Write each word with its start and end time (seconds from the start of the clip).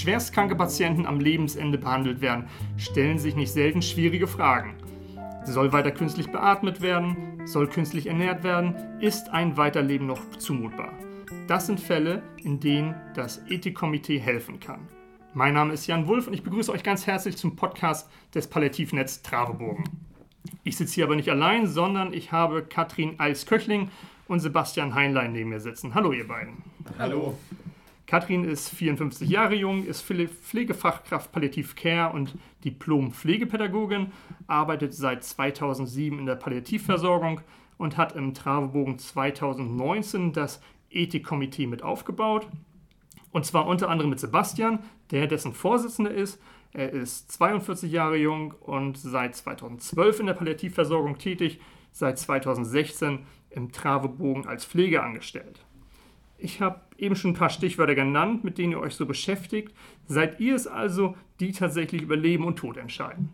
schwerstkranke 0.00 0.56
Patienten 0.56 1.06
am 1.06 1.20
Lebensende 1.20 1.78
behandelt 1.78 2.20
werden, 2.20 2.46
stellen 2.76 3.18
sich 3.18 3.36
nicht 3.36 3.52
selten 3.52 3.82
schwierige 3.82 4.26
Fragen. 4.26 4.74
Soll 5.44 5.72
weiter 5.72 5.90
künstlich 5.90 6.30
beatmet 6.30 6.80
werden? 6.80 7.42
Soll 7.44 7.66
künstlich 7.66 8.06
ernährt 8.06 8.42
werden? 8.42 8.74
Ist 9.00 9.28
ein 9.30 9.56
Weiterleben 9.56 10.06
noch 10.06 10.30
zumutbar? 10.38 10.92
Das 11.46 11.66
sind 11.66 11.80
Fälle, 11.80 12.22
in 12.42 12.60
denen 12.60 12.94
das 13.14 13.42
Ethikkomitee 13.48 14.18
helfen 14.18 14.60
kann. 14.60 14.88
Mein 15.34 15.54
Name 15.54 15.72
ist 15.74 15.86
Jan 15.86 16.06
Wulff 16.06 16.26
und 16.26 16.34
ich 16.34 16.42
begrüße 16.42 16.72
euch 16.72 16.82
ganz 16.82 17.06
herzlich 17.06 17.36
zum 17.36 17.56
Podcast 17.56 18.08
des 18.34 18.48
Palliativnetz 18.48 19.22
Travebogen. 19.22 19.84
Ich 20.64 20.76
sitze 20.76 20.94
hier 20.94 21.04
aber 21.04 21.16
nicht 21.16 21.28
allein, 21.28 21.66
sondern 21.66 22.12
ich 22.12 22.32
habe 22.32 22.62
Katrin 22.62 23.18
Eils-Köchling 23.18 23.90
und 24.28 24.40
Sebastian 24.40 24.94
Heinlein 24.94 25.32
neben 25.32 25.50
mir 25.50 25.60
sitzen. 25.60 25.94
Hallo 25.94 26.12
ihr 26.12 26.26
beiden. 26.26 26.62
Hallo. 26.98 27.36
Katrin 28.10 28.42
ist 28.42 28.70
54 28.70 29.30
Jahre 29.30 29.54
jung, 29.54 29.84
ist 29.84 30.02
Pflegefachkraft 30.02 31.30
Palliativ 31.30 31.76
Care 31.76 32.12
und 32.12 32.36
Diplom-Pflegepädagogin, 32.64 34.10
arbeitet 34.48 34.94
seit 34.94 35.22
2007 35.22 36.18
in 36.18 36.26
der 36.26 36.34
Palliativversorgung 36.34 37.40
und 37.78 37.96
hat 37.96 38.16
im 38.16 38.34
Travebogen 38.34 38.98
2019 38.98 40.32
das 40.32 40.60
Ethikkomitee 40.90 41.68
mit 41.68 41.84
aufgebaut. 41.84 42.48
Und 43.30 43.46
zwar 43.46 43.68
unter 43.68 43.88
anderem 43.88 44.10
mit 44.10 44.18
Sebastian, 44.18 44.80
der 45.12 45.28
dessen 45.28 45.52
Vorsitzender 45.52 46.10
ist. 46.10 46.42
Er 46.72 46.90
ist 46.90 47.30
42 47.30 47.92
Jahre 47.92 48.16
jung 48.16 48.54
und 48.58 48.98
seit 48.98 49.36
2012 49.36 50.18
in 50.18 50.26
der 50.26 50.34
Palliativversorgung 50.34 51.16
tätig, 51.18 51.60
seit 51.92 52.18
2016 52.18 53.20
im 53.50 53.70
Travebogen 53.70 54.48
als 54.48 54.64
Pflegeangestellt. 54.64 55.64
Ich 56.42 56.60
habe 56.62 56.80
eben 56.96 57.16
schon 57.16 57.32
ein 57.32 57.36
paar 57.36 57.50
Stichwörter 57.50 57.94
genannt, 57.94 58.44
mit 58.44 58.56
denen 58.56 58.72
ihr 58.72 58.80
euch 58.80 58.94
so 58.94 59.04
beschäftigt. 59.04 59.74
Seid 60.06 60.40
ihr 60.40 60.54
es 60.54 60.66
also, 60.66 61.14
die 61.38 61.52
tatsächlich 61.52 62.02
über 62.02 62.16
Leben 62.16 62.44
und 62.44 62.56
Tod 62.56 62.78
entscheiden? 62.78 63.30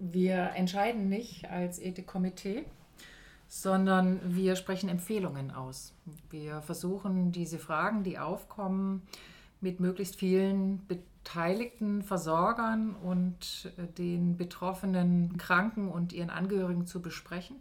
Wir 0.00 0.50
entscheiden 0.54 1.08
nicht 1.08 1.48
als 1.50 1.78
Ethikkomitee, 1.78 2.64
sondern 3.46 4.20
wir 4.24 4.56
sprechen 4.56 4.88
Empfehlungen 4.88 5.52
aus. 5.52 5.94
Wir 6.30 6.62
versuchen 6.62 7.32
diese 7.32 7.58
Fragen, 7.58 8.02
die 8.02 8.18
aufkommen, 8.18 9.02
mit 9.60 9.80
möglichst 9.80 10.16
vielen 10.16 10.86
beteiligten 10.86 12.02
Versorgern 12.02 12.94
und 12.94 13.72
den 13.98 14.36
betroffenen 14.36 15.36
Kranken 15.36 15.88
und 15.88 16.12
ihren 16.12 16.30
Angehörigen 16.30 16.86
zu 16.86 17.02
besprechen 17.02 17.56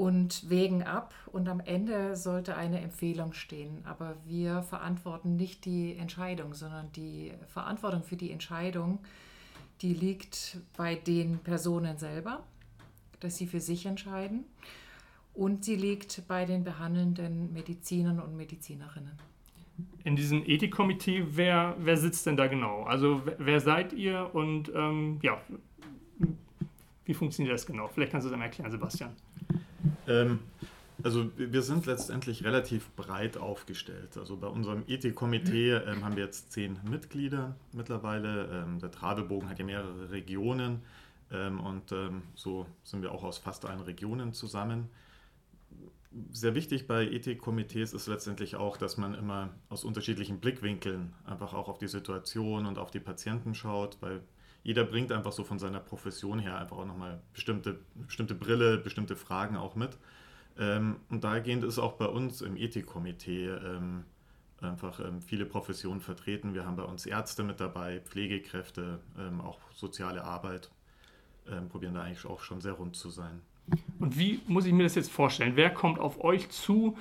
und 0.00 0.48
wägen 0.48 0.82
ab 0.82 1.12
und 1.26 1.46
am 1.46 1.60
Ende 1.60 2.16
sollte 2.16 2.56
eine 2.56 2.80
Empfehlung 2.80 3.34
stehen. 3.34 3.82
Aber 3.84 4.16
wir 4.24 4.62
verantworten 4.62 5.36
nicht 5.36 5.66
die 5.66 5.94
Entscheidung, 5.94 6.54
sondern 6.54 6.90
die 6.92 7.34
Verantwortung 7.48 8.02
für 8.02 8.16
die 8.16 8.30
Entscheidung, 8.30 9.00
die 9.82 9.92
liegt 9.92 10.56
bei 10.74 10.94
den 10.94 11.40
Personen 11.40 11.98
selber, 11.98 12.42
dass 13.20 13.36
sie 13.36 13.46
für 13.46 13.60
sich 13.60 13.84
entscheiden 13.84 14.44
und 15.34 15.66
sie 15.66 15.76
liegt 15.76 16.26
bei 16.26 16.46
den 16.46 16.64
behandelnden 16.64 17.52
Medizinern 17.52 18.20
und 18.20 18.34
Medizinerinnen. 18.38 19.18
In 20.04 20.16
diesem 20.16 20.46
Ethikkomitee, 20.46 21.26
wer, 21.32 21.76
wer 21.78 21.98
sitzt 21.98 22.24
denn 22.24 22.38
da 22.38 22.46
genau? 22.46 22.84
Also 22.84 23.20
wer, 23.36 23.60
seid 23.60 23.92
ihr 23.92 24.30
und 24.34 24.72
ähm, 24.74 25.18
ja, 25.20 25.38
wie 27.04 27.12
funktioniert 27.12 27.52
das 27.52 27.66
genau? 27.66 27.88
Vielleicht 27.88 28.12
kannst 28.12 28.24
du 28.24 28.28
es 28.30 28.32
einmal 28.32 28.48
erklären, 28.48 28.70
Sebastian. 28.70 29.14
Ähm, 30.06 30.40
also 31.02 31.30
wir 31.36 31.62
sind 31.62 31.86
letztendlich 31.86 32.44
relativ 32.44 32.90
breit 32.90 33.36
aufgestellt. 33.36 34.16
Also 34.16 34.36
bei 34.36 34.48
unserem 34.48 34.84
Ethikkomitee 34.86 35.72
ähm, 35.72 36.04
haben 36.04 36.16
wir 36.16 36.24
jetzt 36.24 36.52
zehn 36.52 36.78
Mitglieder 36.88 37.56
mittlerweile. 37.72 38.48
Ähm, 38.52 38.78
der 38.80 38.90
Travebogen 38.90 39.48
hat 39.48 39.58
ja 39.58 39.64
mehrere 39.64 40.10
Regionen 40.10 40.82
ähm, 41.32 41.60
und 41.60 41.92
ähm, 41.92 42.22
so 42.34 42.66
sind 42.84 43.02
wir 43.02 43.12
auch 43.12 43.24
aus 43.24 43.38
fast 43.38 43.64
allen 43.64 43.80
Regionen 43.80 44.32
zusammen. 44.34 44.88
Sehr 46.32 46.54
wichtig 46.54 46.86
bei 46.88 47.06
Ethikkomitees 47.06 47.92
ist 47.92 48.08
letztendlich 48.08 48.56
auch, 48.56 48.76
dass 48.76 48.96
man 48.96 49.14
immer 49.14 49.50
aus 49.68 49.84
unterschiedlichen 49.84 50.40
Blickwinkeln 50.40 51.14
einfach 51.24 51.54
auch 51.54 51.68
auf 51.68 51.78
die 51.78 51.88
Situation 51.88 52.66
und 52.66 52.78
auf 52.78 52.90
die 52.90 53.00
Patienten 53.00 53.54
schaut, 53.54 53.96
weil 54.00 54.20
jeder 54.62 54.84
bringt 54.84 55.10
einfach 55.12 55.32
so 55.32 55.44
von 55.44 55.58
seiner 55.58 55.80
Profession 55.80 56.38
her 56.38 56.58
einfach 56.58 56.76
auch 56.76 56.86
nochmal 56.86 57.20
bestimmte, 57.32 57.78
bestimmte 57.94 58.34
Brille, 58.34 58.78
bestimmte 58.78 59.16
Fragen 59.16 59.56
auch 59.56 59.74
mit. 59.74 59.96
Ähm, 60.58 60.96
und 61.08 61.24
dahingehend 61.24 61.64
ist 61.64 61.78
auch 61.78 61.94
bei 61.94 62.06
uns 62.06 62.42
im 62.42 62.56
Ethikkomitee 62.56 63.48
ähm, 63.48 64.04
einfach 64.60 65.00
ähm, 65.00 65.22
viele 65.22 65.46
Professionen 65.46 66.00
vertreten. 66.00 66.52
Wir 66.52 66.66
haben 66.66 66.76
bei 66.76 66.82
uns 66.82 67.06
Ärzte 67.06 67.42
mit 67.42 67.60
dabei, 67.60 68.00
Pflegekräfte, 68.00 69.00
auch 69.42 69.58
soziale 69.72 70.24
Arbeit. 70.24 70.70
Probieren 71.70 71.94
da 71.94 72.02
eigentlich 72.02 72.26
auch 72.26 72.42
schon 72.42 72.60
sehr 72.60 72.74
rund 72.74 72.94
zu 72.94 73.08
sein. 73.08 73.40
Und 73.98 74.18
wie 74.18 74.40
muss 74.46 74.66
ich 74.66 74.72
mir 74.72 74.82
das 74.82 74.94
jetzt 74.94 75.10
vorstellen? 75.10 75.52
Wer 75.56 75.70
kommt 75.70 75.98
auf 75.98 76.22
euch 76.22 76.50
zu, 76.50 76.96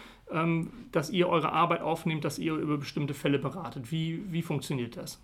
dass 0.91 1.09
ihr 1.09 1.27
eure 1.27 1.51
Arbeit 1.51 1.81
aufnehmt, 1.81 2.23
dass 2.23 2.39
ihr 2.39 2.55
über 2.55 2.77
bestimmte 2.77 3.13
Fälle 3.13 3.37
beratet? 3.37 3.91
Wie, 3.91 4.23
wie 4.31 4.41
funktioniert 4.41 4.95
das? 4.95 5.21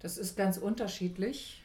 Das 0.00 0.18
ist 0.18 0.36
ganz 0.36 0.58
unterschiedlich. 0.58 1.62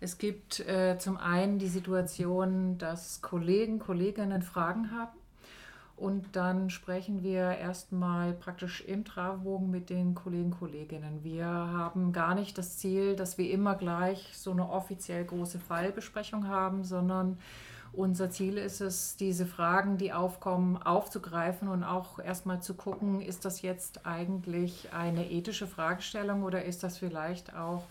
Es 0.00 0.18
gibt 0.18 0.60
äh, 0.60 0.96
zum 0.98 1.16
einen 1.16 1.58
die 1.58 1.68
Situation, 1.68 2.78
dass 2.78 3.20
Kollegen, 3.20 3.78
Kolleginnen 3.78 4.42
Fragen 4.42 4.90
haben. 4.90 5.18
Und 5.96 6.34
dann 6.34 6.70
sprechen 6.70 7.22
wir 7.22 7.56
erstmal 7.56 8.32
praktisch 8.32 8.80
im 8.80 9.04
Tragbogen 9.04 9.70
mit 9.70 9.90
den 9.90 10.14
Kollegen, 10.14 10.50
Kolleginnen. 10.50 11.22
Wir 11.22 11.46
haben 11.46 12.12
gar 12.12 12.34
nicht 12.34 12.58
das 12.58 12.78
Ziel, 12.78 13.14
dass 13.14 13.38
wir 13.38 13.50
immer 13.50 13.76
gleich 13.76 14.32
so 14.34 14.50
eine 14.50 14.68
offiziell 14.68 15.24
große 15.24 15.60
Fallbesprechung 15.60 16.48
haben, 16.48 16.82
sondern 16.82 17.38
unser 17.96 18.30
Ziel 18.30 18.58
ist 18.58 18.80
es, 18.80 19.16
diese 19.16 19.46
Fragen, 19.46 19.98
die 19.98 20.12
aufkommen, 20.12 20.76
aufzugreifen 20.76 21.68
und 21.68 21.84
auch 21.84 22.18
erstmal 22.18 22.60
zu 22.60 22.74
gucken, 22.74 23.20
ist 23.20 23.44
das 23.44 23.62
jetzt 23.62 24.06
eigentlich 24.06 24.92
eine 24.92 25.30
ethische 25.30 25.66
Fragestellung 25.66 26.42
oder 26.42 26.64
ist 26.64 26.82
das 26.82 26.98
vielleicht 26.98 27.54
auch 27.54 27.84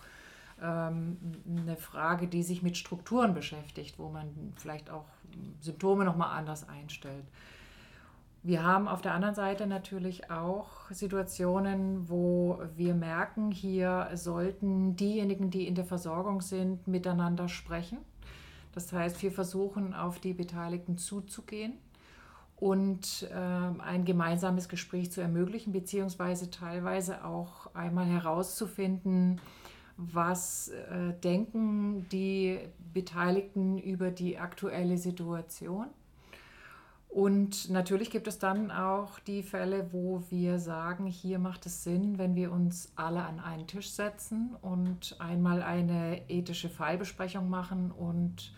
ähm, 0.62 1.16
eine 1.46 1.76
Frage, 1.76 2.26
die 2.28 2.42
sich 2.42 2.62
mit 2.62 2.76
Strukturen 2.76 3.34
beschäftigt, 3.34 3.98
wo 3.98 4.08
man 4.08 4.54
vielleicht 4.56 4.90
auch 4.90 5.06
Symptome 5.60 6.04
nochmal 6.04 6.38
anders 6.38 6.68
einstellt. 6.68 7.24
Wir 8.42 8.62
haben 8.62 8.88
auf 8.88 9.00
der 9.00 9.14
anderen 9.14 9.34
Seite 9.34 9.66
natürlich 9.66 10.30
auch 10.30 10.90
Situationen, 10.90 12.10
wo 12.10 12.60
wir 12.76 12.94
merken, 12.94 13.50
hier 13.50 14.10
sollten 14.14 14.96
diejenigen, 14.96 15.50
die 15.50 15.66
in 15.66 15.74
der 15.74 15.86
Versorgung 15.86 16.42
sind, 16.42 16.86
miteinander 16.86 17.48
sprechen 17.48 17.98
das 18.74 18.92
heißt, 18.92 19.22
wir 19.22 19.30
versuchen 19.30 19.94
auf 19.94 20.18
die 20.18 20.34
Beteiligten 20.34 20.98
zuzugehen 20.98 21.74
und 22.56 23.28
äh, 23.30 23.34
ein 23.34 24.04
gemeinsames 24.04 24.68
Gespräch 24.68 25.12
zu 25.12 25.20
ermöglichen, 25.20 25.72
beziehungsweise 25.72 26.50
teilweise 26.50 27.24
auch 27.24 27.74
einmal 27.74 28.06
herauszufinden, 28.06 29.40
was 29.96 30.68
äh, 30.68 31.12
denken 31.22 32.08
die 32.10 32.58
Beteiligten 32.92 33.78
über 33.78 34.10
die 34.10 34.38
aktuelle 34.38 34.98
Situation 34.98 35.86
und 37.14 37.70
natürlich 37.70 38.10
gibt 38.10 38.26
es 38.26 38.40
dann 38.40 38.72
auch 38.72 39.20
die 39.20 39.44
Fälle, 39.44 39.92
wo 39.92 40.24
wir 40.30 40.58
sagen, 40.58 41.06
hier 41.06 41.38
macht 41.38 41.64
es 41.64 41.84
Sinn, 41.84 42.18
wenn 42.18 42.34
wir 42.34 42.50
uns 42.50 42.90
alle 42.96 43.22
an 43.22 43.38
einen 43.38 43.68
Tisch 43.68 43.92
setzen 43.92 44.56
und 44.62 45.14
einmal 45.20 45.62
eine 45.62 46.28
ethische 46.28 46.68
Fallbesprechung 46.68 47.48
machen 47.48 47.92
und 47.92 48.52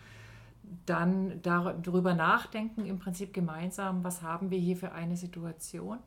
dann 0.87 1.43
darüber 1.43 2.15
nachdenken, 2.15 2.87
im 2.87 2.99
Prinzip 2.99 3.35
gemeinsam, 3.35 4.03
was 4.05 4.23
haben 4.23 4.51
wir 4.51 4.59
hier 4.59 4.79
für 4.79 4.93
eine 4.93 5.19
Situation 5.19 5.99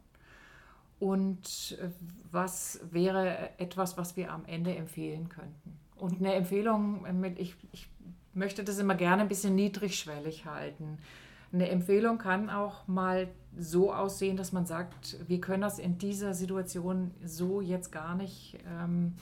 und 0.97 1.77
äh, 1.79 1.89
was 2.31 2.79
wäre 2.89 3.51
etwas, 3.59 3.95
was 3.95 4.18
wir 4.18 4.33
am 4.33 4.45
Ende 4.45 4.75
empfehlen 4.75 5.29
könnten. 5.29 5.77
Und 5.97 6.19
eine 6.19 6.33
Empfehlung, 6.33 7.06
ich, 7.38 7.56
ich 7.74 7.88
möchte 8.33 8.63
das 8.63 8.79
immer 8.79 8.95
gerne 8.95 9.21
ein 9.21 9.27
bisschen 9.27 9.53
niedrigschwellig 9.53 10.47
halten. 10.47 10.97
Eine 11.51 11.69
Empfehlung 11.69 12.18
kann 12.18 12.50
auch 12.50 12.88
mal 12.88 13.28
so 13.57 13.94
aussehen, 13.94 14.38
dass 14.38 14.51
man 14.51 14.66
sagt, 14.66 15.18
wir 15.28 15.42
können 15.42 15.62
das 15.62 15.80
in 15.80 15.98
dieser 15.98 16.34
Situation 16.34 17.12
so 17.24 17.62
jetzt 17.62 17.92
gar 17.92 18.16
nicht 18.16 18.60
ähm, 18.68 19.16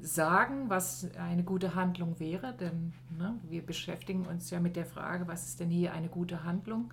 sagen, 0.00 0.68
was 0.68 1.08
eine 1.18 1.42
gute 1.42 1.74
Handlung 1.74 2.20
wäre, 2.20 2.52
denn 2.52 2.92
ne, 3.18 3.34
wir 3.48 3.64
beschäftigen 3.64 4.26
uns 4.26 4.50
ja 4.50 4.60
mit 4.60 4.76
der 4.76 4.86
Frage, 4.86 5.26
was 5.26 5.46
ist 5.46 5.60
denn 5.60 5.70
hier 5.70 5.92
eine 5.92 6.08
gute 6.08 6.44
Handlung, 6.44 6.92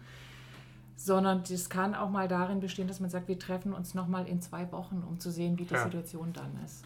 sondern 0.96 1.44
das 1.48 1.70
kann 1.70 1.94
auch 1.94 2.10
mal 2.10 2.28
darin 2.28 2.62
bestehen, 2.62 2.88
dass 2.88 3.00
man 3.00 3.10
sagt, 3.10 3.28
wir 3.28 3.38
treffen 3.38 3.74
uns 3.74 3.94
nochmal 3.94 4.28
in 4.28 4.42
zwei 4.42 4.72
Wochen, 4.72 5.04
um 5.08 5.20
zu 5.20 5.32
sehen, 5.32 5.60
wie 5.60 5.66
die 5.66 5.74
ja. 5.74 5.84
Situation 5.84 6.32
dann 6.34 6.64
ist 6.64 6.86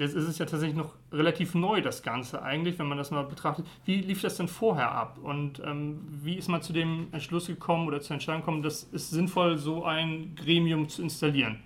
jetzt 0.00 0.14
ist 0.14 0.26
es 0.26 0.38
ja 0.38 0.46
tatsächlich 0.46 0.76
noch 0.76 0.94
relativ 1.12 1.54
neu, 1.54 1.82
das 1.82 2.02
Ganze 2.02 2.42
eigentlich, 2.42 2.78
wenn 2.78 2.88
man 2.88 2.98
das 2.98 3.10
mal 3.10 3.22
betrachtet. 3.22 3.66
Wie 3.84 4.00
lief 4.00 4.22
das 4.22 4.36
denn 4.36 4.48
vorher 4.48 4.90
ab? 4.92 5.18
Und 5.22 5.60
ähm, 5.64 6.00
wie 6.22 6.36
ist 6.36 6.48
man 6.48 6.62
zu 6.62 6.72
dem 6.72 7.08
Entschluss 7.12 7.46
gekommen 7.46 7.86
oder 7.86 8.00
zur 8.00 8.14
Entscheidung 8.14 8.40
gekommen, 8.40 8.62
dass 8.62 8.88
es 8.92 9.10
sinnvoll, 9.10 9.58
so 9.58 9.84
ein 9.84 10.34
Gremium 10.34 10.88
zu 10.88 11.02
installieren? 11.02 11.58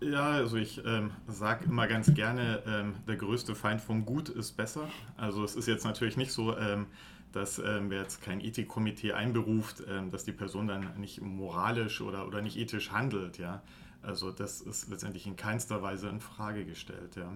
Ja, 0.00 0.30
also 0.30 0.56
ich 0.56 0.82
ähm, 0.84 1.12
sage 1.28 1.66
immer 1.66 1.86
ganz 1.86 2.12
gerne, 2.12 2.62
ähm, 2.66 2.94
der 3.06 3.16
größte 3.16 3.54
Feind 3.54 3.80
vom 3.80 4.04
Gut 4.04 4.28
ist 4.28 4.52
besser. 4.52 4.88
Also 5.16 5.44
es 5.44 5.56
ist 5.56 5.66
jetzt 5.66 5.84
natürlich 5.84 6.16
nicht 6.16 6.32
so, 6.32 6.56
ähm, 6.56 6.86
dass 7.32 7.58
ähm, 7.58 7.90
wer 7.90 8.02
jetzt 8.02 8.22
kein 8.22 8.40
Ethikkomitee 8.40 9.12
einberuft, 9.12 9.82
ähm, 9.88 10.10
dass 10.10 10.24
die 10.24 10.32
Person 10.32 10.68
dann 10.68 10.98
nicht 10.98 11.20
moralisch 11.20 12.00
oder, 12.00 12.26
oder 12.26 12.42
nicht 12.42 12.56
ethisch 12.56 12.92
handelt. 12.92 13.38
Ja? 13.38 13.62
Also 14.04 14.30
das 14.30 14.60
ist 14.60 14.88
letztendlich 14.88 15.26
in 15.26 15.36
keinster 15.36 15.82
Weise 15.82 16.08
in 16.08 16.20
Frage 16.20 16.64
gestellt. 16.64 17.16
Ja? 17.16 17.32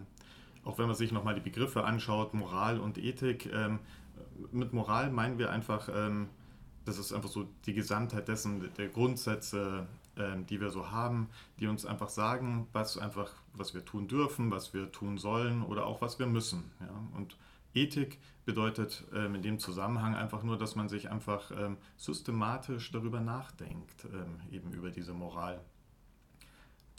Auch 0.64 0.78
wenn 0.78 0.86
man 0.86 0.96
sich 0.96 1.12
nochmal 1.12 1.34
die 1.34 1.40
Begriffe 1.40 1.84
anschaut, 1.84 2.34
Moral 2.34 2.78
und 2.78 2.98
Ethik, 2.98 3.46
ähm, 3.52 3.78
mit 4.52 4.72
Moral 4.72 5.10
meinen 5.10 5.38
wir 5.38 5.50
einfach, 5.50 5.88
ähm, 5.94 6.28
das 6.84 6.98
ist 6.98 7.12
einfach 7.12 7.28
so 7.28 7.48
die 7.66 7.74
Gesamtheit 7.74 8.28
dessen, 8.28 8.68
der 8.76 8.88
Grundsätze, 8.88 9.86
ähm, 10.16 10.46
die 10.46 10.60
wir 10.60 10.70
so 10.70 10.90
haben, 10.90 11.28
die 11.58 11.66
uns 11.66 11.86
einfach 11.86 12.08
sagen, 12.08 12.68
was 12.72 12.98
einfach, 12.98 13.32
was 13.52 13.74
wir 13.74 13.84
tun 13.84 14.08
dürfen, 14.08 14.50
was 14.50 14.74
wir 14.74 14.92
tun 14.92 15.18
sollen 15.18 15.62
oder 15.62 15.86
auch 15.86 16.00
was 16.00 16.18
wir 16.18 16.26
müssen. 16.26 16.70
Ja? 16.80 17.02
Und 17.16 17.36
Ethik 17.74 18.18
bedeutet 18.44 19.04
ähm, 19.14 19.34
in 19.34 19.42
dem 19.42 19.58
Zusammenhang 19.58 20.14
einfach 20.14 20.42
nur, 20.42 20.58
dass 20.58 20.74
man 20.74 20.88
sich 20.88 21.10
einfach 21.10 21.50
ähm, 21.50 21.76
systematisch 21.96 22.90
darüber 22.90 23.20
nachdenkt, 23.20 24.06
ähm, 24.06 24.40
eben 24.50 24.72
über 24.72 24.90
diese 24.90 25.12
Moral. 25.12 25.60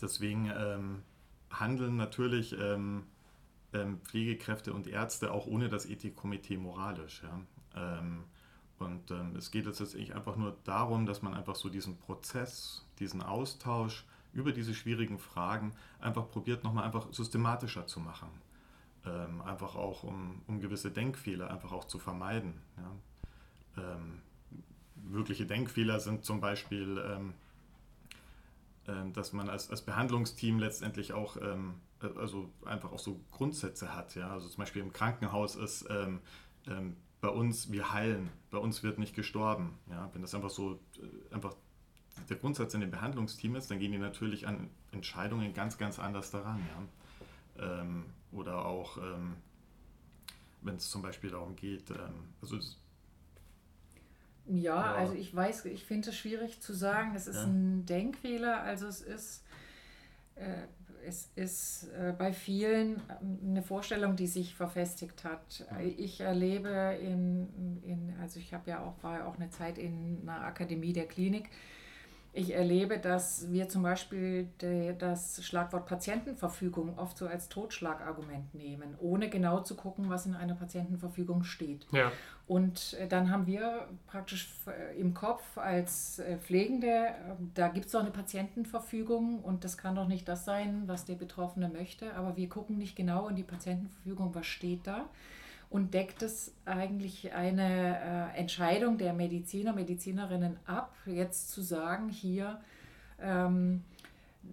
Deswegen 0.02 0.52
ähm, 0.56 1.04
handeln 1.50 1.96
natürlich 1.96 2.56
ähm, 2.58 3.04
ähm, 3.74 4.00
Pflegekräfte 4.04 4.74
und 4.74 4.88
Ärzte 4.88 5.32
auch 5.32 5.48
ohne 5.48 5.70
das 5.70 5.86
Ethikkomitee 5.86 6.58
moralisch. 6.58 7.24
Ja? 7.24 7.40
und 8.80 9.12
es 9.38 9.52
geht 9.52 9.66
jetzt 9.66 9.96
einfach 10.12 10.36
nur 10.36 10.58
darum, 10.64 11.06
dass 11.06 11.22
man 11.22 11.34
einfach 11.34 11.56
so 11.56 11.70
diesen 11.70 11.98
Prozess, 11.98 12.84
diesen 12.98 13.22
Austausch 13.22 14.06
über 14.34 14.52
diese 14.52 14.74
schwierigen 14.74 15.20
Fragen 15.20 15.74
einfach 16.00 16.28
probiert, 16.28 16.64
nochmal 16.64 16.86
einfach 16.86 17.14
systematischer 17.14 17.86
zu 17.86 18.00
machen 18.00 18.30
ähm, 19.06 19.42
einfach 19.42 19.76
auch 19.76 20.04
um, 20.04 20.42
um 20.48 20.60
gewisse 20.60 20.92
Denkfehler 20.92 21.50
einfach 21.50 21.72
auch 21.72 21.86
zu 21.86 22.00
vermeiden. 22.00 22.54
Ja. 22.78 23.96
Ähm, 23.96 24.22
mögliche 24.96 25.46
Denkfehler 25.46 26.00
sind 26.00 26.26
zum 26.26 26.42
Beispiel, 26.42 27.02
ähm, 27.06 27.34
dass 29.14 29.34
man 29.34 29.50
als, 29.50 29.70
als 29.70 29.82
Behandlungsteam 29.82 30.60
letztendlich 30.60 31.14
auch 31.14 31.38
ähm, 31.38 31.76
also 32.02 32.50
einfach 32.66 32.92
auch 32.92 33.00
so 33.00 33.20
Grundsätze 33.32 33.94
hat. 33.94 34.16
Ja. 34.16 34.32
Also 34.32 34.48
zum 34.48 34.60
Beispiel 34.60 34.82
im 34.82 34.94
Krankenhaus 34.94 35.56
ist 35.56 35.86
ähm, 35.90 36.20
ähm, 36.68 36.96
bei 37.22 37.30
uns, 37.30 37.72
wir 37.72 37.92
heilen, 37.92 38.30
bei 38.52 38.58
uns 38.58 38.84
wird 38.84 39.00
nicht 39.00 39.16
gestorben. 39.16 39.78
Ja. 39.90 40.10
Wenn 40.14 40.22
das 40.22 40.34
einfach 40.34 40.50
so 40.50 40.80
äh, 40.98 41.34
einfach 41.34 41.56
der 42.30 42.38
Grundsatz 42.38 42.74
in 42.74 42.82
dem 42.82 42.92
Behandlungsteam 42.92 43.56
ist, 43.56 43.72
dann 43.72 43.80
gehen 43.80 43.92
die 43.92 43.98
natürlich 43.98 44.48
an 44.48 44.70
Entscheidungen 44.92 45.54
ganz, 45.54 45.78
ganz 45.78 46.00
anders 46.00 46.32
daran. 46.32 46.60
Ja. 47.58 47.82
Ähm, 47.82 48.06
oder 48.32 48.66
auch, 48.66 48.98
ähm, 48.98 49.36
wenn 50.62 50.76
es 50.76 50.90
zum 50.90 51.02
Beispiel 51.02 51.32
darum 51.32 51.56
geht, 51.56 51.90
ähm, 51.92 52.34
also 52.42 52.58
ja, 54.52 54.96
also 54.96 55.14
ich 55.14 55.36
weiß, 55.36 55.66
ich 55.66 55.86
finde 55.86 56.10
es 56.10 56.16
schwierig 56.16 56.62
zu 56.62 56.74
sagen, 56.74 57.14
es 57.16 57.28
ist 57.28 57.38
ja. 57.38 57.44
ein 57.44 57.86
Denkfehler, 57.86 58.62
also 58.62 58.88
es 58.88 59.02
ist, 59.02 59.44
äh, 60.36 60.64
es 61.06 61.32
ist 61.36 61.90
äh, 61.98 62.14
bei 62.18 62.34
vielen 62.34 63.02
eine 63.46 63.62
Vorstellung, 63.62 64.16
die 64.16 64.28
sich 64.28 64.56
verfestigt 64.56 65.24
hat. 65.24 65.66
Ich 65.98 66.22
erlebe 66.22 66.98
in, 67.02 67.82
in 67.84 68.14
also 68.22 68.40
ich 68.40 68.54
habe 68.54 68.70
ja 68.70 68.84
auch, 68.84 69.02
war 69.04 69.20
ja 69.20 69.26
auch 69.26 69.36
eine 69.36 69.50
Zeit 69.50 69.78
in 69.78 70.20
einer 70.24 70.42
Akademie 70.42 70.94
der 70.94 71.08
Klinik, 71.08 71.50
ich 72.32 72.54
erlebe, 72.54 73.00
dass 73.00 73.52
wir 73.52 73.70
zum 73.70 73.82
Beispiel 73.82 74.50
de, 74.62 74.96
das 74.96 75.44
Schlagwort 75.44 75.88
Patientenverfügung 75.88 76.98
oft 76.98 77.18
so 77.18 77.28
als 77.28 77.50
Totschlagargument 77.50 78.54
nehmen, 78.54 78.96
ohne 79.00 79.30
genau 79.30 79.62
zu 79.62 79.76
gucken, 79.76 80.10
was 80.10 80.28
in 80.28 80.36
einer 80.36 80.54
Patientenverfügung 80.54 81.44
steht. 81.44 81.88
Ja. 81.92 82.12
Und 82.46 82.96
äh, 83.00 83.08
dann 83.08 83.32
haben 83.32 83.48
wir 83.48 83.88
praktisch 84.08 84.50
äh, 84.68 85.00
im 85.00 85.14
Kopf 85.14 85.58
als 85.58 86.20
äh, 86.20 86.38
Pflegende, 86.38 87.16
da 87.56 87.68
gibt 87.68 87.88
es 87.88 87.92
doch 87.92 88.02
eine 88.02 88.12
Patientenverfügung 88.12 89.40
und 89.40 89.64
das 89.64 89.78
kann 89.78 89.96
doch 89.96 90.08
nicht 90.08 90.28
das 90.28 90.46
sein, 90.46 90.84
was 90.86 91.06
der 91.06 91.16
Betroffene 91.16 91.68
möchte, 91.68 92.14
aber 92.16 92.38
wir 92.38 92.48
gucken 92.48 92.78
nicht 92.78 92.96
genau 92.96 93.28
in 93.28 93.36
die 93.36 93.44
Patientenverfügung, 93.44 94.36
was 94.36 94.46
steht 94.46 94.86
da 94.86 95.10
und 95.70 95.94
deckt 95.94 96.24
es 96.24 96.54
eigentlich 96.66 97.34
eine 97.34 98.32
äh, 98.34 98.40
Entscheidung 98.40 98.98
der 98.98 99.14
Mediziner, 99.14 99.74
Medizinerinnen 99.74 100.58
ab, 100.66 100.96
jetzt 101.06 101.52
zu 101.52 101.62
sagen, 101.62 102.10
hier 102.10 102.60
ähm, 103.22 103.84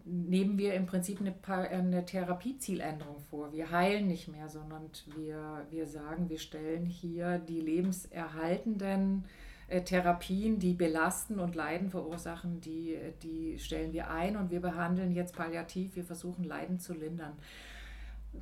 nehmen 0.04 0.58
wir 0.58 0.74
im 0.74 0.84
Prinzip 0.84 1.20
eine, 1.20 1.34
eine 1.70 2.04
Therapiezieländerung 2.04 3.20
vor. 3.30 3.52
Wir 3.52 3.70
heilen 3.70 4.08
nicht 4.08 4.28
mehr, 4.28 4.48
sondern 4.48 4.90
wir, 5.16 5.66
wir 5.70 5.86
sagen, 5.86 6.28
wir 6.28 6.38
stellen 6.38 6.84
hier 6.84 7.38
die 7.38 7.60
lebenserhaltenden 7.60 9.24
äh, 9.68 9.80
Therapien, 9.80 10.58
die 10.58 10.74
belasten 10.74 11.38
und 11.38 11.54
Leiden 11.54 11.88
verursachen, 11.88 12.60
die, 12.60 12.98
die 13.22 13.58
stellen 13.58 13.94
wir 13.94 14.10
ein 14.10 14.36
und 14.36 14.50
wir 14.50 14.60
behandeln 14.60 15.12
jetzt 15.12 15.34
palliativ, 15.34 15.96
wir 15.96 16.04
versuchen 16.04 16.44
Leiden 16.44 16.78
zu 16.78 16.92
lindern 16.92 17.32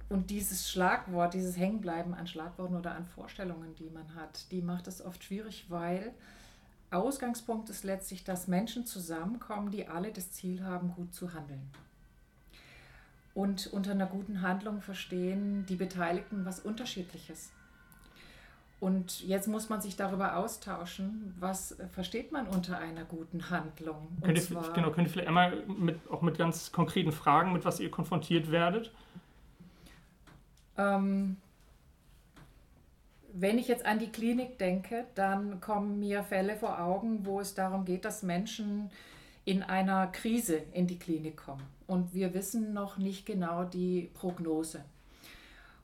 und 0.09 0.31
dieses 0.31 0.71
Schlagwort, 0.71 1.35
dieses 1.35 1.57
Hängenbleiben 1.57 2.15
an 2.15 2.27
Schlagworten 2.27 2.77
oder 2.77 2.95
an 2.95 3.05
Vorstellungen, 3.05 3.75
die 3.75 3.91
man 3.91 4.15
hat, 4.15 4.51
die 4.51 4.63
macht 4.63 4.87
es 4.87 5.05
oft 5.05 5.23
schwierig, 5.25 5.67
weil 5.69 6.13
Ausgangspunkt 6.91 7.71
ist 7.71 7.85
letztlich, 7.85 8.25
dass 8.25 8.49
Menschen 8.49 8.87
zusammenkommen, 8.87 9.71
die 9.71 9.89
alle 9.89 10.13
das 10.13 10.33
Ziel 10.33 10.63
haben, 10.65 10.93
gut 10.93 11.15
zu 11.15 11.35
handeln. 11.35 11.71
Und 13.35 13.67
unter 13.73 13.91
einer 13.91 14.07
guten 14.07 14.43
Handlung 14.43 14.81
verstehen 14.81 15.67
die 15.67 15.75
Beteiligten 15.75 16.45
was 16.45 16.61
Unterschiedliches. 16.61 17.51
Und 18.79 19.27
jetzt 19.27 19.49
muss 19.49 19.69
man 19.69 19.81
sich 19.81 19.97
darüber 19.97 20.37
austauschen, 20.37 21.35
was 21.41 21.77
versteht 21.93 22.33
man 22.33 22.47
unter 22.47 22.79
einer 22.79 23.05
guten 23.05 23.51
Handlung. 23.51 24.09
Könnt 24.23 24.39
ihr, 24.39 24.73
genau, 24.75 24.91
könnt 24.91 25.09
ihr 25.09 25.11
vielleicht 25.11 25.29
einmal 25.29 25.65
mit, 25.67 25.99
auch 26.11 26.23
mit 26.23 26.39
ganz 26.39 26.71
konkreten 26.71 27.11
Fragen, 27.11 27.53
mit 27.53 27.65
was 27.65 27.81
ihr 27.81 27.91
konfrontiert 27.91 28.51
werdet? 28.51 28.93
Ähm, 30.77 31.37
wenn 33.33 33.59
ich 33.59 33.67
jetzt 33.67 33.85
an 33.85 33.99
die 33.99 34.13
Klinik 34.13 34.59
denke, 34.59 35.07
dann 35.15 35.61
kommen 35.61 35.99
mir 35.99 36.23
Fälle 36.23 36.57
vor 36.57 36.81
Augen, 36.81 37.27
wo 37.27 37.41
es 37.41 37.55
darum 37.55 37.85
geht, 37.85 38.05
dass 38.05 38.23
Menschen 38.23 38.91
in 39.45 39.63
einer 39.63 40.07
Krise 40.07 40.63
in 40.73 40.87
die 40.87 40.99
Klinik 40.99 41.37
kommen. 41.37 41.67
Und 41.87 42.15
wir 42.15 42.33
wissen 42.33 42.73
noch 42.73 42.97
nicht 42.97 43.27
genau 43.27 43.65
die 43.65 44.11
Prognose. 44.15 44.85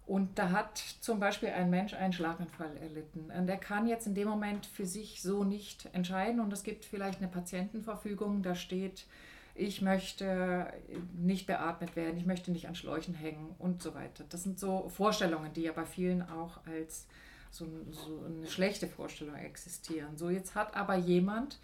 Und 0.06 0.38
da 0.38 0.50
hat 0.50 0.78
zum 1.00 1.20
Beispiel 1.20 1.50
ein 1.50 1.70
Mensch 1.70 1.94
einen 1.94 2.12
Schlaganfall 2.12 2.76
erlitten. 2.78 3.30
Und 3.30 3.48
er 3.48 3.58
kann 3.58 3.86
jetzt 3.86 4.06
in 4.06 4.14
dem 4.14 4.28
Moment 4.28 4.66
für 4.66 4.86
sich 4.86 5.22
so 5.22 5.44
nicht 5.44 5.88
entscheiden. 5.92 6.40
Und 6.40 6.52
es 6.52 6.62
gibt 6.62 6.84
vielleicht 6.84 7.18
eine 7.18 7.28
Patientenverfügung, 7.28 8.42
da 8.42 8.54
steht, 8.54 9.06
ich 9.54 9.82
möchte 9.82 10.72
nicht 11.14 11.46
beatmet 11.46 11.96
werden, 11.96 12.16
ich 12.16 12.26
möchte 12.26 12.50
nicht 12.50 12.68
an 12.68 12.74
Schläuchen 12.74 13.14
hängen 13.14 13.54
und 13.58 13.82
so 13.82 13.94
weiter. 13.94 14.24
Das 14.28 14.42
sind 14.42 14.58
so 14.58 14.88
Vorstellungen, 14.88 15.52
die 15.52 15.62
ja 15.62 15.72
bei 15.72 15.84
vielen 15.84 16.22
auch 16.22 16.64
als 16.66 17.06
so, 17.50 17.66
so 17.90 18.24
eine 18.24 18.46
schlechte 18.46 18.86
Vorstellung 18.86 19.34
existieren. 19.34 20.16
So, 20.16 20.30
jetzt 20.30 20.54
hat 20.54 20.76
aber 20.76 20.96
jemand 20.96 21.58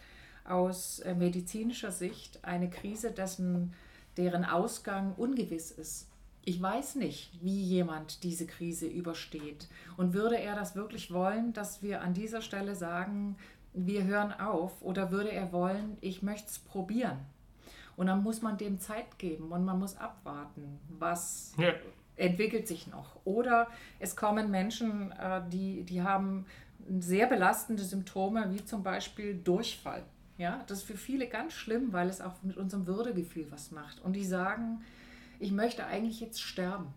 aus 0.44 1.00
äh, 1.00 1.14
medizinischer 1.14 1.92
Sicht 1.92 2.44
eine 2.44 2.70
Krise, 2.70 3.12
dessen, 3.12 3.72
deren 4.16 4.44
Ausgang 4.44 5.14
ungewiss 5.16 5.70
ist. 5.70 6.08
Ich 6.44 6.62
weiß 6.62 6.94
nicht, 6.96 7.32
wie 7.42 7.60
jemand 7.60 8.22
diese 8.22 8.46
Krise 8.46 8.86
übersteht. 8.86 9.68
Und 9.96 10.12
würde 10.12 10.38
er 10.38 10.54
das 10.54 10.76
wirklich 10.76 11.12
wollen, 11.12 11.52
dass 11.52 11.82
wir 11.82 12.02
an 12.02 12.14
dieser 12.14 12.40
Stelle 12.40 12.76
sagen, 12.76 13.36
wir 13.72 14.04
hören 14.04 14.32
auf? 14.32 14.80
Oder 14.80 15.10
würde 15.10 15.32
er 15.32 15.52
wollen, 15.52 15.98
ich 16.00 16.22
möchte 16.22 16.48
es 16.48 16.58
probieren? 16.58 17.18
Und 17.96 18.06
dann 18.08 18.22
muss 18.22 18.42
man 18.42 18.58
dem 18.58 18.78
Zeit 18.78 19.18
geben 19.18 19.52
und 19.52 19.64
man 19.64 19.78
muss 19.78 19.96
abwarten, 19.96 20.78
was 20.98 21.54
ja. 21.56 21.72
entwickelt 22.16 22.68
sich 22.68 22.86
noch. 22.86 23.16
Oder 23.24 23.68
es 23.98 24.16
kommen 24.16 24.50
Menschen, 24.50 25.12
äh, 25.12 25.42
die, 25.48 25.82
die 25.84 26.02
haben 26.02 26.44
sehr 26.98 27.26
belastende 27.26 27.82
Symptome, 27.82 28.52
wie 28.52 28.64
zum 28.64 28.82
Beispiel 28.82 29.34
Durchfall. 29.34 30.04
Ja, 30.38 30.62
das 30.66 30.78
ist 30.78 30.84
für 30.84 30.98
viele 30.98 31.26
ganz 31.28 31.54
schlimm, 31.54 31.94
weil 31.94 32.08
es 32.10 32.20
auch 32.20 32.34
mit 32.42 32.58
unserem 32.58 32.86
Würdegefühl 32.86 33.46
was 33.50 33.70
macht. 33.70 34.02
Und 34.04 34.12
die 34.12 34.24
sagen, 34.24 34.82
ich 35.38 35.50
möchte 35.50 35.86
eigentlich 35.86 36.20
jetzt 36.20 36.42
sterben. 36.42 36.92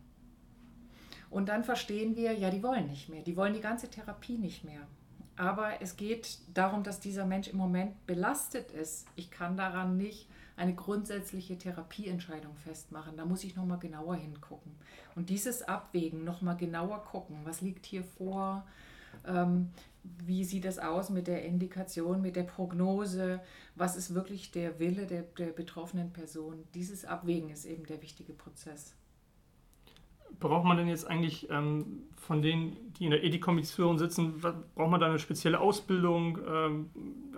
Und 1.29 1.47
dann 1.47 1.63
verstehen 1.63 2.17
wir, 2.17 2.33
ja, 2.33 2.49
die 2.49 2.61
wollen 2.63 2.87
nicht 2.87 3.07
mehr. 3.07 3.21
Die 3.21 3.37
wollen 3.37 3.53
die 3.53 3.61
ganze 3.61 3.89
Therapie 3.89 4.37
nicht 4.37 4.65
mehr. 4.65 4.81
aber 5.39 5.81
es 5.81 5.95
geht 5.95 6.39
darum, 6.53 6.83
dass 6.83 6.99
dieser 6.99 7.25
Mensch 7.25 7.47
im 7.47 7.57
Moment 7.57 8.05
belastet 8.05 8.71
ist. 8.71 9.07
Ich 9.15 9.31
kann 9.31 9.55
daran 9.55 9.95
nicht 9.95 10.27
eine 10.59 10.75
grundsätzliche 10.75 11.57
Therapieentscheidung 11.57 12.53
festmachen. 12.57 13.15
Da 13.15 13.23
muss 13.23 13.45
ich 13.45 13.55
nochmal 13.55 13.79
genauer 13.79 14.15
hingucken. 14.15 14.73
Und 15.15 15.29
dieses 15.29 15.61
Abwägen, 15.63 16.25
nochmal 16.25 16.57
genauer 16.57 17.05
gucken, 17.05 17.37
was 17.45 17.61
liegt 17.61 17.85
hier 17.85 18.03
vor, 18.03 18.67
ähm, 19.25 19.69
wie 20.03 20.43
sieht 20.43 20.65
das 20.65 20.77
aus 20.77 21.09
mit 21.09 21.27
der 21.27 21.45
Indikation, 21.45 22.21
mit 22.21 22.35
der 22.35 22.43
Prognose, 22.43 23.39
was 23.75 23.95
ist 23.95 24.13
wirklich 24.13 24.51
der 24.51 24.79
Wille 24.79 25.07
der, 25.07 25.23
der 25.23 25.47
betroffenen 25.47 26.11
Person. 26.11 26.65
Dieses 26.73 27.05
Abwägen 27.05 27.49
ist 27.51 27.63
eben 27.63 27.85
der 27.85 28.01
wichtige 28.01 28.33
Prozess. 28.33 28.95
Braucht 30.39 30.65
man 30.65 30.77
denn 30.77 30.87
jetzt 30.89 31.07
eigentlich 31.07 31.49
ähm, 31.49 32.03
von 32.15 32.41
denen, 32.41 32.93
die 32.93 33.05
in 33.05 33.11
der 33.11 33.23
Ethikkommission 33.23 33.97
sitzen, 33.97 34.39
braucht 34.39 34.91
man 34.91 34.99
da 34.99 35.07
eine 35.07 35.19
spezielle 35.19 35.59
Ausbildung, 35.59 36.37
ähm, 36.47 36.89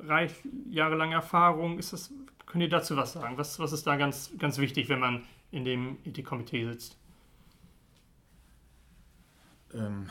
reich, 0.03 0.33
jahrelange 0.69 1.15
Erfahrung? 1.15 1.79
Ist 1.79 1.93
das, 1.93 2.13
könnt 2.51 2.63
ihr 2.63 2.70
dazu 2.70 2.98
was 2.98 3.13
sagen? 3.13 3.38
Was, 3.38 3.60
was 3.60 3.72
ist 3.72 3.88
da 3.88 3.96
ganz, 3.96 4.31
ganz 4.38 4.58
wichtig, 4.58 4.89
wenn 4.89 5.00
man 5.00 5.24
in 5.51 5.63
dem 5.63 5.98
Ethikkomitee 6.03 6.65
sitzt? 6.65 6.98
Ähm, 9.74 10.10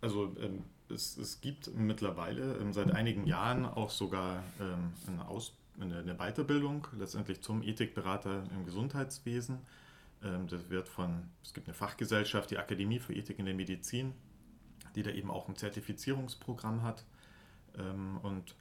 also 0.00 0.34
ähm, 0.40 0.64
es, 0.88 1.18
es 1.18 1.42
gibt 1.42 1.74
mittlerweile 1.74 2.56
ähm, 2.56 2.72
seit 2.72 2.90
einigen 2.92 3.26
Jahren 3.26 3.66
auch 3.66 3.90
sogar 3.90 4.42
ähm, 4.58 4.94
eine, 5.06 5.28
Aus, 5.28 5.54
eine, 5.78 5.98
eine, 5.98 6.14
Weiterbildung 6.14 6.88
letztendlich 6.98 7.42
zum 7.42 7.62
Ethikberater 7.62 8.44
im 8.54 8.64
Gesundheitswesen. 8.64 9.58
Ähm, 10.24 10.46
das 10.48 10.70
wird 10.70 10.88
von, 10.88 11.24
es 11.42 11.52
gibt 11.52 11.66
eine 11.66 11.74
Fachgesellschaft, 11.74 12.50
die 12.50 12.56
Akademie 12.56 13.00
für 13.00 13.12
Ethik 13.12 13.38
in 13.38 13.44
der 13.44 13.54
Medizin, 13.54 14.14
die 14.94 15.02
da 15.02 15.10
eben 15.10 15.30
auch 15.30 15.46
ein 15.46 15.56
Zertifizierungsprogramm 15.56 16.82
hat. 16.82 17.04
Ähm, 17.78 18.18
und 18.22 18.54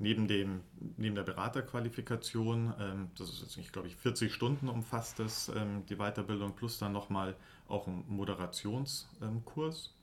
neben, 0.00 0.26
dem, 0.26 0.62
neben 0.96 1.14
der 1.14 1.22
Beraterqualifikation, 1.22 2.74
ähm, 2.78 3.10
das 3.16 3.30
ist 3.30 3.42
jetzt 3.42 3.56
nicht, 3.56 3.72
glaube 3.72 3.88
ich, 3.88 3.96
40 3.96 4.34
Stunden 4.34 4.68
umfasst 4.68 5.18
das, 5.18 5.50
ähm, 5.54 5.84
die 5.86 5.96
Weiterbildung, 5.96 6.56
plus 6.56 6.78
dann 6.78 6.92
nochmal 6.92 7.36
auch 7.68 7.86
ein 7.86 8.04
Moderationskurs 8.08 9.94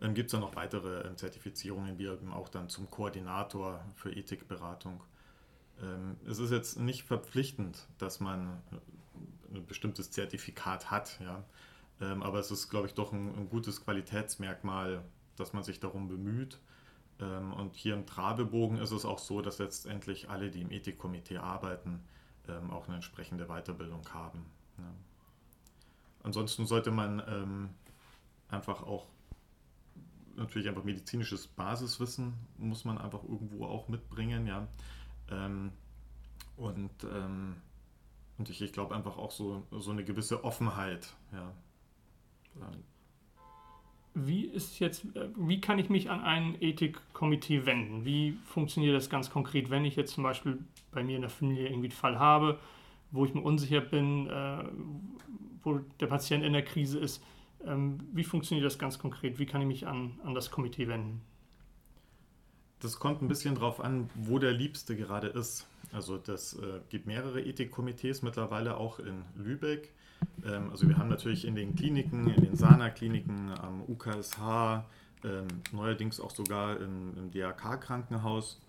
ähm, 0.00 0.14
Gibt 0.14 0.28
es 0.28 0.32
dann 0.32 0.40
noch 0.40 0.56
weitere 0.56 1.06
ähm, 1.06 1.16
Zertifizierungen, 1.16 1.98
wie 1.98 2.06
eben 2.06 2.32
auch 2.32 2.48
dann 2.48 2.68
zum 2.68 2.90
Koordinator 2.90 3.84
für 3.94 4.10
Ethikberatung. 4.10 5.02
Ähm, 5.82 6.16
es 6.26 6.38
ist 6.38 6.50
jetzt 6.50 6.78
nicht 6.78 7.04
verpflichtend, 7.04 7.86
dass 7.98 8.18
man 8.20 8.62
äh, 9.52 9.56
ein 9.58 9.66
bestimmtes 9.66 10.10
Zertifikat 10.10 10.90
hat, 10.90 11.20
ja. 11.20 11.44
Ähm, 12.00 12.22
aber 12.22 12.38
es 12.38 12.50
ist, 12.50 12.70
glaube 12.70 12.86
ich, 12.86 12.94
doch 12.94 13.12
ein, 13.12 13.34
ein, 13.36 13.50
gutes 13.50 13.84
Qualitätsmerkmal, 13.84 15.04
dass 15.36 15.52
man 15.52 15.62
sich 15.62 15.80
darum 15.80 16.08
bemüht. 16.08 16.58
Ähm, 17.20 17.52
und 17.52 17.76
hier 17.76 17.94
im 17.94 18.06
Trabebogen 18.06 18.78
ist 18.78 18.90
es 18.90 19.04
auch 19.04 19.18
so, 19.18 19.42
dass 19.42 19.58
letztendlich 19.58 20.30
alle, 20.30 20.50
die 20.50 20.62
im 20.62 20.70
Ethikkomitee 20.70 21.38
arbeiten, 21.38 22.02
ähm, 22.48 22.70
auch 22.70 22.86
eine 22.86 22.96
entsprechende 22.96 23.46
Weiterbildung 23.46 24.02
haben. 24.12 24.46
Ja. 24.78 24.92
Ansonsten 26.22 26.66
sollte 26.66 26.90
man 26.90 27.70
einfach 28.48 28.82
auch 28.82 29.06
natürlich 30.36 30.68
einfach 30.68 30.84
medizinisches 30.84 31.46
Basiswissen 31.46 32.34
muss 32.58 32.84
man 32.84 32.98
einfach 32.98 33.22
irgendwo 33.22 33.66
auch 33.66 33.88
mitbringen, 33.88 34.46
ja. 34.46 34.66
Ähm, 35.30 35.72
und, 36.56 37.04
ähm, 37.04 37.56
und 38.38 38.50
ich, 38.50 38.60
ich 38.60 38.72
glaube 38.72 38.94
einfach 38.94 39.16
auch 39.16 39.30
so, 39.30 39.66
so 39.70 39.90
eine 39.90 40.04
gewisse 40.04 40.44
Offenheit, 40.44 41.14
ja. 41.32 41.52
Wie 44.26 44.44
ist 44.44 44.78
jetzt, 44.78 45.04
äh, 45.16 45.28
wie 45.36 45.60
kann 45.60 45.78
ich 45.78 45.90
mich 45.90 46.10
an 46.10 46.20
ein 46.20 46.56
Ethikkomitee 46.60 47.66
wenden? 47.66 48.04
Wie 48.04 48.36
funktioniert 48.44 48.94
das 48.94 49.10
ganz 49.10 49.30
konkret, 49.30 49.70
wenn 49.70 49.84
ich 49.84 49.96
jetzt 49.96 50.14
zum 50.14 50.24
Beispiel 50.24 50.58
bei 50.92 51.02
mir 51.02 51.16
in 51.16 51.22
der 51.22 51.30
Familie 51.30 51.66
irgendwie 51.66 51.88
einen 51.88 51.92
Fall 51.92 52.18
habe, 52.18 52.58
wo 53.10 53.24
ich 53.24 53.34
mir 53.34 53.42
unsicher 53.42 53.80
bin, 53.80 54.28
äh, 54.28 54.64
wo 55.62 55.80
der 56.00 56.06
Patient 56.06 56.44
in 56.44 56.52
der 56.52 56.64
Krise 56.64 56.98
ist? 56.98 57.22
Ähm, 57.66 57.98
wie 58.12 58.24
funktioniert 58.24 58.64
das 58.64 58.78
ganz 58.78 58.98
konkret? 58.98 59.38
Wie 59.38 59.46
kann 59.46 59.60
ich 59.60 59.66
mich 59.66 59.86
an, 59.86 60.12
an 60.24 60.34
das 60.34 60.50
Komitee 60.50 60.88
wenden? 60.88 61.20
Das 62.80 62.98
kommt 62.98 63.20
ein 63.20 63.28
bisschen 63.28 63.54
darauf 63.54 63.80
an, 63.80 64.08
wo 64.14 64.38
der 64.38 64.52
Liebste 64.52 64.96
gerade 64.96 65.28
ist. 65.28 65.66
Also 65.92 66.16
das 66.16 66.54
äh, 66.54 66.80
gibt 66.88 67.06
mehrere 67.06 67.42
Ethikkomitees 67.42 68.22
mittlerweile 68.22 68.76
auch 68.76 68.98
in 68.98 69.22
Lübeck. 69.36 69.92
Ähm, 70.46 70.70
also 70.70 70.88
wir 70.88 70.96
haben 70.96 71.08
natürlich 71.08 71.44
in 71.44 71.54
den 71.54 71.74
Kliniken, 71.74 72.30
in 72.30 72.42
den 72.42 72.56
Sana-Kliniken, 72.56 73.52
am 73.58 73.82
UKSH, 73.82 74.84
ähm, 75.24 75.48
neuerdings 75.72 76.20
auch 76.20 76.30
sogar 76.30 76.80
im, 76.80 77.14
im 77.16 77.30
DRK-Krankenhaus, 77.30 78.60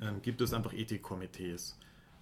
ähm, 0.00 0.22
gibt 0.22 0.40
es 0.40 0.54
einfach 0.54 0.72
Ethikkomitees. 0.72 1.76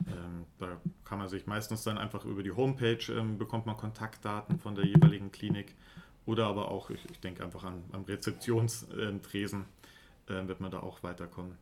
Ähm, 0.08 0.46
da 0.58 0.80
kann 1.04 1.18
man 1.18 1.28
sich 1.28 1.46
meistens 1.46 1.84
dann 1.84 1.98
einfach 1.98 2.24
über 2.24 2.42
die 2.42 2.50
Homepage 2.50 2.98
ähm, 3.10 3.38
bekommt 3.38 3.66
man 3.66 3.76
Kontaktdaten 3.76 4.58
von 4.58 4.74
der 4.74 4.86
jeweiligen 4.86 5.30
Klinik 5.30 5.76
oder 6.26 6.46
aber 6.46 6.70
auch, 6.70 6.90
ich, 6.90 7.04
ich 7.10 7.20
denke 7.20 7.44
einfach 7.44 7.62
an, 7.62 7.84
am 7.92 8.02
Rezeptionstresen 8.02 9.60
äh, 9.60 9.64
wird 10.26 10.60
man 10.60 10.70
da 10.70 10.80
auch 10.80 11.02
weiterkommen. 11.02 11.56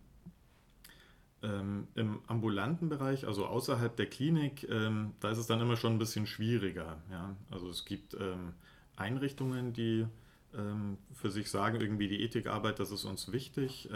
Ähm, 1.43 1.89
Im 1.95 2.21
ambulanten 2.27 2.89
Bereich, 2.89 3.27
also 3.27 3.47
außerhalb 3.47 3.97
der 3.97 4.07
Klinik, 4.07 4.69
ähm, 4.69 5.15
da 5.21 5.31
ist 5.31 5.39
es 5.39 5.47
dann 5.47 5.61
immer 5.61 5.77
schon 5.77 5.95
ein 5.95 5.99
bisschen 5.99 6.27
schwieriger. 6.27 6.99
Ja? 7.11 7.35
Also 7.51 7.71
es 7.71 7.85
gibt 7.87 8.15
ähm, 8.15 8.53
Einrichtungen, 8.97 9.73
die 9.73 10.07
ähm, 10.55 10.99
für 11.15 11.31
sich 11.31 11.51
sagen, 11.51 11.81
irgendwie 11.81 12.09
die 12.09 12.23
Ethikarbeit, 12.23 12.79
das 12.79 12.91
ist 12.91 13.05
uns 13.05 13.33
wichtig 13.33 13.89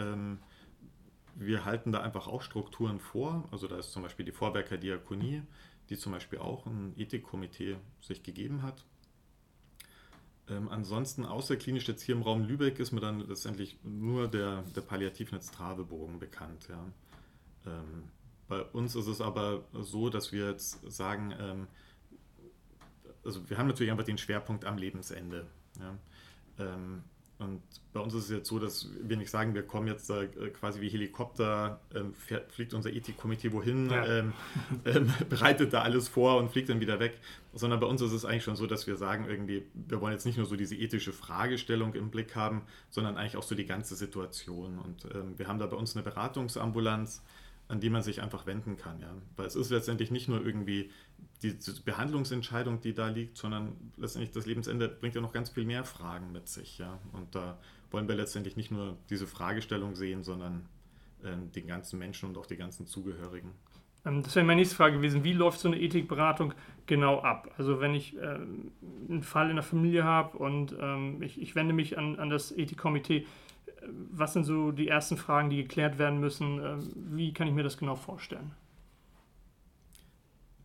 wir 1.35 1.65
halten 1.65 1.91
da 1.91 2.01
einfach 2.01 2.27
auch 2.27 2.41
Strukturen 2.41 2.99
vor. 2.99 3.47
Also 3.51 3.67
da 3.67 3.77
ist 3.77 3.91
zum 3.91 4.03
Beispiel 4.03 4.25
die 4.25 4.31
Vorwerker 4.31 4.77
Diakonie, 4.77 5.43
die 5.89 5.97
zum 5.97 6.13
Beispiel 6.13 6.39
auch 6.39 6.65
ein 6.65 6.93
Ethikkomitee 6.97 7.77
sich 8.01 8.23
gegeben 8.23 8.63
hat. 8.63 8.85
Ähm, 10.47 10.69
ansonsten 10.69 11.25
außerklinisch 11.25 11.87
jetzt 11.87 12.03
hier 12.03 12.15
im 12.15 12.21
Raum 12.21 12.43
Lübeck 12.43 12.79
ist 12.79 12.91
mir 12.91 12.99
dann 12.99 13.21
letztendlich 13.21 13.79
nur 13.83 14.27
der, 14.27 14.63
der 14.75 14.81
Palliativnetz 14.81 15.51
Travebogen 15.51 16.19
bekannt. 16.19 16.67
Ja. 16.69 16.85
Ähm, 17.65 18.03
bei 18.47 18.61
uns 18.61 18.95
ist 18.95 19.07
es 19.07 19.21
aber 19.21 19.63
so, 19.73 20.09
dass 20.09 20.31
wir 20.31 20.49
jetzt 20.49 20.79
sagen, 20.91 21.33
ähm, 21.39 21.67
also 23.23 23.49
wir 23.49 23.57
haben 23.57 23.67
natürlich 23.67 23.91
einfach 23.91 24.05
den 24.05 24.19
Schwerpunkt 24.19 24.65
am 24.65 24.77
Lebensende. 24.77 25.47
Ja. 25.79 25.97
Und 27.37 27.61
bei 27.91 27.99
uns 27.99 28.13
ist 28.13 28.25
es 28.25 28.29
jetzt 28.29 28.47
so, 28.47 28.59
dass 28.59 28.89
wir 29.01 29.17
nicht 29.17 29.29
sagen, 29.29 29.53
wir 29.55 29.63
kommen 29.63 29.87
jetzt 29.87 30.09
äh, 30.09 30.27
quasi 30.57 30.79
wie 30.79 30.87
Helikopter, 30.87 31.81
ähm, 31.93 32.13
fährt, 32.13 32.51
fliegt 32.51 32.73
unser 32.73 32.93
Ethikkomitee 32.93 33.51
wohin, 33.51 33.89
ja. 33.89 34.05
ähm, 34.05 34.33
ähm, 34.85 35.11
bereitet 35.29 35.73
da 35.73 35.81
alles 35.81 36.07
vor 36.07 36.37
und 36.37 36.49
fliegt 36.49 36.69
dann 36.69 36.79
wieder 36.79 36.99
weg, 36.99 37.17
sondern 37.53 37.81
bei 37.81 37.87
uns 37.87 38.01
ist 38.01 38.13
es 38.13 38.23
eigentlich 38.23 38.43
schon 38.43 38.55
so, 38.55 38.67
dass 38.67 38.87
wir 38.87 38.95
sagen, 38.95 39.25
irgendwie, 39.29 39.63
wir 39.73 39.99
wollen 39.99 40.13
jetzt 40.13 40.25
nicht 40.25 40.37
nur 40.37 40.45
so 40.45 40.55
diese 40.55 40.75
ethische 40.75 41.11
Fragestellung 41.11 41.93
im 41.93 42.09
Blick 42.09 42.35
haben, 42.35 42.61
sondern 42.89 43.17
eigentlich 43.17 43.35
auch 43.35 43.43
so 43.43 43.53
die 43.53 43.65
ganze 43.65 43.95
Situation. 43.95 44.79
Und 44.79 45.05
ähm, 45.13 45.37
wir 45.37 45.47
haben 45.47 45.59
da 45.59 45.65
bei 45.65 45.75
uns 45.75 45.95
eine 45.95 46.03
Beratungsambulanz, 46.03 47.21
an 47.67 47.79
die 47.79 47.89
man 47.89 48.03
sich 48.03 48.21
einfach 48.21 48.45
wenden 48.45 48.77
kann. 48.77 48.99
Ja? 48.99 49.13
Weil 49.35 49.47
es 49.47 49.55
ist 49.55 49.71
letztendlich 49.71 50.11
nicht 50.11 50.27
nur 50.27 50.45
irgendwie 50.45 50.91
die 51.41 51.55
Behandlungsentscheidung, 51.83 52.81
die 52.81 52.93
da 52.93 53.09
liegt, 53.09 53.37
sondern 53.37 53.75
letztendlich 53.97 54.31
das 54.31 54.45
Lebensende 54.45 54.87
bringt 54.87 55.15
ja 55.15 55.21
noch 55.21 55.33
ganz 55.33 55.49
viel 55.49 55.65
mehr 55.65 55.83
Fragen 55.83 56.31
mit 56.31 56.47
sich. 56.47 56.77
Ja? 56.77 56.99
Und 57.13 57.33
da 57.35 57.57
wollen 57.91 58.07
wir 58.07 58.15
letztendlich 58.15 58.55
nicht 58.55 58.71
nur 58.71 58.97
diese 59.09 59.27
Fragestellung 59.27 59.95
sehen, 59.95 60.23
sondern 60.23 60.67
äh, 61.23 61.35
den 61.55 61.67
ganzen 61.67 61.99
Menschen 61.99 62.29
und 62.29 62.37
auch 62.37 62.45
die 62.45 62.57
ganzen 62.57 62.85
Zugehörigen. 62.85 63.51
Ähm, 64.05 64.23
das 64.23 64.35
wäre 64.35 64.45
meine 64.45 64.59
nächste 64.59 64.75
Frage 64.75 64.97
gewesen. 64.97 65.23
Wie 65.23 65.33
läuft 65.33 65.59
so 65.59 65.67
eine 65.67 65.79
Ethikberatung 65.79 66.53
genau 66.85 67.21
ab? 67.21 67.53
Also 67.57 67.79
wenn 67.79 67.95
ich 67.95 68.15
äh, 68.17 68.39
einen 69.09 69.23
Fall 69.23 69.49
in 69.49 69.55
der 69.55 69.63
Familie 69.63 70.03
habe 70.03 70.37
und 70.37 70.75
ähm, 70.79 71.21
ich, 71.21 71.41
ich, 71.41 71.55
wende 71.55 71.73
mich 71.73 71.97
an, 71.97 72.17
an 72.19 72.29
das 72.29 72.51
Ethikkomitee, 72.51 73.25
was 74.11 74.33
sind 74.33 74.45
so 74.45 74.71
die 74.71 74.87
ersten 74.87 75.17
Fragen, 75.17 75.49
die 75.49 75.57
geklärt 75.57 75.97
werden 75.97 76.19
müssen? 76.19 76.63
Ähm, 76.63 76.91
wie 76.95 77.33
kann 77.33 77.47
ich 77.47 77.53
mir 77.53 77.63
das 77.63 77.77
genau 77.77 77.95
vorstellen? 77.95 78.51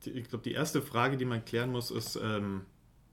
Ich 0.04 0.28
glaube, 0.28 0.44
die 0.44 0.52
erste 0.52 0.80
Frage, 0.80 1.16
die 1.16 1.26
man 1.26 1.44
klären 1.44 1.70
muss, 1.70 1.90
ist, 1.90 2.16
ähm, 2.16 2.62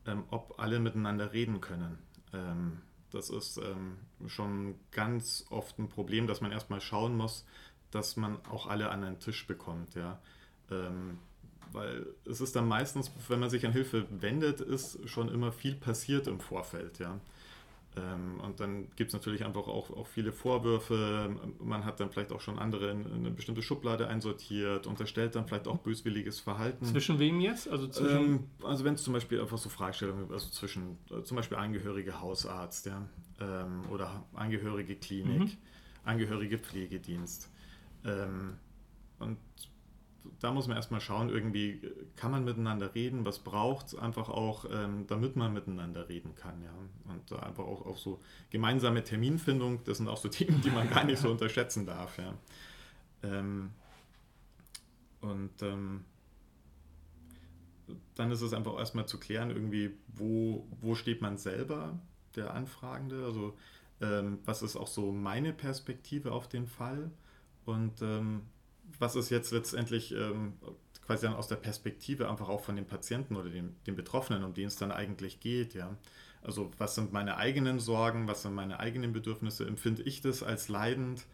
ähm, 0.05 0.23
ob 0.31 0.59
alle 0.59 0.79
miteinander 0.79 1.33
reden 1.33 1.59
können. 1.59 1.97
Ähm, 2.33 2.81
das 3.11 3.29
ist 3.29 3.57
ähm, 3.57 3.97
schon 4.27 4.75
ganz 4.91 5.45
oft 5.49 5.79
ein 5.79 5.89
Problem, 5.89 6.27
dass 6.27 6.41
man 6.41 6.51
erstmal 6.51 6.81
schauen 6.81 7.15
muss, 7.15 7.45
dass 7.91 8.17
man 8.17 8.37
auch 8.47 8.67
alle 8.67 8.89
an 8.89 9.03
einen 9.03 9.19
Tisch 9.19 9.47
bekommt. 9.47 9.95
Ja? 9.95 10.19
Ähm, 10.71 11.19
weil 11.71 12.07
es 12.25 12.41
ist 12.41 12.55
dann 12.55 12.67
meistens, 12.67 13.11
wenn 13.27 13.39
man 13.39 13.49
sich 13.49 13.65
an 13.65 13.73
Hilfe 13.73 14.05
wendet, 14.09 14.61
ist 14.61 15.07
schon 15.09 15.29
immer 15.29 15.51
viel 15.51 15.75
passiert 15.75 16.27
im 16.27 16.39
Vorfeld. 16.39 16.99
Ja? 16.99 17.19
Ähm, 17.97 18.39
und 18.41 18.59
dann 18.59 18.89
gibt 18.95 19.09
es 19.09 19.13
natürlich 19.13 19.45
einfach 19.45 19.67
auch, 19.67 19.89
auch 19.91 20.07
viele 20.07 20.31
Vorwürfe. 20.31 21.35
Man 21.59 21.85
hat 21.85 21.99
dann 21.99 22.11
vielleicht 22.11 22.31
auch 22.31 22.41
schon 22.41 22.59
andere 22.59 22.91
in, 22.91 23.05
in 23.05 23.13
eine 23.13 23.31
bestimmte 23.31 23.61
Schublade 23.61 24.07
einsortiert, 24.07 24.87
unterstellt 24.87 25.35
dann 25.35 25.47
vielleicht 25.47 25.67
auch 25.67 25.77
böswilliges 25.79 26.39
Verhalten. 26.39 26.85
Zwischen 26.85 27.19
wem 27.19 27.39
jetzt? 27.39 27.69
Also, 27.69 27.87
ähm, 28.07 28.45
also 28.63 28.83
wenn 28.83 28.93
es 28.95 29.03
zum 29.03 29.13
Beispiel 29.13 29.41
einfach 29.41 29.57
so 29.57 29.69
Fragestellungen, 29.69 30.31
also 30.31 30.49
zwischen 30.49 30.97
äh, 31.09 31.23
zum 31.23 31.37
Beispiel 31.37 31.57
Angehörige 31.57 32.21
Hausarzt 32.21 32.85
ja, 32.85 33.07
ähm, 33.39 33.81
oder 33.91 34.25
Angehörige 34.33 34.95
Klinik. 34.95 35.39
Mhm. 35.39 35.57
angehörige 36.03 36.57
Pflegedienst. 36.57 37.51
Ähm, 38.05 38.57
und 39.19 39.37
da 40.39 40.51
muss 40.51 40.67
man 40.67 40.77
erstmal 40.77 41.01
schauen, 41.01 41.29
irgendwie 41.29 41.81
kann 42.15 42.31
man 42.31 42.43
miteinander 42.45 42.93
reden, 42.95 43.25
was 43.25 43.39
braucht 43.39 43.87
es 43.87 43.95
einfach 43.95 44.29
auch, 44.29 44.65
ähm, 44.71 45.05
damit 45.07 45.35
man 45.35 45.53
miteinander 45.53 46.09
reden 46.09 46.35
kann. 46.35 46.61
Ja? 46.61 46.73
Und 47.11 47.31
äh, 47.31 47.43
einfach 47.43 47.63
auch, 47.63 47.85
auch 47.85 47.97
so 47.97 48.19
gemeinsame 48.49 49.03
Terminfindung, 49.03 49.83
das 49.83 49.97
sind 49.97 50.07
auch 50.07 50.17
so 50.17 50.29
Themen, 50.29 50.61
die 50.61 50.69
man 50.69 50.89
gar 50.89 51.03
nicht 51.03 51.19
so 51.19 51.29
unterschätzen 51.31 51.85
darf. 51.85 52.17
Ja? 52.17 52.33
Ähm, 53.23 53.71
und 55.21 55.61
ähm, 55.61 56.05
dann 58.15 58.31
ist 58.31 58.41
es 58.41 58.53
einfach 58.53 58.77
erstmal 58.77 59.07
zu 59.07 59.19
klären, 59.19 59.49
irgendwie, 59.49 59.91
wo, 60.07 60.67
wo 60.81 60.95
steht 60.95 61.21
man 61.21 61.37
selber, 61.37 61.99
der 62.35 62.53
Anfragende, 62.53 63.23
also 63.25 63.57
ähm, 64.01 64.39
was 64.45 64.61
ist 64.61 64.75
auch 64.75 64.87
so 64.87 65.11
meine 65.11 65.53
Perspektive 65.53 66.31
auf 66.31 66.47
den 66.47 66.67
Fall 66.67 67.11
und 67.65 68.01
ähm, 68.01 68.43
was 68.99 69.15
ist 69.15 69.29
jetzt 69.29 69.51
letztendlich 69.51 70.13
ähm, 70.13 70.53
quasi 71.05 71.25
dann 71.25 71.35
aus 71.35 71.47
der 71.47 71.55
Perspektive 71.55 72.29
einfach 72.29 72.49
auch 72.49 72.61
von 72.61 72.75
den 72.75 72.85
Patienten 72.85 73.35
oder 73.35 73.49
den, 73.49 73.75
den 73.85 73.95
Betroffenen, 73.95 74.43
um 74.43 74.53
die 74.53 74.63
es 74.63 74.75
dann 74.75 74.91
eigentlich 74.91 75.39
geht, 75.39 75.73
ja. 75.73 75.95
Also 76.41 76.71
was 76.77 76.95
sind 76.95 77.11
meine 77.11 77.37
eigenen 77.37 77.79
Sorgen, 77.79 78.27
was 78.27 78.43
sind 78.43 78.53
meine 78.53 78.79
eigenen 78.79 79.11
Bedürfnisse, 79.11 79.65
empfinde 79.65 80.03
ich 80.03 80.21
das 80.21 80.43
als 80.43 80.69
leidend 80.69 81.25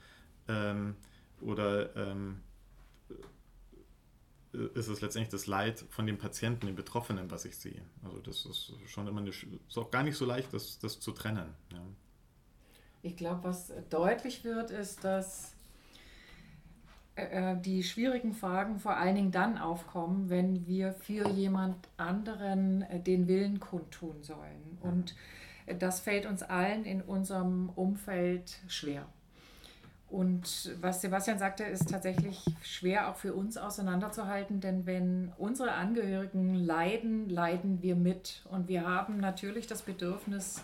ähm, 0.47 0.95
oder 1.41 1.95
ähm, 1.95 2.39
ist 4.53 4.87
es 4.87 5.01
letztendlich 5.01 5.31
das 5.31 5.47
Leid 5.47 5.83
von 5.89 6.05
den 6.05 6.17
Patienten, 6.17 6.67
den 6.67 6.75
Betroffenen, 6.75 7.31
was 7.31 7.45
ich 7.45 7.57
sehe. 7.57 7.81
Also 8.03 8.19
das 8.19 8.45
ist 8.45 8.73
schon 8.85 9.07
immer 9.07 9.21
eine, 9.21 9.31
ist 9.31 9.77
auch 9.77 9.89
gar 9.89 10.03
nicht 10.03 10.15
so 10.15 10.25
leicht, 10.25 10.53
das, 10.53 10.79
das 10.79 10.99
zu 10.99 11.11
trennen. 11.11 11.53
Ja. 11.71 11.81
Ich 13.01 13.17
glaube, 13.17 13.43
was 13.43 13.71
deutlich 13.89 14.43
wird, 14.43 14.69
ist, 14.71 15.03
dass 15.03 15.55
äh, 17.15 17.51
äh, 17.51 17.61
die 17.61 17.83
schwierigen 17.83 18.33
Fragen 18.33 18.79
vor 18.79 18.97
allen 18.97 19.15
Dingen 19.15 19.31
dann 19.31 19.57
aufkommen, 19.57 20.29
wenn 20.29 20.65
wir 20.65 20.93
für 20.93 21.29
jemand 21.29 21.75
anderen 21.97 22.81
äh, 22.83 22.99
den 22.99 23.27
Willen 23.27 23.59
kundtun 23.59 24.23
sollen. 24.23 24.79
Mhm. 24.81 24.89
Und 24.89 25.15
das 25.79 26.01
fällt 26.01 26.25
uns 26.25 26.43
allen 26.43 26.83
in 26.83 27.01
unserem 27.01 27.69
Umfeld 27.69 28.59
schwer. 28.67 29.05
Und 30.09 30.75
was 30.81 31.01
Sebastian 31.01 31.39
sagte, 31.39 31.63
ist 31.63 31.89
tatsächlich 31.89 32.45
schwer 32.61 33.09
auch 33.09 33.15
für 33.15 33.33
uns 33.33 33.57
auseinanderzuhalten, 33.57 34.59
denn 34.59 34.85
wenn 34.85 35.31
unsere 35.37 35.71
Angehörigen 35.71 36.53
leiden, 36.53 37.29
leiden 37.29 37.81
wir 37.81 37.95
mit. 37.95 38.43
Und 38.51 38.67
wir 38.67 38.85
haben 38.85 39.19
natürlich 39.19 39.65
das 39.65 39.81
Bedürfnis, 39.81 40.63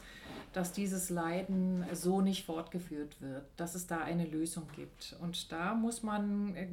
dass 0.54 0.72
dieses 0.72 1.10
Leiden 1.10 1.86
so 1.94 2.22
nicht 2.22 2.46
fortgeführt 2.46 3.22
wird, 3.22 3.44
dass 3.58 3.76
es 3.76 3.88
da 3.88 4.00
eine 4.00 4.26
Lösung 4.26 4.68
gibt. 4.76 5.16
Und 5.22 5.52
da 5.52 5.74
muss 5.74 6.04
man 6.04 6.56
äh, 6.56 6.68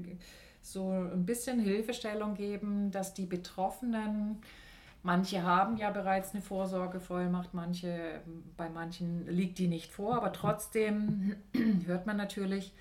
so 0.63 0.91
ein 0.91 1.27
bisschen 1.27 1.61
Hilfestellung 1.61 2.35
geben, 2.35 2.91
dass 2.91 3.15
die 3.15 3.27
Betroffenen 3.27 4.41
Manche 5.07 5.45
haben 5.45 5.77
ja 5.77 5.91
bereits 5.91 6.35
eine 6.35 6.43
Vorsorgevollmacht, 6.43 7.55
manche, 7.55 8.23
bei 8.57 8.69
manchen 8.69 9.25
liegt 9.29 9.57
die 9.61 9.69
nicht 9.69 9.93
vor, 9.93 10.17
aber 10.17 10.33
trotzdem 10.33 11.37
hört 11.87 12.07
man 12.07 12.17
natürlich 12.17 12.73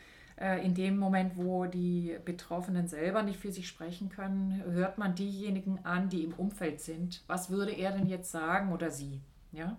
äh, 0.42 0.66
in 0.66 0.74
dem 0.74 0.98
Moment, 0.98 1.38
wo 1.38 1.66
die 1.66 2.18
Betroffenen 2.25 2.88
selber 2.88 3.22
nicht 3.22 3.40
für 3.40 3.52
sich 3.52 3.68
sprechen 3.68 4.10
können, 4.10 4.64
hört 4.72 4.98
man 4.98 5.14
diejenigen 5.14 5.78
an, 5.84 6.10
die 6.10 6.24
im 6.24 6.34
Umfeld 6.34 6.82
sind. 6.82 7.24
Was 7.28 7.52
würde 7.52 7.74
er 7.74 7.92
denn 7.92 8.08
jetzt 8.08 8.32
sagen 8.32 8.74
oder 8.74 8.90
sie? 8.90 9.22
Ja? 9.52 9.78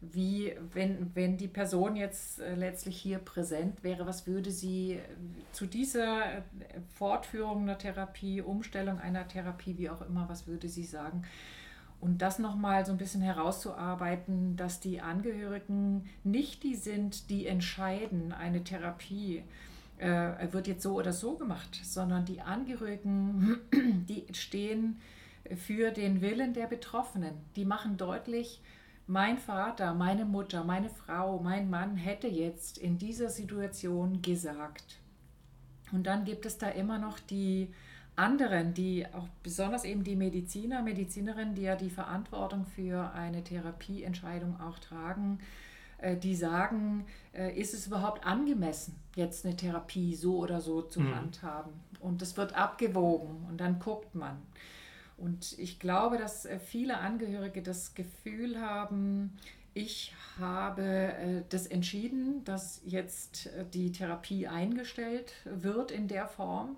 Wie, 0.00 0.52
wenn, 0.72 1.10
wenn 1.14 1.36
die 1.36 1.48
Person 1.48 1.96
jetzt 1.96 2.40
äh, 2.40 2.54
letztlich 2.54 2.96
hier 2.96 3.18
präsent 3.18 3.82
wäre, 3.82 4.06
was 4.06 4.28
würde 4.28 4.52
sie 4.52 5.00
zu 5.52 5.66
dieser 5.66 6.44
Fortführung 6.94 7.62
einer 7.62 7.78
Therapie, 7.78 8.40
Umstellung 8.40 9.00
einer 9.00 9.26
Therapie, 9.26 9.76
wie 9.76 9.90
auch 9.90 10.02
immer, 10.02 10.28
was 10.28 10.46
würde 10.46 10.68
sie 10.68 10.84
sagen? 10.84 11.24
Und 12.00 12.22
das 12.22 12.38
nochmal 12.38 12.86
so 12.86 12.92
ein 12.92 12.98
bisschen 12.98 13.22
herauszuarbeiten, 13.22 14.56
dass 14.56 14.78
die 14.78 15.00
Angehörigen 15.00 16.08
nicht 16.22 16.62
die 16.62 16.76
sind, 16.76 17.28
die 17.28 17.46
entscheiden, 17.46 18.32
eine 18.32 18.62
Therapie 18.62 19.42
äh, 19.98 20.52
wird 20.52 20.68
jetzt 20.68 20.82
so 20.82 20.94
oder 20.94 21.12
so 21.12 21.34
gemacht, 21.34 21.80
sondern 21.82 22.24
die 22.24 22.40
Angehörigen, 22.40 23.58
die 24.08 24.26
stehen 24.32 25.00
für 25.56 25.90
den 25.90 26.20
Willen 26.20 26.54
der 26.54 26.66
Betroffenen. 26.66 27.34
Die 27.56 27.64
machen 27.64 27.96
deutlich, 27.96 28.60
mein 29.08 29.38
Vater, 29.38 29.94
meine 29.94 30.26
Mutter, 30.26 30.64
meine 30.64 30.90
Frau, 30.90 31.40
mein 31.40 31.70
Mann 31.70 31.96
hätte 31.96 32.28
jetzt 32.28 32.76
in 32.76 32.98
dieser 32.98 33.30
Situation 33.30 34.20
gesagt. 34.20 34.98
Und 35.92 36.06
dann 36.06 36.26
gibt 36.26 36.44
es 36.44 36.58
da 36.58 36.68
immer 36.68 36.98
noch 36.98 37.18
die 37.18 37.72
anderen, 38.16 38.74
die 38.74 39.06
auch 39.06 39.26
besonders 39.42 39.84
eben 39.84 40.04
die 40.04 40.14
Mediziner, 40.14 40.82
Medizinerinnen, 40.82 41.54
die 41.54 41.62
ja 41.62 41.74
die 41.74 41.88
Verantwortung 41.88 42.66
für 42.66 43.12
eine 43.14 43.42
Therapieentscheidung 43.42 44.60
auch 44.60 44.78
tragen, 44.78 45.38
äh, 45.96 46.14
die 46.14 46.34
sagen, 46.36 47.06
äh, 47.32 47.58
ist 47.58 47.72
es 47.72 47.86
überhaupt 47.86 48.26
angemessen, 48.26 48.94
jetzt 49.16 49.46
eine 49.46 49.56
Therapie 49.56 50.16
so 50.16 50.36
oder 50.36 50.60
so 50.60 50.82
zu 50.82 51.00
mhm. 51.00 51.14
handhaben? 51.14 51.72
Und 52.00 52.20
das 52.20 52.36
wird 52.36 52.54
abgewogen 52.54 53.46
und 53.48 53.58
dann 53.58 53.78
guckt 53.78 54.14
man. 54.14 54.36
Und 55.18 55.58
ich 55.58 55.78
glaube, 55.78 56.16
dass 56.16 56.46
äh, 56.46 56.58
viele 56.58 56.98
Angehörige 56.98 57.62
das 57.62 57.94
Gefühl 57.94 58.60
haben, 58.60 59.36
ich 59.74 60.14
habe 60.38 61.44
das 61.50 61.66
entschieden, 61.66 62.42
dass 62.44 62.80
jetzt 62.84 63.48
die 63.74 63.92
Therapie 63.92 64.48
eingestellt 64.48 65.34
wird 65.44 65.92
in 65.92 66.08
der 66.08 66.26
Form 66.26 66.76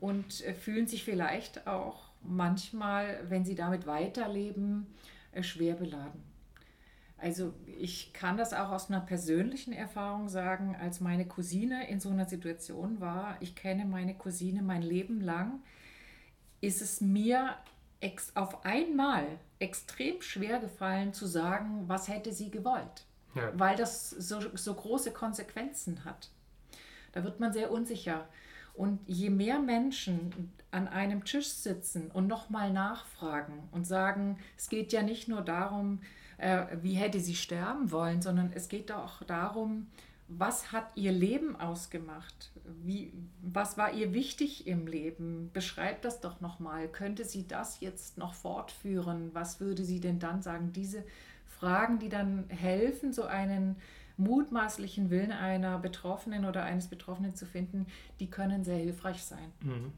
und 0.00 0.44
äh, 0.44 0.52
fühlen 0.52 0.86
sich 0.86 1.04
vielleicht 1.04 1.66
auch 1.66 2.10
manchmal, 2.22 3.20
wenn 3.28 3.44
sie 3.44 3.54
damit 3.54 3.86
weiterleben, 3.86 4.86
äh, 5.32 5.42
schwer 5.42 5.74
beladen. 5.74 6.22
Also 7.16 7.54
ich 7.78 8.12
kann 8.12 8.36
das 8.36 8.52
auch 8.52 8.70
aus 8.70 8.90
einer 8.90 9.00
persönlichen 9.00 9.72
Erfahrung 9.72 10.28
sagen, 10.28 10.76
als 10.78 11.00
meine 11.00 11.26
Cousine 11.26 11.88
in 11.88 12.00
so 12.00 12.10
einer 12.10 12.26
Situation 12.26 13.00
war, 13.00 13.36
ich 13.40 13.54
kenne 13.54 13.86
meine 13.86 14.14
Cousine 14.14 14.62
mein 14.62 14.82
Leben 14.82 15.20
lang, 15.20 15.62
ist 16.64 16.82
es 16.82 17.00
mir 17.00 17.56
auf 18.34 18.64
einmal 18.64 19.26
extrem 19.58 20.20
schwer 20.20 20.58
gefallen 20.58 21.14
zu 21.14 21.26
sagen, 21.26 21.84
was 21.86 22.08
hätte 22.08 22.32
sie 22.32 22.50
gewollt, 22.50 23.06
ja. 23.34 23.50
weil 23.54 23.76
das 23.76 24.10
so, 24.10 24.40
so 24.54 24.74
große 24.74 25.12
Konsequenzen 25.12 26.04
hat. 26.04 26.30
Da 27.12 27.24
wird 27.24 27.40
man 27.40 27.52
sehr 27.52 27.70
unsicher. 27.70 28.28
Und 28.74 28.98
je 29.06 29.30
mehr 29.30 29.60
Menschen 29.60 30.52
an 30.72 30.88
einem 30.88 31.24
Tisch 31.24 31.48
sitzen 31.48 32.10
und 32.10 32.26
nochmal 32.26 32.72
nachfragen 32.72 33.68
und 33.70 33.86
sagen, 33.86 34.38
es 34.58 34.68
geht 34.68 34.92
ja 34.92 35.02
nicht 35.02 35.28
nur 35.28 35.42
darum, 35.42 36.00
äh, 36.38 36.66
wie 36.82 36.94
hätte 36.94 37.20
sie 37.20 37.36
sterben 37.36 37.92
wollen, 37.92 38.20
sondern 38.20 38.52
es 38.52 38.68
geht 38.68 38.90
auch 38.90 39.22
darum, 39.22 39.86
was 40.28 40.72
hat 40.72 40.86
ihr 40.94 41.12
Leben 41.12 41.56
ausgemacht? 41.56 42.50
Wie, 42.82 43.12
was 43.42 43.76
war 43.76 43.92
ihr 43.92 44.14
wichtig 44.14 44.66
im 44.66 44.86
Leben? 44.86 45.50
Beschreibt 45.52 46.04
das 46.04 46.20
doch 46.20 46.40
nochmal. 46.40 46.88
Könnte 46.88 47.24
sie 47.24 47.46
das 47.46 47.80
jetzt 47.80 48.16
noch 48.16 48.34
fortführen? 48.34 49.30
Was 49.34 49.60
würde 49.60 49.84
sie 49.84 50.00
denn 50.00 50.18
dann 50.18 50.42
sagen? 50.42 50.72
Diese 50.72 51.04
Fragen, 51.46 51.98
die 51.98 52.08
dann 52.08 52.48
helfen, 52.48 53.12
so 53.12 53.24
einen 53.24 53.76
mutmaßlichen 54.16 55.10
Willen 55.10 55.32
einer 55.32 55.78
Betroffenen 55.78 56.44
oder 56.44 56.64
eines 56.64 56.88
Betroffenen 56.88 57.34
zu 57.34 57.46
finden, 57.46 57.86
die 58.20 58.30
können 58.30 58.64
sehr 58.64 58.78
hilfreich 58.78 59.22
sein. 59.22 59.52
Mhm. 59.60 59.92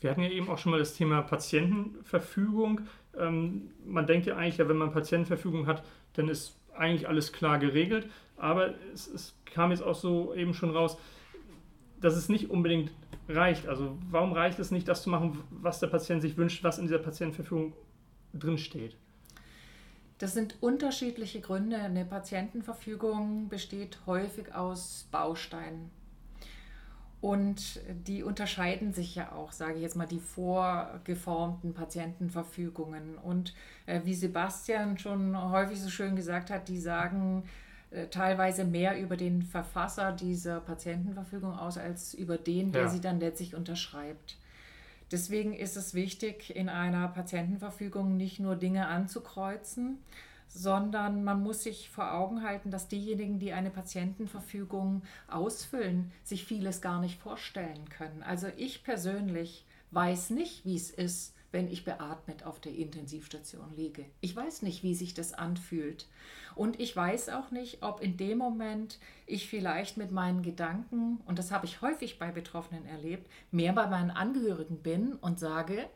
Wir 0.00 0.10
hatten 0.10 0.22
ja 0.22 0.30
eben 0.30 0.48
auch 0.50 0.58
schon 0.58 0.72
mal 0.72 0.78
das 0.78 0.94
Thema 0.94 1.22
Patientenverfügung. 1.22 2.82
Ähm, 3.18 3.70
man 3.86 4.06
denkt 4.06 4.26
ja 4.26 4.36
eigentlich, 4.36 4.58
ja, 4.58 4.68
wenn 4.68 4.76
man 4.76 4.92
Patientenverfügung 4.92 5.66
hat, 5.66 5.82
dann 6.12 6.28
ist 6.28 6.56
eigentlich 6.76 7.08
alles 7.08 7.32
klar 7.32 7.58
geregelt. 7.58 8.10
Aber 8.36 8.74
es, 8.92 9.06
es 9.06 9.34
kam 9.44 9.70
jetzt 9.70 9.82
auch 9.82 9.94
so 9.94 10.34
eben 10.34 10.54
schon 10.54 10.70
raus, 10.70 10.98
dass 12.00 12.16
es 12.16 12.28
nicht 12.28 12.50
unbedingt 12.50 12.92
reicht. 13.28 13.66
Also 13.66 13.96
warum 14.10 14.32
reicht 14.32 14.58
es 14.58 14.70
nicht, 14.70 14.88
das 14.88 15.02
zu 15.02 15.10
machen, 15.10 15.38
was 15.50 15.80
der 15.80 15.86
Patient 15.86 16.22
sich 16.22 16.36
wünscht, 16.36 16.62
was 16.64 16.78
in 16.78 16.86
dieser 16.86 16.98
Patientenverfügung 16.98 17.72
drinsteht? 18.34 18.96
Das 20.18 20.34
sind 20.34 20.62
unterschiedliche 20.62 21.40
Gründe. 21.40 21.76
Eine 21.76 22.04
Patientenverfügung 22.04 23.48
besteht 23.48 23.98
häufig 24.06 24.54
aus 24.54 25.08
Bausteinen. 25.10 25.90
Und 27.20 27.80
die 28.06 28.22
unterscheiden 28.22 28.92
sich 28.92 29.14
ja 29.14 29.32
auch, 29.32 29.52
sage 29.52 29.76
ich 29.76 29.80
jetzt 29.80 29.96
mal, 29.96 30.06
die 30.06 30.20
vorgeformten 30.20 31.72
Patientenverfügungen. 31.72 33.16
Und 33.16 33.54
äh, 33.86 34.02
wie 34.04 34.14
Sebastian 34.14 34.98
schon 34.98 35.50
häufig 35.50 35.80
so 35.80 35.88
schön 35.88 36.16
gesagt 36.16 36.50
hat, 36.50 36.68
die 36.68 36.78
sagen 36.78 37.44
teilweise 38.10 38.64
mehr 38.64 39.00
über 39.00 39.16
den 39.16 39.42
Verfasser 39.42 40.12
dieser 40.12 40.60
Patientenverfügung 40.60 41.56
aus 41.56 41.78
als 41.78 42.14
über 42.14 42.38
den, 42.38 42.72
der 42.72 42.82
ja. 42.82 42.88
sie 42.88 43.00
dann 43.00 43.20
letztlich 43.20 43.54
unterschreibt. 43.54 44.36
Deswegen 45.12 45.54
ist 45.54 45.76
es 45.76 45.94
wichtig, 45.94 46.54
in 46.56 46.68
einer 46.68 47.08
Patientenverfügung 47.08 48.16
nicht 48.16 48.40
nur 48.40 48.56
Dinge 48.56 48.88
anzukreuzen, 48.88 49.98
sondern 50.48 51.24
man 51.24 51.42
muss 51.42 51.62
sich 51.62 51.90
vor 51.90 52.14
Augen 52.14 52.42
halten, 52.42 52.70
dass 52.70 52.88
diejenigen, 52.88 53.38
die 53.38 53.52
eine 53.52 53.70
Patientenverfügung 53.70 55.02
ausfüllen, 55.28 56.12
sich 56.22 56.44
vieles 56.44 56.80
gar 56.80 57.00
nicht 57.00 57.20
vorstellen 57.20 57.88
können. 57.90 58.22
Also 58.22 58.48
ich 58.56 58.84
persönlich 58.84 59.66
weiß 59.90 60.30
nicht, 60.30 60.64
wie 60.64 60.76
es 60.76 60.90
ist, 60.90 61.33
wenn 61.54 61.70
ich 61.70 61.84
beatmet 61.84 62.44
auf 62.44 62.60
der 62.60 62.74
Intensivstation 62.74 63.74
liege. 63.76 64.04
Ich 64.20 64.34
weiß 64.34 64.62
nicht, 64.62 64.82
wie 64.82 64.94
sich 64.94 65.14
das 65.14 65.32
anfühlt. 65.32 66.08
Und 66.56 66.80
ich 66.80 66.94
weiß 66.94 67.28
auch 67.28 67.52
nicht, 67.52 67.82
ob 67.82 68.02
in 68.02 68.16
dem 68.16 68.38
Moment 68.38 68.98
ich 69.24 69.48
vielleicht 69.48 69.96
mit 69.96 70.10
meinen 70.10 70.42
Gedanken, 70.42 71.20
und 71.26 71.38
das 71.38 71.52
habe 71.52 71.64
ich 71.64 71.80
häufig 71.80 72.18
bei 72.18 72.32
Betroffenen 72.32 72.84
erlebt, 72.86 73.30
mehr 73.52 73.72
bei 73.72 73.86
meinen 73.86 74.10
Angehörigen 74.10 74.78
bin 74.78 75.14
und 75.14 75.38
sage, 75.38 75.88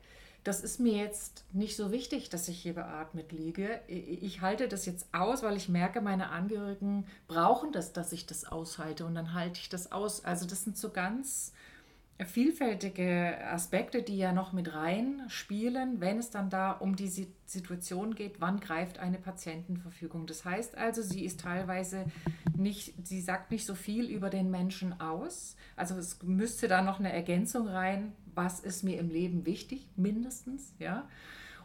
das 0.45 0.61
ist 0.61 0.79
mir 0.79 0.97
jetzt 0.97 1.45
nicht 1.53 1.77
so 1.77 1.91
wichtig, 1.91 2.31
dass 2.31 2.49
ich 2.49 2.63
hier 2.63 2.75
beatmet 2.75 3.33
liege. 3.33 3.81
Ich 3.89 4.41
halte 4.41 4.69
das 4.69 4.87
jetzt 4.87 5.13
aus, 5.13 5.43
weil 5.43 5.57
ich 5.57 5.69
merke, 5.69 6.01
meine 6.01 6.31
Angehörigen 6.31 7.05
brauchen 7.27 7.73
das, 7.73 7.93
dass 7.93 8.13
ich 8.13 8.27
das 8.27 8.45
aushalte 8.45 9.05
und 9.05 9.17
dann 9.17 9.35
halte 9.35 9.59
ich 9.61 9.69
das 9.69 9.91
aus. 9.91 10.25
Also 10.25 10.47
das 10.47 10.63
sind 10.63 10.79
so 10.79 10.91
ganz 10.91 11.53
vielfältige 12.27 13.39
Aspekte, 13.47 14.03
die 14.03 14.19
ja 14.19 14.33
noch 14.33 14.53
mit 14.53 14.75
rein 14.75 15.23
spielen, 15.29 16.01
wenn 16.01 16.19
es 16.19 16.31
dann 16.31 16.51
da 16.51 16.73
um 16.73 16.97
die 16.97 17.09
Situation 17.47 18.15
geht, 18.15 18.41
wann 18.41 18.59
greift 18.59 18.99
eine 18.99 19.19
Patientenverfügung. 19.19 20.27
Das 20.27 20.45
heißt 20.45 20.77
also, 20.77 21.01
sie 21.01 21.25
ist 21.25 21.41
teilweise 21.41 22.07
nicht, 22.57 22.95
sie 23.07 23.21
sagt 23.21 23.53
nicht 23.53 23.65
so 23.65 23.77
viel 23.77 24.11
über 24.11 24.31
den 24.31 24.51
Menschen 24.51 25.01
aus. 25.01 25.55
Also 25.77 25.95
es 25.97 26.21
müsste 26.23 26.67
da 26.67 26.83
noch 26.83 26.99
eine 26.99 27.13
Ergänzung 27.13 27.69
rein, 27.69 28.13
was 28.35 28.61
ist 28.61 28.83
mir 28.83 28.99
im 28.99 29.11
Leben 29.11 29.47
wichtig, 29.47 29.89
mindestens, 29.95 30.75
ja. 30.79 31.09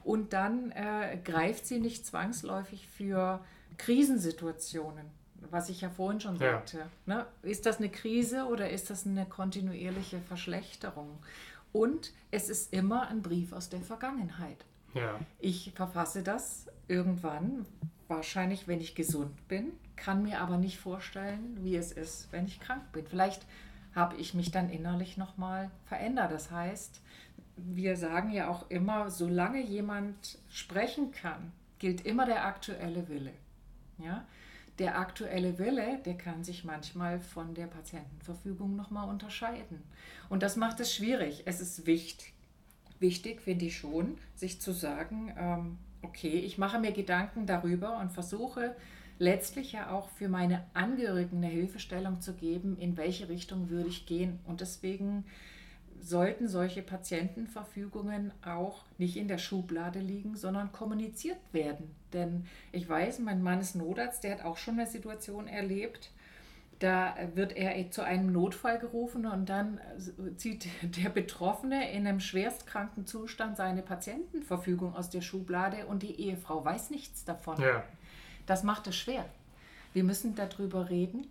Und 0.03 0.33
dann 0.33 0.71
äh, 0.71 1.17
greift 1.23 1.65
sie 1.65 1.79
nicht 1.79 2.05
zwangsläufig 2.05 2.87
für 2.87 3.43
Krisensituationen 3.77 5.22
was 5.51 5.69
ich 5.69 5.81
ja 5.81 5.89
vorhin 5.89 6.19
schon 6.19 6.37
sagte. 6.37 6.77
Ja. 6.77 6.87
Ne? 7.05 7.25
Ist 7.41 7.65
das 7.65 7.77
eine 7.77 7.89
Krise 7.89 8.45
oder 8.45 8.69
ist 8.69 8.89
das 8.89 9.05
eine 9.05 9.25
kontinuierliche 9.25 10.19
Verschlechterung? 10.19 11.19
Und 11.71 12.11
es 12.31 12.49
ist 12.49 12.73
immer 12.73 13.07
ein 13.07 13.21
Brief 13.21 13.53
aus 13.53 13.69
der 13.69 13.81
Vergangenheit. 13.81 14.65
Ja. 14.93 15.19
Ich 15.39 15.71
verfasse 15.75 16.21
das 16.21 16.67
irgendwann, 16.87 17.65
wahrscheinlich, 18.07 18.67
wenn 18.67 18.79
ich 18.79 18.95
gesund 18.95 19.47
bin, 19.47 19.71
kann 19.95 20.23
mir 20.23 20.41
aber 20.41 20.57
nicht 20.57 20.77
vorstellen, 20.77 21.57
wie 21.61 21.75
es 21.75 21.91
ist, 21.91 22.31
wenn 22.31 22.45
ich 22.45 22.59
krank 22.59 22.91
bin. 22.91 23.05
Vielleicht 23.07 23.45
habe 23.95 24.15
ich 24.17 24.33
mich 24.33 24.51
dann 24.51 24.69
innerlich 24.69 25.17
nochmal 25.17 25.71
verändert. 25.85 26.31
Das 26.31 26.51
heißt, 26.51 27.01
wir 27.55 27.95
sagen 27.95 28.31
ja 28.31 28.49
auch 28.49 28.69
immer, 28.69 29.09
solange 29.09 29.61
jemand 29.61 30.39
sprechen 30.49 31.11
kann, 31.11 31.51
gilt 31.79 32.05
immer 32.05 32.25
der 32.25 32.45
aktuelle 32.45 33.07
Wille. 33.09 33.33
Ja? 33.97 34.25
Der 34.79 34.97
aktuelle 34.97 35.59
Wille, 35.59 35.99
der 36.05 36.17
kann 36.17 36.43
sich 36.43 36.63
manchmal 36.63 37.19
von 37.19 37.53
der 37.53 37.67
Patientenverfügung 37.67 38.75
nochmal 38.75 39.09
unterscheiden. 39.09 39.83
Und 40.29 40.43
das 40.43 40.55
macht 40.55 40.79
es 40.79 40.93
schwierig. 40.93 41.43
Es 41.45 41.61
ist 41.61 41.85
wichtig, 41.85 42.33
wichtig 42.99 43.41
finde 43.41 43.65
ich 43.65 43.77
schon, 43.77 44.17
sich 44.35 44.59
zu 44.61 44.71
sagen, 44.71 45.33
ähm, 45.37 45.77
okay, 46.01 46.39
ich 46.39 46.57
mache 46.57 46.79
mir 46.79 46.91
Gedanken 46.91 47.45
darüber 47.45 47.99
und 47.99 48.11
versuche 48.11 48.75
letztlich 49.19 49.73
ja 49.73 49.91
auch 49.91 50.09
für 50.09 50.27
meine 50.27 50.65
Angehörigen 50.73 51.37
eine 51.37 51.47
Hilfestellung 51.47 52.19
zu 52.19 52.33
geben, 52.33 52.77
in 52.77 52.97
welche 52.97 53.29
Richtung 53.29 53.69
würde 53.69 53.89
ich 53.89 54.05
gehen. 54.05 54.39
Und 54.45 54.61
deswegen 54.61 55.25
sollten 56.03 56.47
solche 56.47 56.81
Patientenverfügungen 56.81 58.31
auch 58.45 58.83
nicht 58.97 59.15
in 59.15 59.27
der 59.27 59.37
Schublade 59.37 59.99
liegen, 59.99 60.35
sondern 60.35 60.71
kommuniziert 60.71 61.37
werden. 61.51 61.95
Denn 62.11 62.45
ich 62.71 62.87
weiß, 62.87 63.19
mein 63.19 63.41
Mann 63.41 63.61
ist 63.61 63.75
Notarzt, 63.75 64.23
der 64.23 64.33
hat 64.33 64.45
auch 64.45 64.57
schon 64.57 64.79
eine 64.79 64.87
Situation 64.87 65.47
erlebt. 65.47 66.11
Da 66.79 67.15
wird 67.35 67.55
er 67.55 67.91
zu 67.91 68.03
einem 68.03 68.33
Notfall 68.33 68.77
gerufen 68.79 69.25
und 69.25 69.47
dann 69.47 69.79
zieht 70.35 70.67
der 70.81 71.09
Betroffene 71.09 71.91
in 71.91 72.05
einem 72.05 72.19
schwerstkranken 72.19 73.05
Zustand 73.05 73.55
seine 73.55 73.81
Patientenverfügung 73.81 74.93
aus 74.95 75.09
der 75.09 75.21
Schublade 75.21 75.85
und 75.85 76.03
die 76.03 76.19
Ehefrau 76.19 76.65
weiß 76.65 76.89
nichts 76.89 77.23
davon. 77.23 77.61
Ja. 77.61 77.83
Das 78.45 78.63
macht 78.63 78.87
es 78.87 78.97
schwer. 78.97 79.25
Wir 79.93 80.03
müssen 80.03 80.35
darüber 80.35 80.89
reden 80.89 81.27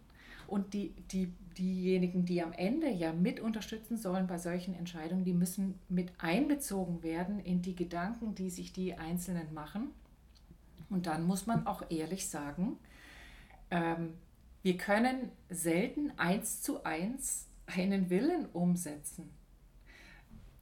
und 0.52 0.74
die, 0.74 0.90
die, 1.10 1.32
diejenigen, 1.56 2.26
die 2.26 2.42
am 2.42 2.52
Ende 2.52 2.90
ja 2.90 3.14
mit 3.14 3.40
unterstützen 3.40 3.96
sollen 3.96 4.26
bei 4.26 4.36
solchen 4.36 4.74
Entscheidungen, 4.74 5.24
die 5.24 5.32
müssen 5.32 5.78
mit 5.88 6.12
einbezogen 6.18 7.02
werden 7.02 7.40
in 7.40 7.62
die 7.62 7.74
Gedanken, 7.74 8.34
die 8.34 8.50
sich 8.50 8.70
die 8.70 8.92
Einzelnen 8.92 9.54
machen. 9.54 9.92
Und 10.90 11.06
dann 11.06 11.26
muss 11.26 11.46
man 11.46 11.66
auch 11.66 11.90
ehrlich 11.90 12.28
sagen, 12.28 12.76
ähm, 13.70 14.12
wir 14.60 14.76
können 14.76 15.30
selten 15.48 16.12
eins 16.18 16.60
zu 16.60 16.84
eins 16.84 17.48
einen 17.64 18.10
Willen 18.10 18.44
umsetzen. 18.52 19.30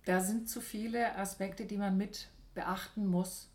Da 0.04 0.20
sind 0.20 0.48
zu 0.48 0.60
viele 0.60 1.16
Aspekte, 1.16 1.66
die 1.66 1.78
man 1.78 1.96
mit 1.96 2.28
beachten 2.54 3.08
muss. 3.08 3.49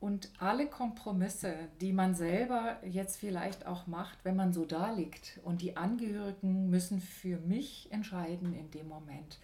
Und 0.00 0.30
alle 0.38 0.68
Kompromisse, 0.68 1.54
die 1.80 1.92
man 1.92 2.14
selber 2.14 2.76
jetzt 2.84 3.16
vielleicht 3.16 3.66
auch 3.66 3.88
macht, 3.88 4.24
wenn 4.24 4.36
man 4.36 4.52
so 4.52 4.64
da 4.64 4.92
liegt 4.92 5.40
und 5.42 5.60
die 5.60 5.76
Angehörigen 5.76 6.70
müssen 6.70 7.00
für 7.00 7.38
mich 7.38 7.88
entscheiden 7.90 8.54
in 8.54 8.70
dem 8.70 8.86
Moment. 8.86 9.38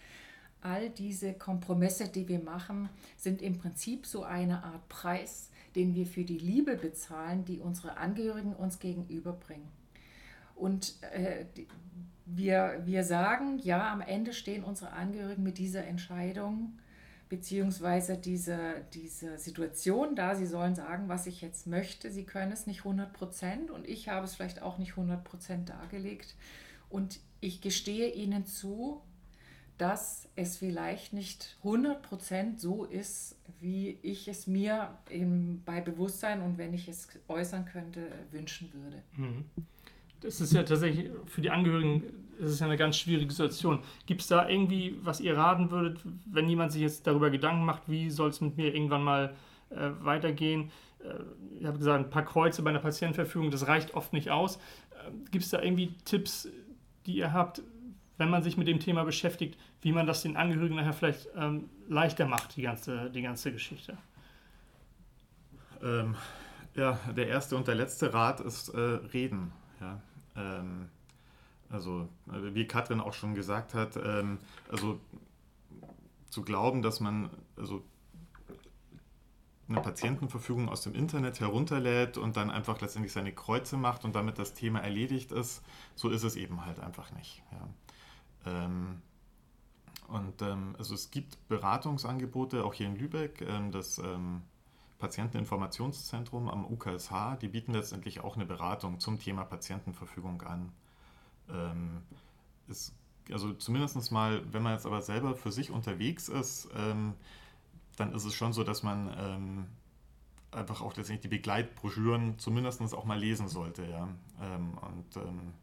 All 0.61 0.89
diese 0.89 1.33
Kompromisse, 1.33 2.07
die 2.07 2.27
wir 2.27 2.39
machen, 2.39 2.89
sind 3.17 3.41
im 3.41 3.57
Prinzip 3.57 4.05
so 4.05 4.23
eine 4.23 4.63
Art 4.63 4.87
Preis, 4.87 5.51
den 5.75 5.93
wir 5.93 6.07
für 6.07 6.23
die 6.23 6.39
Liebe 6.39 6.77
bezahlen, 6.77 7.43
die 7.43 7.59
unsere 7.59 7.97
Angehörigen 7.97 8.53
uns 8.53 8.79
gegenüberbringen. 8.79 9.67
Und 10.55 10.95
äh, 11.13 11.45
wir, 12.25 12.81
wir 12.85 13.03
sagen, 13.03 13.59
ja, 13.59 13.91
am 13.91 13.99
Ende 14.01 14.33
stehen 14.33 14.63
unsere 14.63 14.93
Angehörigen 14.93 15.43
mit 15.43 15.57
dieser 15.57 15.85
Entscheidung 15.85 16.79
beziehungsweise 17.29 18.17
diese, 18.17 18.85
diese 18.93 19.37
Situation 19.37 20.15
da, 20.15 20.35
sie 20.35 20.45
sollen 20.45 20.75
sagen, 20.75 21.07
was 21.07 21.27
ich 21.27 21.41
jetzt 21.41 21.67
möchte, 21.67 22.11
sie 22.11 22.23
können 22.23 22.51
es 22.51 22.67
nicht 22.67 22.79
100 22.79 23.13
Prozent 23.13 23.71
und 23.71 23.87
ich 23.87 24.09
habe 24.09 24.25
es 24.25 24.35
vielleicht 24.35 24.61
auch 24.61 24.77
nicht 24.77 24.91
100 24.91 25.23
Prozent 25.23 25.69
dargelegt 25.69 26.35
und 26.89 27.19
ich 27.41 27.61
gestehe 27.61 28.13
ihnen 28.13 28.45
zu, 28.45 29.01
dass 29.77 30.29
es 30.35 30.57
vielleicht 30.57 31.13
nicht 31.13 31.57
100 31.63 32.01
Prozent 32.01 32.61
so 32.61 32.85
ist, 32.85 33.37
wie 33.59 33.97
ich 34.01 34.27
es 34.27 34.47
mir 34.47 34.97
im, 35.09 35.61
bei 35.65 35.81
Bewusstsein 35.81 36.41
und 36.41 36.57
wenn 36.57 36.73
ich 36.73 36.87
es 36.87 37.09
äußern 37.27 37.65
könnte, 37.65 38.07
wünschen 38.31 38.71
würde. 38.73 39.03
Mhm 39.17 39.45
das 40.25 40.41
ist 40.41 40.53
ja 40.53 40.63
tatsächlich 40.63 41.09
für 41.27 41.41
die 41.41 41.49
Angehörigen 41.49 42.03
ist 42.39 42.51
es 42.51 42.59
ja 42.59 42.65
eine 42.65 42.77
ganz 42.77 42.97
schwierige 42.97 43.31
Situation. 43.31 43.79
Gibt 44.05 44.21
es 44.21 44.27
da 44.27 44.47
irgendwie, 44.47 44.97
was 45.01 45.19
ihr 45.19 45.37
raten 45.37 45.71
würdet, 45.71 45.99
wenn 46.25 46.49
jemand 46.49 46.71
sich 46.71 46.81
jetzt 46.81 47.07
darüber 47.07 47.29
Gedanken 47.29 47.65
macht, 47.65 47.83
wie 47.87 48.09
soll 48.09 48.29
es 48.29 48.41
mit 48.41 48.57
mir 48.57 48.73
irgendwann 48.73 49.03
mal 49.03 49.35
äh, 49.69 49.89
weitergehen? 50.01 50.71
Äh, 50.99 51.13
ich 51.59 51.65
habe 51.65 51.77
gesagt, 51.77 52.05
ein 52.05 52.09
paar 52.09 52.25
Kreuze 52.25 52.61
bei 52.61 52.69
einer 52.69 52.79
Patientenverfügung, 52.79 53.51
das 53.51 53.67
reicht 53.67 53.93
oft 53.93 54.13
nicht 54.13 54.29
aus. 54.29 54.57
Äh, 54.57 55.11
Gibt 55.31 55.45
es 55.45 55.51
da 55.51 55.61
irgendwie 55.61 55.93
Tipps, 56.05 56.49
die 57.05 57.17
ihr 57.17 57.33
habt, 57.33 57.61
wenn 58.17 58.29
man 58.29 58.43
sich 58.43 58.57
mit 58.57 58.67
dem 58.67 58.79
Thema 58.79 59.03
beschäftigt, 59.03 59.57
wie 59.81 59.91
man 59.91 60.07
das 60.07 60.21
den 60.21 60.37
Angehörigen 60.37 60.75
nachher 60.75 60.93
vielleicht 60.93 61.27
ähm, 61.35 61.69
leichter 61.87 62.25
macht, 62.25 62.55
die 62.55 62.61
ganze, 62.61 63.09
die 63.11 63.21
ganze 63.21 63.51
Geschichte? 63.51 63.97
Ähm, 65.83 66.15
ja, 66.75 66.99
der 67.15 67.27
erste 67.27 67.55
und 67.55 67.67
der 67.67 67.75
letzte 67.75 68.13
Rat 68.13 68.39
ist 68.39 68.69
äh, 68.69 68.79
reden. 68.79 69.51
Ja. 69.79 70.01
Ähm, 70.35 70.89
also, 71.69 72.07
äh, 72.27 72.53
wie 72.53 72.67
Katrin 72.67 73.01
auch 73.01 73.13
schon 73.13 73.35
gesagt 73.35 73.73
hat, 73.73 73.97
ähm, 73.97 74.39
also 74.69 74.99
zu 76.29 76.43
glauben, 76.43 76.81
dass 76.81 76.99
man 76.99 77.29
also 77.55 77.83
eine 79.67 79.81
Patientenverfügung 79.81 80.69
aus 80.69 80.81
dem 80.81 80.93
Internet 80.93 81.39
herunterlädt 81.39 82.17
und 82.17 82.37
dann 82.37 82.51
einfach 82.51 82.79
letztendlich 82.81 83.13
seine 83.13 83.33
Kreuze 83.33 83.77
macht 83.77 84.05
und 84.05 84.15
damit 84.15 84.37
das 84.37 84.53
Thema 84.53 84.79
erledigt 84.79 85.31
ist, 85.31 85.63
so 85.95 86.09
ist 86.09 86.23
es 86.23 86.35
eben 86.35 86.65
halt 86.65 86.79
einfach 86.79 87.11
nicht. 87.13 87.41
Ja. 87.51 88.65
Ähm, 88.65 89.01
und 90.07 90.41
ähm, 90.43 90.75
also 90.77 90.93
es 90.93 91.09
gibt 91.09 91.47
Beratungsangebote, 91.47 92.63
auch 92.63 92.75
hier 92.75 92.87
in 92.87 92.95
Lübeck, 92.95 93.41
ähm, 93.41 93.71
das 93.71 93.97
ähm, 93.97 94.43
Patienteninformationszentrum 94.99 96.47
am 96.47 96.65
UKSH, 96.65 97.37
die 97.41 97.47
bieten 97.47 97.73
letztendlich 97.73 98.21
auch 98.21 98.35
eine 98.35 98.45
Beratung 98.45 98.99
zum 98.99 99.19
Thema 99.19 99.45
Patientenverfügung 99.45 100.41
an. 100.43 100.71
Ähm, 101.49 102.01
ist, 102.67 102.93
also 103.31 103.53
zumindest 103.53 104.11
mal, 104.11 104.41
wenn 104.51 104.63
man 104.63 104.73
jetzt 104.73 104.85
aber 104.85 105.01
selber 105.01 105.35
für 105.35 105.51
sich 105.51 105.71
unterwegs 105.71 106.29
ist, 106.29 106.69
ähm, 106.75 107.13
dann 107.95 108.13
ist 108.13 108.25
es 108.25 108.33
schon 108.33 108.53
so, 108.53 108.63
dass 108.63 108.83
man 108.83 109.13
ähm, 109.17 109.65
einfach 110.51 110.81
auch 110.81 110.95
letztendlich 110.95 111.21
die 111.21 111.35
Begleitbroschüren 111.35 112.37
zumindest 112.39 112.81
auch 112.93 113.05
mal 113.05 113.19
lesen 113.19 113.47
sollte. 113.47 113.85
Ja? 113.85 114.07
Ähm, 114.41 114.77
und 114.77 115.17
ähm, 115.17 115.53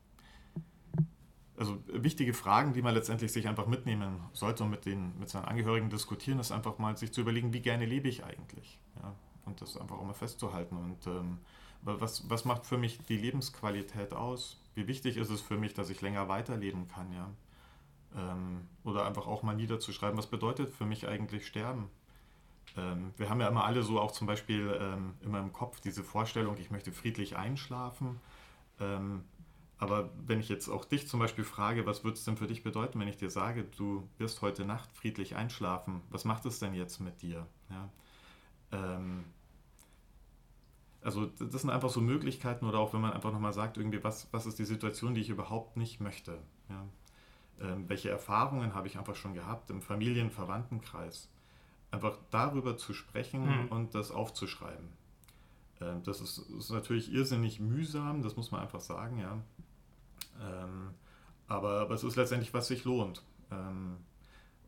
also 1.56 1.82
wichtige 1.86 2.34
Fragen, 2.34 2.72
die 2.72 2.82
man 2.82 2.94
letztendlich 2.94 3.32
sich 3.32 3.46
einfach 3.46 3.66
mitnehmen 3.66 4.20
sollte 4.32 4.64
und 4.64 4.70
mit, 4.70 4.86
den, 4.86 5.18
mit 5.18 5.28
seinen 5.28 5.44
Angehörigen 5.44 5.90
diskutieren, 5.90 6.38
ist 6.38 6.50
einfach 6.50 6.78
mal 6.78 6.96
sich 6.96 7.12
zu 7.12 7.20
überlegen, 7.20 7.52
wie 7.52 7.60
gerne 7.60 7.84
lebe 7.84 8.08
ich 8.08 8.24
eigentlich. 8.24 8.78
Ja? 9.02 9.14
und 9.44 9.60
das 9.60 9.76
einfach 9.76 9.96
auch 9.96 10.04
mal 10.04 10.14
festzuhalten. 10.14 10.76
Und 10.76 11.06
ähm, 11.06 11.38
was, 11.82 12.28
was 12.30 12.44
macht 12.44 12.66
für 12.66 12.78
mich 12.78 12.98
die 13.08 13.16
Lebensqualität 13.16 14.12
aus? 14.12 14.60
Wie 14.74 14.86
wichtig 14.86 15.16
ist 15.16 15.30
es 15.30 15.40
für 15.40 15.56
mich, 15.56 15.74
dass 15.74 15.90
ich 15.90 16.00
länger 16.00 16.28
weiterleben 16.28 16.88
kann, 16.88 17.12
ja? 17.12 17.30
Ähm, 18.16 18.68
oder 18.84 19.06
einfach 19.06 19.26
auch 19.26 19.42
mal 19.42 19.54
niederzuschreiben, 19.54 20.18
was 20.18 20.26
bedeutet 20.26 20.70
für 20.70 20.84
mich 20.84 21.08
eigentlich 21.08 21.46
Sterben? 21.46 21.88
Ähm, 22.76 23.12
wir 23.16 23.30
haben 23.30 23.40
ja 23.40 23.48
immer 23.48 23.64
alle 23.64 23.82
so 23.82 24.00
auch 24.00 24.12
zum 24.12 24.26
Beispiel 24.26 24.78
ähm, 24.80 25.14
immer 25.22 25.40
im 25.40 25.52
Kopf 25.52 25.80
diese 25.80 26.04
Vorstellung, 26.04 26.56
ich 26.58 26.70
möchte 26.70 26.92
friedlich 26.92 27.36
einschlafen. 27.36 28.20
Ähm, 28.80 29.24
aber 29.78 30.10
wenn 30.26 30.40
ich 30.40 30.48
jetzt 30.48 30.68
auch 30.68 30.84
dich 30.84 31.08
zum 31.08 31.20
Beispiel 31.20 31.44
frage, 31.44 31.86
was 31.86 32.04
würde 32.04 32.16
es 32.16 32.24
denn 32.24 32.36
für 32.36 32.46
dich 32.46 32.62
bedeuten, 32.62 33.00
wenn 33.00 33.08
ich 33.08 33.16
dir 33.16 33.30
sage, 33.30 33.64
du 33.64 34.08
wirst 34.18 34.40
heute 34.40 34.64
Nacht 34.64 34.92
friedlich 34.92 35.34
einschlafen, 35.34 36.02
was 36.10 36.24
macht 36.24 36.46
es 36.46 36.60
denn 36.60 36.74
jetzt 36.74 37.00
mit 37.00 37.20
dir? 37.20 37.46
Ja? 37.68 37.88
Also 41.02 41.26
das 41.26 41.62
sind 41.62 41.70
einfach 41.70 41.90
so 41.90 42.00
Möglichkeiten 42.00 42.64
oder 42.64 42.78
auch 42.78 42.92
wenn 42.92 43.00
man 43.00 43.12
einfach 43.12 43.32
nochmal 43.32 43.52
sagt, 43.52 43.76
irgendwie, 43.76 44.02
was, 44.04 44.28
was 44.32 44.46
ist 44.46 44.58
die 44.58 44.64
Situation, 44.64 45.14
die 45.14 45.20
ich 45.20 45.30
überhaupt 45.30 45.76
nicht 45.76 46.00
möchte? 46.00 46.38
Ja? 46.68 46.84
Ähm, 47.60 47.88
welche 47.88 48.10
Erfahrungen 48.10 48.74
habe 48.74 48.86
ich 48.86 48.98
einfach 48.98 49.16
schon 49.16 49.34
gehabt 49.34 49.70
im 49.70 49.82
Familien-, 49.82 50.30
Verwandtenkreis? 50.30 51.28
Einfach 51.90 52.16
darüber 52.30 52.76
zu 52.76 52.94
sprechen 52.94 53.64
mhm. 53.64 53.68
und 53.68 53.94
das 53.94 54.10
aufzuschreiben. 54.10 54.88
Ähm, 55.80 56.02
das 56.04 56.20
ist, 56.20 56.38
ist, 56.38 56.70
natürlich 56.70 57.12
irrsinnig 57.12 57.60
mühsam, 57.60 58.22
das 58.22 58.36
muss 58.36 58.50
man 58.50 58.62
einfach 58.62 58.80
sagen, 58.80 59.18
ja. 59.18 59.38
Ähm, 60.40 60.90
aber, 61.48 61.80
aber 61.80 61.94
es 61.94 62.04
ist 62.04 62.16
letztendlich, 62.16 62.54
was 62.54 62.68
sich 62.68 62.84
lohnt. 62.84 63.22
Ähm, 63.50 63.96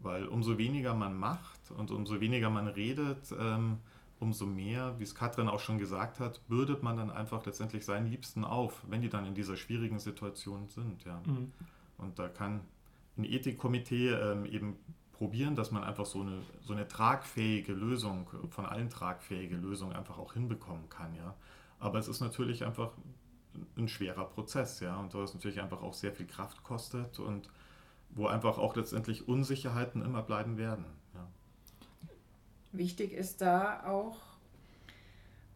weil 0.01 0.27
umso 0.27 0.59
weniger 0.59 0.94
man 0.94 1.16
macht 1.16 1.70
und 1.70 1.90
umso 1.90 2.20
weniger 2.20 2.51
man 2.51 2.68
redet, 2.68 3.35
ähm, 3.38 3.79
umso 4.20 4.46
mehr, 4.46 4.98
wie 4.98 5.05
es 5.05 5.14
Katrin 5.14 5.48
auch 5.48 5.61
schon 5.61 5.79
gesagt 5.79 6.20
hat, 6.20 6.46
bürdet 6.48 6.83
man 6.83 6.96
dann 6.96 7.11
einfach 7.11 7.44
letztendlich 7.44 7.85
seinen 7.85 8.07
Liebsten 8.07 8.44
auf, 8.44 8.83
wenn 8.88 9.03
die 9.03 9.09
dann 9.09 9.27
in 9.27 9.35
dieser 9.35 9.57
schwierigen 9.57 9.98
Situation 9.98 10.68
sind. 10.68 11.05
Ja. 11.05 11.20
Mhm. 11.27 11.53
Und 11.98 12.18
da 12.18 12.29
kann 12.29 12.61
ein 13.16 13.24
Ethikkomitee 13.24 14.11
ähm, 14.11 14.44
eben 14.46 14.77
probieren, 15.12 15.55
dass 15.57 15.70
man 15.70 15.85
einfach 15.85 16.07
so 16.07 16.20
eine, 16.22 16.42
so 16.62 16.72
eine 16.72 16.88
tragfähige 16.88 17.72
Lösung, 17.72 18.29
von 18.50 18.66
allen 18.66 18.90
tragfähige 18.90 19.57
Lösung 19.57 19.92
einfach 19.92 20.18
auch 20.18 20.33
hinbekommen 20.33 20.88
kann. 20.88 21.14
Ja. 21.14 21.35
Aber 21.79 21.98
es 21.98 22.09
ist 22.09 22.20
natürlich 22.20 22.64
einfach 22.64 22.90
ein 23.77 23.88
schwerer 23.88 24.24
Prozess, 24.24 24.81
ja, 24.81 24.96
und 24.98 25.14
das 25.14 25.35
natürlich 25.35 25.61
einfach 25.61 25.83
auch 25.83 25.94
sehr 25.94 26.12
viel 26.12 26.27
Kraft 26.27 26.64
kostet 26.64 27.20
und 27.20 27.48
wo 28.11 28.27
einfach 28.27 28.59
auch 28.59 28.74
letztendlich 28.77 29.29
Unsicherheiten 29.29 30.03
immer 30.03 30.22
bleiben 30.22 30.57
werden. 30.57 30.85
Wichtig 32.75 33.13
ist 33.13 33.41
da 33.41 33.85
auch, 33.87 34.17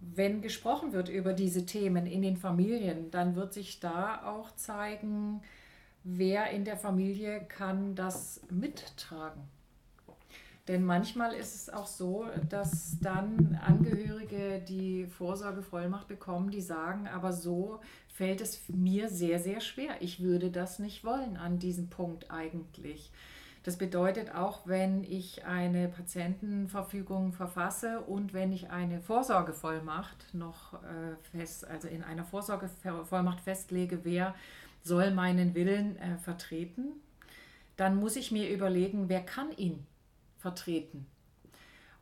wenn 0.01 0.41
gesprochen 0.41 0.93
wird 0.93 1.09
über 1.09 1.33
diese 1.33 1.67
Themen 1.67 2.07
in 2.07 2.23
den 2.23 2.37
Familien, 2.37 3.11
dann 3.11 3.35
wird 3.35 3.53
sich 3.53 3.81
da 3.81 4.23
auch 4.25 4.55
zeigen, 4.55 5.43
wer 6.05 6.51
in 6.51 6.65
der 6.65 6.77
Familie 6.77 7.41
kann 7.41 7.97
das 7.97 8.41
mittragen. 8.51 9.43
Denn 10.69 10.85
manchmal 10.85 11.35
ist 11.35 11.57
es 11.57 11.71
auch 11.71 11.89
so, 11.89 12.27
dass 12.51 12.99
dann 13.01 13.59
Angehörige 13.67 14.63
die 14.69 15.07
Vorsorgevollmacht 15.07 16.07
bekommen, 16.07 16.53
die 16.53 16.61
sagen, 16.61 17.09
aber 17.09 17.33
so 17.33 17.81
fällt 18.07 18.41
es 18.41 18.61
mir 18.69 19.09
sehr, 19.09 19.41
sehr 19.41 19.61
schwer. 19.61 19.97
Ich 20.01 20.23
würde 20.23 20.53
das 20.53 20.79
nicht 20.79 21.03
wollen 21.03 21.37
an 21.37 21.59
diesem 21.59 21.89
Punkt 21.89 22.31
eigentlich. 22.31 23.11
Das 23.65 23.77
bedeutet 23.77 24.35
auch, 24.35 24.67
wenn 24.67 25.05
ich 25.05 25.45
eine 25.45 25.89
Patientenverfügung 25.89 27.33
verfasse 27.33 28.01
und 28.01 28.33
wenn 28.33 28.53
ich 28.53 28.71
eine 28.71 29.01
Vorsorgevollmacht 29.01 30.33
noch 30.35 30.75
äh, 30.75 31.17
fest, 31.33 31.67
also 31.67 31.89
in 31.89 32.03
einer 32.03 32.25
Vorsorgevollmacht 32.25 33.41
festlege, 33.41 34.05
wer 34.05 34.35
soll 34.83 35.11
meinen 35.11 35.55
Willen 35.55 35.97
äh, 35.97 36.17
vertreten, 36.19 36.93
dann 37.77 37.97
muss 37.97 38.17
ich 38.17 38.33
mir 38.33 38.49
überlegen, 38.51 39.09
wer 39.09 39.21
kann 39.21 39.51
ihn 39.57 39.87
vertreten. 40.39 41.07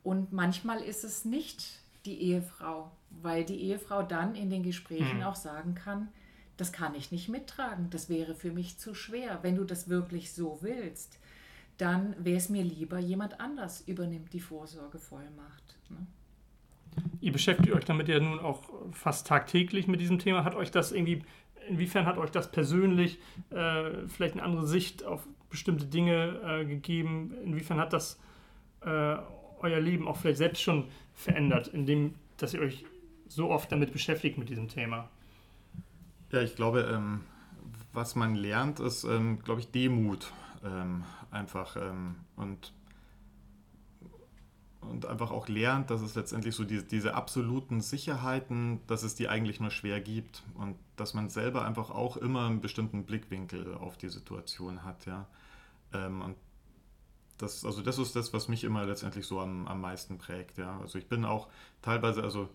Und 0.03 0.31
manchmal 0.31 0.81
ist 0.81 1.03
es 1.03 1.25
nicht 1.25 1.79
die 2.05 2.21
Ehefrau, 2.21 2.91
weil 3.09 3.43
die 3.43 3.61
Ehefrau 3.61 4.03
dann 4.03 4.35
in 4.35 4.49
den 4.49 4.63
Gesprächen 4.63 5.17
mhm. 5.17 5.23
auch 5.23 5.35
sagen 5.35 5.75
kann, 5.75 6.07
das 6.55 6.71
kann 6.71 6.95
ich 6.95 7.11
nicht 7.11 7.29
mittragen, 7.29 7.89
das 7.91 8.09
wäre 8.09 8.33
für 8.33 8.51
mich 8.51 8.79
zu 8.79 8.95
schwer. 8.95 9.39
Wenn 9.43 9.55
du 9.55 9.63
das 9.63 9.89
wirklich 9.89 10.33
so 10.33 10.59
willst, 10.61 11.19
dann 11.77 12.15
wäre 12.17 12.37
es 12.37 12.49
mir 12.49 12.63
lieber, 12.63 12.99
jemand 12.99 13.39
anders 13.39 13.81
übernimmt 13.81 14.33
die 14.33 14.39
Vorsorgevollmacht. 14.39 15.77
Ne? 15.89 16.07
Ihr 17.21 17.31
beschäftigt 17.31 17.73
euch 17.73 17.85
damit 17.85 18.07
ja 18.07 18.19
nun 18.19 18.39
auch 18.39 18.63
fast 18.91 19.27
tagtäglich 19.27 19.87
mit 19.87 20.01
diesem 20.01 20.19
Thema. 20.19 20.43
Hat 20.43 20.55
euch 20.55 20.71
das 20.71 20.91
irgendwie 20.91 21.23
inwiefern 21.67 22.05
hat 22.05 22.17
euch 22.17 22.31
das 22.31 22.51
persönlich 22.51 23.19
äh, 23.49 24.07
vielleicht 24.07 24.33
eine 24.33 24.43
andere 24.43 24.67
Sicht 24.67 25.03
auf 25.03 25.27
bestimmte 25.49 25.85
Dinge 25.85 26.39
äh, 26.43 26.65
gegeben? 26.65 27.33
Inwiefern 27.43 27.79
hat 27.79 27.93
das 27.93 28.19
äh, 28.81 29.17
euer 29.59 29.79
Leben 29.79 30.07
auch 30.07 30.17
vielleicht 30.17 30.37
selbst 30.37 30.61
schon 30.61 30.85
verändert, 31.13 31.67
indem 31.67 32.15
dass 32.37 32.53
ihr 32.53 32.61
euch 32.61 32.85
so 33.27 33.49
oft 33.49 33.71
damit 33.71 33.91
beschäftigt 33.91 34.37
mit 34.37 34.49
diesem 34.49 34.67
Thema? 34.67 35.09
Ja, 36.31 36.41
ich 36.41 36.55
glaube, 36.55 36.81
ähm, 36.93 37.21
was 37.93 38.15
man 38.15 38.35
lernt, 38.35 38.79
ist, 38.79 39.03
ähm, 39.03 39.39
glaube 39.39 39.61
ich, 39.61 39.71
Demut 39.71 40.31
ähm, 40.67 41.03
einfach 41.31 41.75
ähm, 41.77 42.15
und 42.35 42.73
und 44.81 45.05
einfach 45.05 45.31
auch 45.31 45.47
lernt, 45.47 45.89
dass 45.89 46.01
es 46.01 46.15
letztendlich 46.15 46.55
so 46.55 46.63
diese, 46.63 46.83
diese 46.83 47.15
absoluten 47.15 47.81
Sicherheiten, 47.81 48.79
dass 48.87 49.03
es 49.03 49.15
die 49.15 49.27
eigentlich 49.27 49.59
nur 49.59 49.71
schwer 49.71 50.01
gibt 50.01 50.43
und 50.55 50.75
dass 50.95 51.13
man 51.13 51.29
selber 51.29 51.65
einfach 51.65 51.89
auch 51.89 52.17
immer 52.17 52.45
einen 52.45 52.61
bestimmten 52.61 53.03
Blickwinkel 53.03 53.75
auf 53.75 53.97
die 53.97 54.09
Situation 54.09 54.83
hat, 54.83 55.05
ja. 55.05 55.27
Ähm, 55.93 56.21
und 56.21 56.35
das, 57.37 57.65
also 57.65 57.81
das 57.81 57.97
ist 57.99 58.15
das, 58.15 58.33
was 58.33 58.47
mich 58.47 58.63
immer 58.63 58.85
letztendlich 58.85 59.27
so 59.27 59.39
am, 59.39 59.67
am 59.67 59.81
meisten 59.81 60.17
prägt, 60.17 60.57
ja. 60.57 60.79
Also 60.79 60.97
ich 60.97 61.07
bin 61.07 61.25
auch 61.25 61.47
teilweise, 61.81 62.23
also 62.23 62.49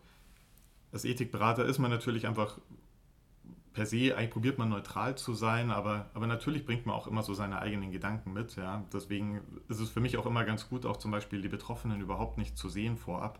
als 0.92 1.04
Ethikberater 1.04 1.64
ist 1.64 1.78
man 1.78 1.90
natürlich 1.90 2.26
einfach 2.26 2.58
per 3.72 3.86
se, 3.86 4.14
eigentlich 4.16 4.30
probiert 4.30 4.58
man 4.58 4.68
neutral 4.68 5.16
zu 5.16 5.34
sein, 5.34 5.70
aber, 5.70 6.10
aber 6.14 6.26
natürlich 6.26 6.66
bringt 6.66 6.86
man 6.86 6.94
auch 6.94 7.06
immer 7.06 7.22
so 7.22 7.34
seine 7.34 7.60
eigenen 7.60 7.90
Gedanken 7.90 8.32
mit. 8.32 8.56
Ja? 8.56 8.84
Deswegen 8.92 9.40
ist 9.68 9.80
es 9.80 9.90
für 9.90 10.00
mich 10.00 10.18
auch 10.18 10.26
immer 10.26 10.44
ganz 10.44 10.68
gut, 10.68 10.84
auch 10.84 10.98
zum 10.98 11.10
Beispiel 11.10 11.40
die 11.40 11.48
Betroffenen 11.48 12.00
überhaupt 12.00 12.38
nicht 12.38 12.56
zu 12.56 12.68
sehen 12.68 12.96
vorab, 12.96 13.38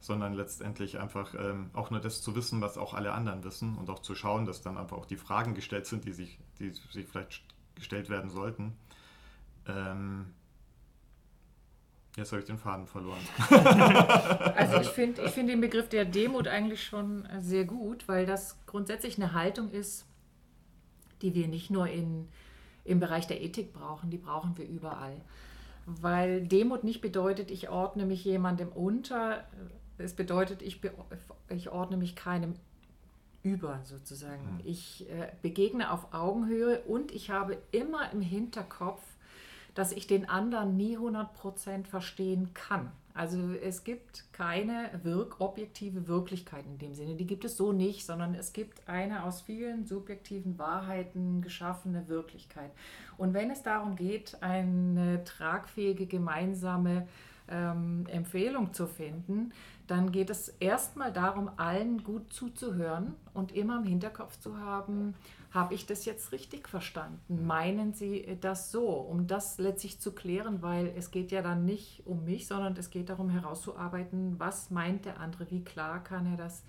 sondern 0.00 0.34
letztendlich 0.34 0.98
einfach 0.98 1.34
ähm, 1.34 1.70
auch 1.74 1.90
nur 1.90 2.00
das 2.00 2.22
zu 2.22 2.34
wissen, 2.34 2.60
was 2.60 2.76
auch 2.76 2.94
alle 2.94 3.12
anderen 3.12 3.44
wissen 3.44 3.76
und 3.76 3.88
auch 3.90 4.00
zu 4.00 4.14
schauen, 4.14 4.46
dass 4.46 4.62
dann 4.62 4.78
einfach 4.78 4.96
auch 4.96 5.06
die 5.06 5.16
Fragen 5.16 5.54
gestellt 5.54 5.86
sind, 5.86 6.04
die 6.04 6.12
sich, 6.12 6.38
die 6.58 6.70
sich 6.70 7.06
vielleicht 7.06 7.42
gestellt 7.74 8.10
werden 8.10 8.30
sollten. 8.30 8.74
Ähm, 9.66 10.34
Jetzt 12.18 12.32
habe 12.32 12.40
ich 12.40 12.46
den 12.46 12.58
Faden 12.58 12.88
verloren. 12.88 13.20
also 14.56 14.80
ich 14.80 14.88
finde 14.88 15.22
ich 15.22 15.30
find 15.30 15.48
den 15.48 15.60
Begriff 15.60 15.88
der 15.88 16.04
Demut 16.04 16.48
eigentlich 16.48 16.82
schon 16.82 17.28
sehr 17.38 17.64
gut, 17.64 18.08
weil 18.08 18.26
das 18.26 18.58
grundsätzlich 18.66 19.18
eine 19.18 19.34
Haltung 19.34 19.70
ist, 19.70 20.04
die 21.22 21.32
wir 21.36 21.46
nicht 21.46 21.70
nur 21.70 21.86
in, 21.86 22.28
im 22.84 22.98
Bereich 22.98 23.28
der 23.28 23.40
Ethik 23.40 23.72
brauchen, 23.72 24.10
die 24.10 24.18
brauchen 24.18 24.58
wir 24.58 24.66
überall. 24.66 25.20
Weil 25.86 26.42
Demut 26.42 26.82
nicht 26.82 27.00
bedeutet, 27.00 27.52
ich 27.52 27.68
ordne 27.68 28.04
mich 28.04 28.24
jemandem 28.24 28.68
unter, 28.70 29.44
es 29.96 30.14
bedeutet, 30.14 30.60
ich, 30.60 30.80
ich 31.50 31.70
ordne 31.70 31.96
mich 31.96 32.16
keinem 32.16 32.54
über 33.44 33.78
sozusagen. 33.84 34.58
Hm. 34.58 34.60
Ich 34.64 35.08
äh, 35.08 35.30
begegne 35.40 35.92
auf 35.92 36.12
Augenhöhe 36.12 36.80
und 36.80 37.12
ich 37.12 37.30
habe 37.30 37.58
immer 37.70 38.10
im 38.10 38.20
Hinterkopf, 38.20 39.02
dass 39.78 39.92
ich 39.92 40.08
den 40.08 40.28
anderen 40.28 40.76
nie 40.76 40.98
100% 40.98 41.86
verstehen 41.86 42.52
kann. 42.52 42.90
Also 43.14 43.52
es 43.62 43.84
gibt 43.84 44.24
keine 44.32 44.90
wirk 45.04 45.40
objektive 45.40 46.08
Wirklichkeit 46.08 46.64
in 46.66 46.78
dem 46.78 46.94
Sinne. 46.94 47.14
Die 47.14 47.28
gibt 47.28 47.44
es 47.44 47.56
so 47.56 47.70
nicht, 47.70 48.04
sondern 48.04 48.34
es 48.34 48.52
gibt 48.52 48.88
eine 48.88 49.22
aus 49.22 49.40
vielen 49.40 49.86
subjektiven 49.86 50.58
Wahrheiten 50.58 51.42
geschaffene 51.42 52.08
Wirklichkeit. 52.08 52.72
Und 53.18 53.34
wenn 53.34 53.52
es 53.52 53.62
darum 53.62 53.94
geht, 53.94 54.42
eine 54.42 55.22
tragfähige 55.22 56.06
gemeinsame 56.06 57.06
ähm, 57.48 58.04
Empfehlung 58.08 58.74
zu 58.74 58.88
finden, 58.88 59.52
dann 59.86 60.10
geht 60.10 60.28
es 60.28 60.48
erstmal 60.58 61.12
darum, 61.12 61.52
allen 61.56 62.02
gut 62.02 62.32
zuzuhören 62.32 63.14
und 63.32 63.52
immer 63.52 63.78
im 63.78 63.84
Hinterkopf 63.84 64.40
zu 64.40 64.58
haben, 64.58 65.14
habe 65.50 65.74
ich 65.74 65.86
das 65.86 66.04
jetzt 66.04 66.32
richtig 66.32 66.68
verstanden? 66.68 67.46
Meinen 67.46 67.94
Sie 67.94 68.38
das 68.40 68.70
so, 68.70 68.88
um 68.88 69.26
das 69.26 69.58
letztlich 69.58 69.98
zu 69.98 70.12
klären, 70.12 70.60
weil 70.60 70.92
es 70.96 71.10
geht 71.10 71.30
ja 71.30 71.40
dann 71.40 71.64
nicht 71.64 72.02
um 72.06 72.24
mich, 72.24 72.46
sondern 72.46 72.76
es 72.76 72.90
geht 72.90 73.08
darum 73.08 73.30
herauszuarbeiten, 73.30 74.38
was 74.38 74.70
meint 74.70 75.06
der 75.06 75.20
andere, 75.20 75.50
wie 75.50 75.64
klar 75.64 76.04
kann 76.04 76.26
er 76.26 76.36
das 76.36 76.64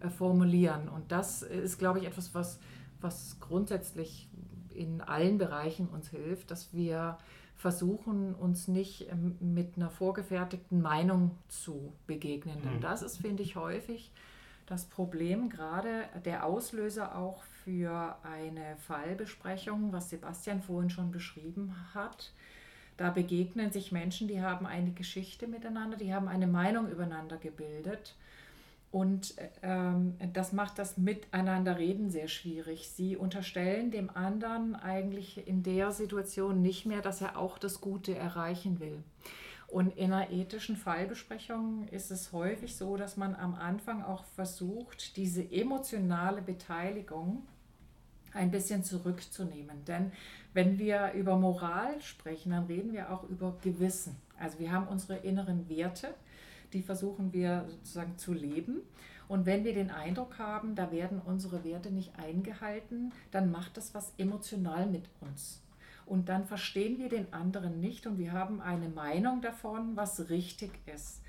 äh, 0.00 0.08
formulieren. 0.08 0.88
Und 0.88 1.12
das 1.12 1.42
ist, 1.42 1.78
glaube 1.78 1.98
ich, 1.98 2.06
etwas, 2.06 2.34
was, 2.34 2.58
was 3.00 3.38
grundsätzlich 3.40 4.28
in 4.70 5.02
allen 5.02 5.36
Bereichen 5.36 5.88
uns 5.88 6.08
hilft, 6.08 6.50
dass 6.50 6.72
wir 6.72 7.18
versuchen, 7.56 8.34
uns 8.34 8.68
nicht 8.68 9.10
ähm, 9.10 9.36
mit 9.40 9.76
einer 9.76 9.90
vorgefertigten 9.90 10.80
Meinung 10.80 11.32
zu 11.48 11.92
begegnen. 12.06 12.60
Denn 12.62 12.76
mhm. 12.76 12.80
das 12.80 13.02
ist, 13.02 13.18
finde 13.18 13.42
ich, 13.42 13.56
häufig 13.56 14.12
das 14.66 14.86
Problem, 14.86 15.50
gerade 15.50 16.04
der 16.24 16.46
Auslöser 16.46 17.16
auch 17.16 17.44
für 17.64 18.16
eine 18.22 18.76
Fallbesprechung, 18.76 19.92
was 19.92 20.10
Sebastian 20.10 20.62
vorhin 20.62 20.90
schon 20.90 21.10
beschrieben 21.10 21.74
hat. 21.94 22.32
Da 22.96 23.10
begegnen 23.10 23.72
sich 23.72 23.90
Menschen, 23.90 24.28
die 24.28 24.40
haben 24.40 24.66
eine 24.66 24.92
Geschichte 24.92 25.48
miteinander, 25.48 25.96
die 25.96 26.14
haben 26.14 26.28
eine 26.28 26.46
Meinung 26.46 26.88
übereinander 26.88 27.38
gebildet. 27.38 28.14
Und 28.92 29.34
ähm, 29.62 30.14
das 30.32 30.52
macht 30.52 30.78
das 30.78 30.96
Miteinanderreden 30.96 32.10
sehr 32.10 32.28
schwierig. 32.28 32.88
Sie 32.90 33.16
unterstellen 33.16 33.90
dem 33.90 34.08
anderen 34.08 34.76
eigentlich 34.76 35.48
in 35.48 35.64
der 35.64 35.90
Situation 35.90 36.62
nicht 36.62 36.86
mehr, 36.86 37.00
dass 37.00 37.20
er 37.20 37.36
auch 37.36 37.58
das 37.58 37.80
Gute 37.80 38.14
erreichen 38.14 38.78
will. 38.78 39.02
Und 39.66 39.96
in 39.96 40.12
einer 40.12 40.30
ethischen 40.30 40.76
Fallbesprechung 40.76 41.88
ist 41.88 42.12
es 42.12 42.32
häufig 42.32 42.76
so, 42.76 42.96
dass 42.96 43.16
man 43.16 43.34
am 43.34 43.56
Anfang 43.56 44.04
auch 44.04 44.22
versucht, 44.36 45.16
diese 45.16 45.42
emotionale 45.50 46.42
Beteiligung 46.42 47.42
ein 48.34 48.50
bisschen 48.50 48.84
zurückzunehmen. 48.84 49.84
Denn 49.86 50.12
wenn 50.52 50.78
wir 50.78 51.12
über 51.12 51.36
Moral 51.36 52.00
sprechen, 52.02 52.50
dann 52.50 52.66
reden 52.66 52.92
wir 52.92 53.10
auch 53.10 53.24
über 53.24 53.56
Gewissen. 53.62 54.16
Also 54.38 54.58
wir 54.58 54.70
haben 54.72 54.88
unsere 54.88 55.18
inneren 55.18 55.68
Werte, 55.68 56.14
die 56.72 56.82
versuchen 56.82 57.32
wir 57.32 57.64
sozusagen 57.68 58.18
zu 58.18 58.32
leben. 58.32 58.80
Und 59.26 59.46
wenn 59.46 59.64
wir 59.64 59.72
den 59.72 59.90
Eindruck 59.90 60.38
haben, 60.38 60.74
da 60.74 60.92
werden 60.92 61.20
unsere 61.24 61.64
Werte 61.64 61.90
nicht 61.90 62.18
eingehalten, 62.18 63.12
dann 63.30 63.50
macht 63.50 63.76
das 63.76 63.94
was 63.94 64.12
emotional 64.18 64.86
mit 64.86 65.08
uns. 65.20 65.62
Und 66.06 66.28
dann 66.28 66.44
verstehen 66.44 66.98
wir 66.98 67.08
den 67.08 67.32
anderen 67.32 67.80
nicht 67.80 68.06
und 68.06 68.18
wir 68.18 68.32
haben 68.32 68.60
eine 68.60 68.90
Meinung 68.90 69.40
davon, 69.40 69.96
was 69.96 70.28
richtig 70.28 70.70
ist. 70.86 71.22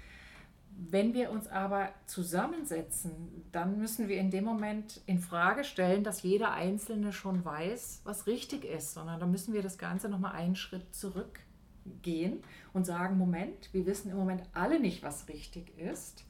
Wenn 0.77 1.13
wir 1.13 1.31
uns 1.31 1.47
aber 1.47 1.89
zusammensetzen, 2.05 3.45
dann 3.53 3.79
müssen 3.79 4.09
wir 4.09 4.17
in 4.17 4.29
dem 4.29 4.43
Moment 4.43 5.01
in 5.05 5.19
Frage 5.19 5.63
stellen, 5.63 6.03
dass 6.03 6.21
jeder 6.21 6.51
Einzelne 6.51 7.13
schon 7.13 7.45
weiß, 7.45 8.01
was 8.03 8.27
richtig 8.27 8.65
ist, 8.65 8.93
sondern 8.93 9.19
da 9.19 9.25
müssen 9.25 9.53
wir 9.53 9.61
das 9.61 9.77
Ganze 9.77 10.09
nochmal 10.09 10.33
einen 10.33 10.57
Schritt 10.57 10.93
zurückgehen 10.93 12.43
und 12.73 12.85
sagen, 12.85 13.17
Moment, 13.17 13.73
wir 13.73 13.85
wissen 13.85 14.11
im 14.11 14.17
Moment 14.17 14.43
alle 14.53 14.79
nicht, 14.79 15.01
was 15.01 15.29
richtig 15.29 15.77
ist. 15.79 16.25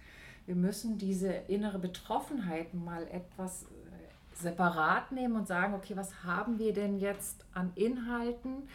Wir 0.46 0.56
müssen 0.56 1.00
diese 1.00 1.32
innere 1.32 1.80
Betroffenheit 1.80 2.76
mal 2.76 3.08
etwas 3.08 3.64
äh, 3.64 3.66
separat 4.36 5.12
nehmen 5.12 5.38
und 5.38 5.48
sagen, 5.48 5.74
okay, 5.74 5.96
was 5.96 6.24
haben 6.24 6.60
wir 6.60 6.72
denn 6.72 7.00
jetzt 7.00 7.46
an 7.54 7.72
Inhalten? 7.74 8.70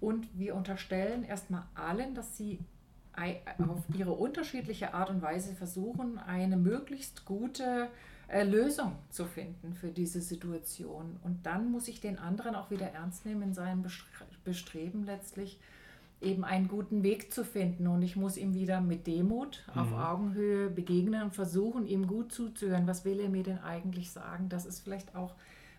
Und 0.00 0.28
wir 0.38 0.54
unterstellen 0.54 1.24
erstmal 1.24 1.62
allen, 1.74 2.14
dass 2.14 2.36
sie 2.36 2.58
auf 3.68 3.82
ihre 3.96 4.12
unterschiedliche 4.12 4.94
Art 4.94 5.10
und 5.10 5.22
Weise 5.22 5.54
versuchen, 5.54 6.18
eine 6.18 6.56
möglichst 6.56 7.24
gute 7.24 7.88
äh, 8.28 8.44
Lösung 8.44 8.96
zu 9.10 9.26
finden 9.26 9.74
für 9.74 9.88
diese 9.88 10.20
Situation. 10.20 11.16
Und 11.22 11.46
dann 11.46 11.70
muss 11.70 11.88
ich 11.88 12.00
den 12.00 12.18
anderen 12.18 12.54
auch 12.54 12.70
wieder 12.70 12.86
ernst 12.86 13.26
nehmen 13.26 13.42
in 13.42 13.54
seinem 13.54 13.84
Bestreben 14.44 15.04
letztlich 15.04 15.58
eben 16.20 16.44
einen 16.44 16.68
guten 16.68 17.02
Weg 17.02 17.32
zu 17.32 17.44
finden. 17.44 17.86
Und 17.86 18.02
ich 18.02 18.16
muss 18.16 18.36
ihm 18.36 18.54
wieder 18.54 18.80
mit 18.80 19.06
Demut 19.06 19.64
auf 19.74 19.90
mhm. 19.90 19.96
Augenhöhe 19.96 20.70
begegnen 20.70 21.22
und 21.22 21.34
versuchen, 21.34 21.86
ihm 21.86 22.06
gut 22.06 22.32
zuzuhören. 22.32 22.86
Was 22.86 23.04
will 23.04 23.20
er 23.20 23.28
mir 23.28 23.42
denn 23.42 23.58
eigentlich 23.58 24.10
sagen? 24.10 24.48
Das 24.48 24.64
ist 24.64 24.80
vielleicht 24.80 25.14
auch 25.14 25.34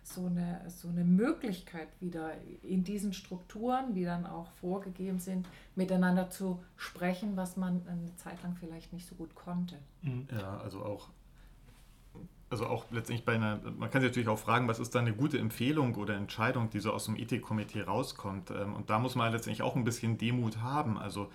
so 0.06 0.28
eine, 0.28 0.62
so 0.68 0.88
eine 0.88 1.04
Möglichkeit, 1.04 1.88
wieder 2.00 2.34
in 2.62 2.84
diesen 2.84 3.14
Strukturen, 3.14 3.94
die 3.94 4.06
dann 4.06 4.26
auch 4.26 4.52
vorgegeben 4.52 5.20
sind, 5.20 5.48
miteinander 5.76 6.30
zu 6.30 6.64
sprechen, 6.78 7.36
was 7.36 7.58
man 7.58 7.82
eine 7.88 8.16
Zeit 8.16 8.42
lang 8.44 8.56
vielleicht 8.60 8.94
nicht 8.94 9.08
so 9.08 9.16
gut 9.16 9.34
konnte. 9.34 9.78
Mhm. 10.04 10.28
Ja, 10.32 10.60
also 10.60 10.84
auch 10.84 11.10
also 12.50 12.68
auch 12.68 12.86
letztendlich 12.92 13.26
bei 13.26 13.34
einer, 13.34 13.60
man 13.78 13.90
kann 13.90 14.02
sich 14.02 14.12
natürlich 14.12 14.30
auch 14.30 14.40
fragen, 14.40 14.68
was 14.68 14.80
ist 14.80 14.94
da 14.94 15.00
eine 15.00 15.14
gute 15.14 15.40
Empfehlung 15.40 15.96
oder 15.96 16.16
Entscheidung, 16.16 16.70
die 16.70 16.80
so 16.80 16.94
aus 16.94 17.06
dem 17.06 17.18
Ethikkomitee 17.18 17.82
rauskommt. 17.82 18.52
Ähm, 18.52 18.76
und 18.76 18.90
da 18.90 19.00
muss 19.00 19.16
man 19.16 19.32
letztendlich 19.32 19.64
auch 19.64 19.76
ein 19.76 19.84
bisschen 19.84 20.18
Demut 20.18 20.60
haben. 20.60 20.98
Also 20.98 21.32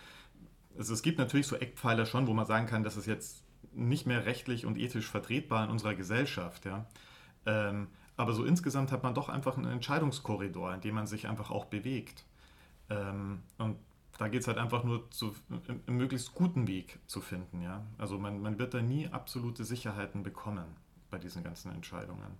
es, 0.78 0.88
es 0.88 1.02
gibt 1.02 1.18
natürlich 1.18 1.46
so 1.46 1.56
Eckpfeiler 1.56 2.06
schon, 2.06 2.26
wo 2.26 2.32
man 2.32 2.46
sagen 2.46 2.66
kann, 2.66 2.84
das 2.84 2.96
ist 2.96 3.06
jetzt 3.06 3.42
nicht 3.72 4.06
mehr 4.06 4.24
rechtlich 4.24 4.66
und 4.66 4.78
ethisch 4.78 5.08
vertretbar 5.08 5.64
in 5.64 5.70
unserer 5.70 5.94
Gesellschaft. 5.94 6.64
Ja. 6.64 6.86
Ähm, 7.44 7.88
aber 8.20 8.32
so 8.34 8.44
insgesamt 8.44 8.92
hat 8.92 9.02
man 9.02 9.14
doch 9.14 9.28
einfach 9.28 9.56
einen 9.56 9.70
Entscheidungskorridor, 9.70 10.74
in 10.74 10.80
dem 10.80 10.94
man 10.94 11.06
sich 11.06 11.26
einfach 11.26 11.50
auch 11.50 11.64
bewegt. 11.64 12.24
Ähm, 12.90 13.42
und 13.58 13.76
da 14.18 14.28
geht 14.28 14.42
es 14.42 14.48
halt 14.48 14.58
einfach 14.58 14.84
nur 14.84 15.10
zu, 15.10 15.34
einen 15.48 15.96
möglichst 15.96 16.34
guten 16.34 16.66
Weg 16.66 16.98
zu 17.06 17.22
finden. 17.22 17.62
Ja? 17.62 17.82
Also 17.96 18.18
man, 18.18 18.42
man 18.42 18.58
wird 18.58 18.74
da 18.74 18.82
nie 18.82 19.08
absolute 19.08 19.64
Sicherheiten 19.64 20.22
bekommen 20.22 20.66
bei 21.10 21.18
diesen 21.18 21.42
ganzen 21.42 21.72
Entscheidungen. 21.72 22.36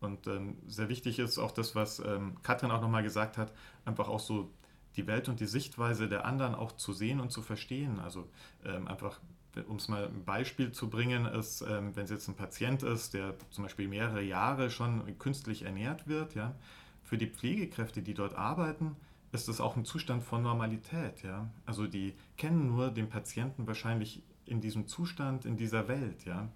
Und 0.00 0.26
ähm, 0.26 0.56
sehr 0.66 0.88
wichtig 0.88 1.18
ist 1.18 1.38
auch 1.38 1.52
das, 1.52 1.74
was 1.74 2.00
ähm, 2.00 2.36
Katrin 2.42 2.70
auch 2.70 2.80
nochmal 2.80 3.02
gesagt 3.02 3.36
hat, 3.36 3.52
einfach 3.84 4.08
auch 4.08 4.20
so 4.20 4.50
die 4.96 5.06
Welt 5.06 5.28
und 5.28 5.40
die 5.40 5.46
Sichtweise 5.46 6.08
der 6.08 6.24
anderen 6.24 6.54
auch 6.54 6.72
zu 6.72 6.94
sehen 6.94 7.20
und 7.20 7.30
zu 7.30 7.42
verstehen. 7.42 8.00
Also 8.00 8.28
ähm, 8.64 8.88
einfach 8.88 9.20
um 9.68 9.76
es 9.76 9.88
mal 9.88 10.06
ein 10.06 10.24
Beispiel 10.24 10.72
zu 10.72 10.88
bringen, 10.88 11.26
ist, 11.26 11.62
ähm, 11.62 11.94
wenn 11.94 12.04
es 12.04 12.10
jetzt 12.10 12.28
ein 12.28 12.34
Patient 12.34 12.82
ist, 12.82 13.14
der 13.14 13.34
zum 13.50 13.64
Beispiel 13.64 13.88
mehrere 13.88 14.22
Jahre 14.22 14.70
schon 14.70 15.18
künstlich 15.18 15.62
ernährt 15.62 16.06
wird, 16.06 16.34
ja, 16.34 16.54
für 17.02 17.18
die 17.18 17.26
Pflegekräfte, 17.26 18.02
die 18.02 18.14
dort 18.14 18.34
arbeiten, 18.34 18.96
ist 19.32 19.48
das 19.48 19.60
auch 19.60 19.76
ein 19.76 19.84
Zustand 19.84 20.22
von 20.22 20.42
Normalität. 20.42 21.22
Ja? 21.22 21.50
Also 21.66 21.86
die 21.86 22.14
kennen 22.36 22.66
nur 22.68 22.90
den 22.90 23.08
Patienten 23.08 23.66
wahrscheinlich 23.66 24.22
in 24.44 24.60
diesem 24.60 24.86
Zustand, 24.86 25.44
in 25.44 25.56
dieser 25.56 25.88
Welt. 25.88 26.24
Ja? 26.24 26.48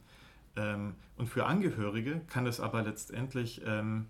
Ähm, 0.57 0.95
und 1.17 1.29
für 1.29 1.47
Angehörige 1.47 2.21
kann 2.29 2.47
es 2.47 2.61
aber 2.61 2.83
letztendlich 2.83 3.63
ähm, 3.65 4.07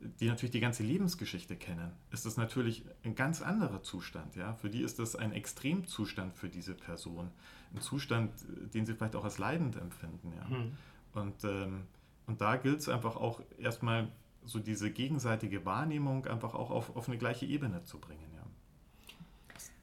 die 0.00 0.28
natürlich 0.28 0.52
die 0.52 0.60
ganze 0.60 0.84
Lebensgeschichte 0.84 1.56
kennen, 1.56 1.90
ist 2.12 2.24
das 2.24 2.36
natürlich 2.36 2.84
ein 3.02 3.14
ganz 3.14 3.42
anderer 3.42 3.82
Zustand. 3.82 4.36
Ja? 4.36 4.54
Für 4.54 4.70
die 4.70 4.82
ist 4.82 4.98
das 4.98 5.16
ein 5.16 5.32
Extremzustand 5.32 6.34
für 6.34 6.48
diese 6.48 6.74
Person. 6.74 7.30
Ein 7.74 7.80
Zustand, 7.80 8.32
den 8.74 8.86
sie 8.86 8.94
vielleicht 8.94 9.16
auch 9.16 9.24
als 9.24 9.38
leidend 9.38 9.76
empfinden. 9.76 10.32
Ja? 10.36 10.56
Mhm. 10.56 10.76
Und, 11.14 11.44
ähm, 11.44 11.82
und 12.26 12.40
da 12.40 12.56
gilt 12.56 12.80
es 12.80 12.88
einfach 12.88 13.16
auch 13.16 13.40
erstmal 13.58 14.08
so 14.44 14.58
diese 14.58 14.90
gegenseitige 14.90 15.64
Wahrnehmung 15.64 16.26
einfach 16.26 16.54
auch 16.54 16.70
auf, 16.70 16.96
auf 16.96 17.08
eine 17.08 17.18
gleiche 17.18 17.46
Ebene 17.46 17.84
zu 17.84 17.98
bringen. 17.98 18.30
Ja? 18.34 18.42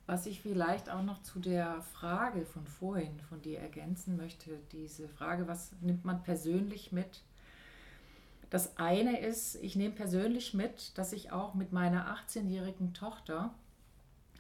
Was 0.08 0.26
ich 0.26 0.42
vielleicht 0.42 0.90
auch 0.90 1.04
noch 1.04 1.22
zu 1.24 1.40
der 1.40 1.82
Frage 1.82 2.46
von 2.46 2.66
vorhin 2.66 3.20
von 3.22 3.42
dir 3.42 3.60
ergänzen 3.60 4.18
möchte, 4.18 4.60
diese 4.72 5.08
Frage, 5.08 5.48
was 5.48 5.72
nimmt 5.82 6.06
man 6.06 6.22
persönlich 6.24 6.92
mit? 6.92 7.24
Das 8.52 8.78
eine 8.78 9.20
ist, 9.20 9.56
ich 9.56 9.76
nehme 9.76 9.96
persönlich 9.96 10.54
mit, 10.54 10.98
dass 10.98 11.14
ich 11.14 11.32
auch 11.32 11.56
mit 11.56 11.72
meiner 11.72 12.16
18-jährigen 12.16 12.94
Tochter 12.94 13.54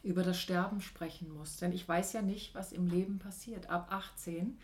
über 0.06 0.24
das 0.24 0.40
Sterben 0.40 0.82
sprechen 0.82 1.34
muss. 1.34 1.58
Denn 1.58 1.74
ich 1.74 1.88
weiß 1.88 2.14
ja 2.14 2.22
nicht, 2.22 2.56
was 2.56 2.72
im 2.72 2.88
Leben 2.88 3.20
passiert. 3.20 3.70
Ab 3.70 3.88
18 3.90 4.58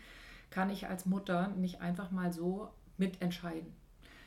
kann 0.50 0.70
ich 0.70 0.86
als 0.86 1.04
Mutter 1.04 1.48
nicht 1.48 1.80
einfach 1.80 2.10
mal 2.10 2.32
so 2.32 2.68
mitentscheiden. 2.96 3.72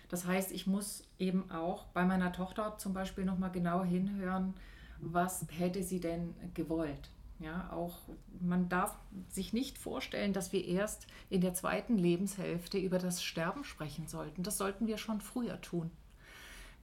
Das 0.10 0.28
heißt, 0.28 0.52
ich 0.52 0.68
muss 0.68 1.04
eben 1.18 1.50
auch 1.50 1.86
bei 1.88 2.06
meiner 2.06 2.32
Tochter 2.32 2.78
zum 2.78 2.94
Beispiel 2.94 3.26
nochmal 3.26 3.52
genau 3.52 3.84
hinhören, 3.84 4.54
was 5.00 5.46
hätte 5.50 5.84
sie 5.84 6.00
denn 6.00 6.36
gewollt. 6.54 7.10
Ja, 7.40 7.70
auch 7.72 8.00
man 8.40 8.70
darf 8.70 8.98
sich 9.30 9.52
nicht 9.52 9.78
vorstellen, 9.78 10.32
dass 10.32 10.54
wir 10.54 10.66
erst 10.66 11.08
in 11.30 11.42
der 11.42 11.54
zweiten 11.54 11.98
Lebenshälfte 11.98 12.78
über 12.78 12.98
das 12.98 13.24
Sterben 13.24 13.64
sprechen 13.66 14.08
sollten. 14.08 14.44
Das 14.44 14.58
sollten 14.58 14.88
wir 14.88 14.98
schon 14.98 15.20
früher 15.20 15.60
tun. 15.60 15.92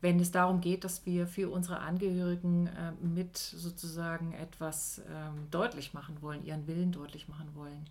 Wenn 0.02 0.20
es 0.20 0.30
darum 0.30 0.60
geht, 0.60 0.84
dass 0.84 1.06
wir 1.06 1.26
für 1.26 1.48
unsere 1.48 1.78
Angehörigen 1.78 2.66
äh, 2.66 2.92
mit 3.00 3.38
sozusagen 3.38 4.34
etwas 4.34 5.00
ähm, 5.08 5.46
deutlich 5.50 5.94
machen 5.94 6.18
wollen, 6.20 6.44
ihren 6.44 6.66
Willen 6.66 6.92
deutlich 6.92 7.28
machen 7.28 7.48
wollen. 7.54 7.86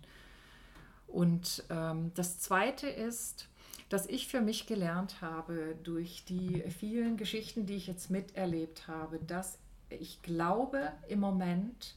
Und 1.08 1.64
ähm, 1.70 2.12
das 2.14 2.38
Zweite 2.38 2.86
ist, 2.86 3.48
dass 3.88 4.06
ich 4.06 4.28
für 4.28 4.40
mich 4.40 4.66
gelernt 4.66 5.20
habe 5.20 5.74
durch 5.82 6.24
die 6.24 6.62
vielen 6.70 7.16
Geschichten, 7.16 7.66
die 7.66 7.74
ich 7.74 7.86
jetzt 7.86 8.10
miterlebt 8.10 8.86
habe, 8.88 9.18
dass 9.18 9.58
ich 9.88 10.22
glaube 10.22 10.92
im 11.08 11.20
Moment, 11.20 11.96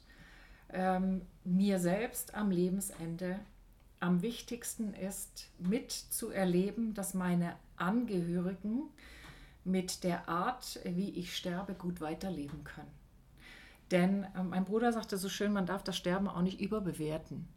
ähm, 0.69 1.21
mir 1.43 1.79
selbst 1.79 2.35
am 2.35 2.51
Lebensende 2.51 3.39
am 3.99 4.21
wichtigsten 4.21 4.93
ist, 4.93 5.49
mitzuerleben, 5.59 6.93
dass 6.93 7.13
meine 7.13 7.55
Angehörigen 7.77 8.83
mit 9.65 10.03
der 10.03 10.29
Art, 10.29 10.79
wie 10.85 11.09
ich 11.09 11.35
sterbe, 11.35 11.73
gut 11.73 11.99
weiterleben 11.99 12.63
können. 12.63 12.91
Denn 13.91 14.23
äh, 14.35 14.43
mein 14.43 14.65
Bruder 14.65 14.93
sagte 14.93 15.17
so 15.17 15.29
schön, 15.29 15.51
man 15.51 15.65
darf 15.65 15.83
das 15.83 15.97
Sterben 15.97 16.27
auch 16.27 16.41
nicht 16.41 16.61
überbewerten. 16.61 17.47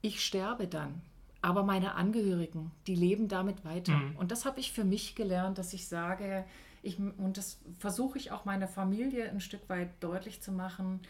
Ich 0.00 0.24
sterbe 0.24 0.66
dann, 0.66 1.00
aber 1.40 1.62
meine 1.62 1.94
Angehörigen, 1.94 2.72
die 2.86 2.96
leben 2.96 3.28
damit 3.28 3.64
weiter. 3.64 3.92
Mhm. 3.92 4.16
Und 4.16 4.32
das 4.32 4.44
habe 4.44 4.60
ich 4.60 4.72
für 4.72 4.84
mich 4.84 5.14
gelernt, 5.14 5.58
dass 5.58 5.72
ich 5.72 5.86
sage, 5.86 6.44
Ich, 6.82 6.98
und 6.98 7.36
das 7.36 7.58
versuche 7.78 8.18
ich 8.18 8.32
auch 8.32 8.44
meiner 8.44 8.66
Familie 8.66 9.30
ein 9.30 9.40
Stück 9.40 9.68
weit 9.68 9.90
deutlich 10.00 10.40
zu 10.42 10.50
machen. 10.50 11.00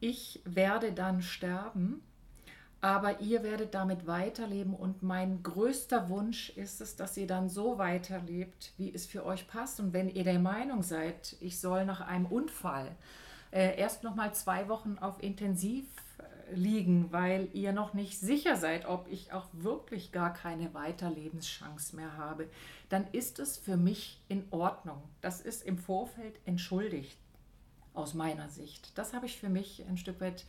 Ich 0.00 0.40
werde 0.44 0.92
dann 0.92 1.22
sterben, 1.22 2.02
aber 2.84 3.22
ihr 3.22 3.42
werdet 3.42 3.72
damit 3.72 4.06
weiterleben. 4.06 4.74
Und 4.74 5.02
mein 5.02 5.42
größter 5.42 6.10
Wunsch 6.10 6.50
ist 6.50 6.82
es, 6.82 6.96
dass 6.96 7.16
ihr 7.16 7.26
dann 7.26 7.48
so 7.48 7.78
weiterlebt, 7.78 8.74
wie 8.76 8.92
es 8.92 9.06
für 9.06 9.24
euch 9.24 9.48
passt. 9.48 9.80
Und 9.80 9.94
wenn 9.94 10.10
ihr 10.10 10.22
der 10.22 10.38
Meinung 10.38 10.82
seid, 10.82 11.34
ich 11.40 11.58
soll 11.58 11.86
nach 11.86 12.02
einem 12.02 12.26
Unfall 12.26 12.94
äh, 13.52 13.80
erst 13.80 14.04
noch 14.04 14.14
mal 14.14 14.34
zwei 14.34 14.68
Wochen 14.68 14.98
auf 15.00 15.22
Intensiv 15.22 15.86
liegen, 16.52 17.10
weil 17.10 17.48
ihr 17.54 17.72
noch 17.72 17.94
nicht 17.94 18.20
sicher 18.20 18.56
seid, 18.56 18.84
ob 18.84 19.08
ich 19.10 19.32
auch 19.32 19.46
wirklich 19.52 20.12
gar 20.12 20.34
keine 20.34 20.74
Weiterlebenschance 20.74 21.96
mehr 21.96 22.18
habe, 22.18 22.50
dann 22.90 23.06
ist 23.12 23.38
es 23.38 23.56
für 23.56 23.78
mich 23.78 24.20
in 24.28 24.44
Ordnung. 24.50 25.00
Das 25.22 25.40
ist 25.40 25.64
im 25.64 25.78
Vorfeld 25.78 26.38
entschuldigt 26.44 27.16
aus 27.94 28.12
meiner 28.12 28.50
Sicht. 28.50 28.98
Das 28.98 29.14
habe 29.14 29.24
ich 29.24 29.38
für 29.38 29.48
mich 29.48 29.82
ein 29.88 29.96
Stück 29.96 30.20
weit 30.20 30.44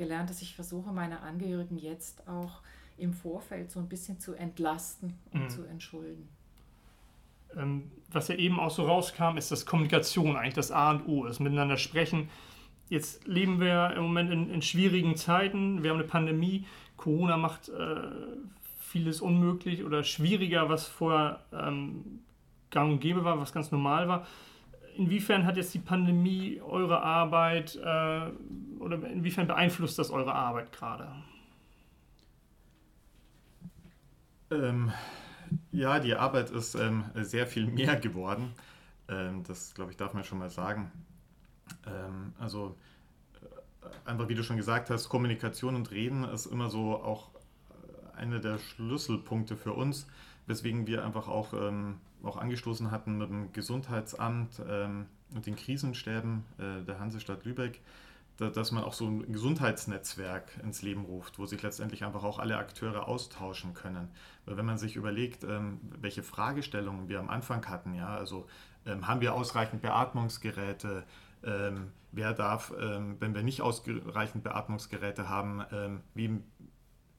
gelernt, 0.00 0.30
dass 0.30 0.42
ich 0.42 0.54
versuche, 0.54 0.92
meine 0.92 1.20
Angehörigen 1.20 1.78
jetzt 1.78 2.26
auch 2.26 2.60
im 2.98 3.12
Vorfeld 3.12 3.70
so 3.70 3.78
ein 3.78 3.88
bisschen 3.88 4.18
zu 4.18 4.34
entlasten 4.34 5.14
und 5.32 5.44
mhm. 5.44 5.50
zu 5.50 5.64
entschulden. 5.64 6.28
Ähm, 7.56 7.90
was 8.10 8.28
ja 8.28 8.34
eben 8.34 8.58
auch 8.58 8.70
so 8.70 8.84
rauskam, 8.84 9.36
ist, 9.36 9.50
dass 9.52 9.66
Kommunikation 9.66 10.36
eigentlich 10.36 10.54
das 10.54 10.70
A 10.72 10.90
und 10.90 11.06
O 11.06 11.26
ist, 11.26 11.40
miteinander 11.40 11.76
sprechen 11.76 12.28
Jetzt 12.90 13.24
leben 13.28 13.60
wir 13.60 13.94
im 13.96 14.02
Moment 14.02 14.32
in, 14.32 14.50
in 14.50 14.62
schwierigen 14.62 15.16
Zeiten. 15.16 15.84
Wir 15.84 15.90
haben 15.90 15.98
eine 15.98 16.08
Pandemie. 16.08 16.66
Corona 16.96 17.36
macht 17.36 17.68
äh, 17.68 17.94
vieles 18.80 19.20
unmöglich 19.20 19.84
oder 19.84 20.02
schwieriger, 20.02 20.68
was 20.68 20.88
vorher 20.88 21.38
ähm, 21.52 22.18
gang 22.70 22.90
und 22.94 23.00
gäbe 23.00 23.24
war, 23.24 23.38
was 23.38 23.52
ganz 23.52 23.70
normal 23.70 24.08
war. 24.08 24.26
Inwiefern 24.96 25.46
hat 25.46 25.56
jetzt 25.56 25.72
die 25.74 25.78
Pandemie 25.78 26.60
eure 26.60 27.02
Arbeit 27.02 27.76
äh, 27.76 28.30
oder 28.78 29.02
inwiefern 29.10 29.46
beeinflusst 29.46 29.98
das 29.98 30.10
eure 30.10 30.34
Arbeit 30.34 30.72
gerade? 30.72 31.08
Ähm, 34.50 34.92
ja, 35.72 36.00
die 36.00 36.14
Arbeit 36.14 36.50
ist 36.50 36.74
ähm, 36.74 37.04
sehr 37.14 37.46
viel 37.46 37.66
mehr 37.66 37.96
geworden. 37.96 38.52
Ähm, 39.08 39.42
das, 39.44 39.74
glaube 39.74 39.90
ich, 39.90 39.96
darf 39.96 40.14
man 40.14 40.24
schon 40.24 40.38
mal 40.38 40.50
sagen. 40.50 40.90
Ähm, 41.86 42.32
also 42.38 42.76
äh, 43.42 44.08
einfach, 44.08 44.28
wie 44.28 44.34
du 44.34 44.42
schon 44.42 44.56
gesagt 44.56 44.90
hast, 44.90 45.08
Kommunikation 45.08 45.74
und 45.74 45.90
Reden 45.90 46.24
ist 46.24 46.46
immer 46.46 46.68
so 46.68 46.96
auch 47.02 47.30
äh, 47.34 48.18
eine 48.18 48.40
der 48.40 48.58
Schlüsselpunkte 48.58 49.56
für 49.56 49.72
uns, 49.72 50.06
weswegen 50.46 50.86
wir 50.86 51.04
einfach 51.04 51.28
auch, 51.28 51.52
ähm, 51.54 51.98
auch 52.22 52.36
angestoßen 52.36 52.90
hatten 52.90 53.18
mit 53.18 53.30
dem 53.30 53.52
Gesundheitsamt 53.52 54.60
ähm, 54.68 55.06
und 55.34 55.46
den 55.46 55.56
Krisenstäben 55.56 56.44
äh, 56.58 56.84
der 56.84 56.98
Hansestadt 57.00 57.44
Lübeck, 57.44 57.80
da, 58.36 58.48
dass 58.48 58.72
man 58.72 58.84
auch 58.84 58.94
so 58.94 59.06
ein 59.06 59.32
Gesundheitsnetzwerk 59.32 60.58
ins 60.62 60.82
Leben 60.82 61.04
ruft, 61.04 61.38
wo 61.38 61.46
sich 61.46 61.62
letztendlich 61.62 62.04
einfach 62.04 62.24
auch 62.24 62.38
alle 62.38 62.56
Akteure 62.56 63.06
austauschen 63.06 63.74
können. 63.74 64.08
Weil 64.46 64.56
wenn 64.56 64.66
man 64.66 64.78
sich 64.78 64.96
überlegt, 64.96 65.44
ähm, 65.44 65.80
welche 66.00 66.22
Fragestellungen 66.22 67.08
wir 67.08 67.20
am 67.20 67.28
Anfang 67.28 67.66
hatten, 67.68 67.94
ja, 67.94 68.16
also 68.16 68.46
ähm, 68.86 69.06
haben 69.06 69.20
wir 69.20 69.34
ausreichend 69.34 69.82
Beatmungsgeräte, 69.82 71.04
ähm, 71.44 71.92
wer 72.12 72.32
darf, 72.32 72.72
ähm, 72.80 73.16
wenn 73.20 73.34
wir 73.34 73.42
nicht 73.42 73.60
ausreichend 73.60 74.42
Beatmungsgeräte 74.42 75.28
haben, 75.28 75.62
ähm, 75.72 76.00
wem 76.14 76.44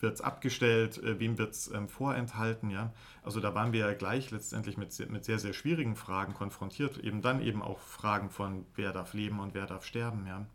wird 0.02 0.16
es 0.16 0.22
abgestellt, 0.22 0.97
äh, 1.04 1.20
wem 1.20 1.38
wird 1.38 1.54
es 1.54 1.72
ähm, 1.72 1.88
vorenthalten. 1.88 2.70
Ja? 2.70 2.93
Also 3.24 3.39
da 3.39 3.54
waren 3.56 3.74
wir 3.74 3.82
ja 3.82 3.93
gleich 3.93 4.32
letztendlich 4.32 4.78
mit, 4.78 4.97
mit 5.10 5.26
sehr, 5.26 5.39
sehr 5.39 5.54
schwierigen 5.54 5.95
Fragen 5.95 6.34
konfrontiert. 6.34 6.97
Eben 6.97 7.22
dann 7.22 7.41
eben 7.41 7.62
auch 7.62 7.80
Fragen 7.80 8.30
von, 8.30 8.66
wer 8.76 8.91
darf 8.91 9.14
leben 9.14 9.39
und 9.39 9.54
wer 9.54 9.66
darf 9.66 9.86
sterben. 9.86 10.26
Ja? 10.28 10.45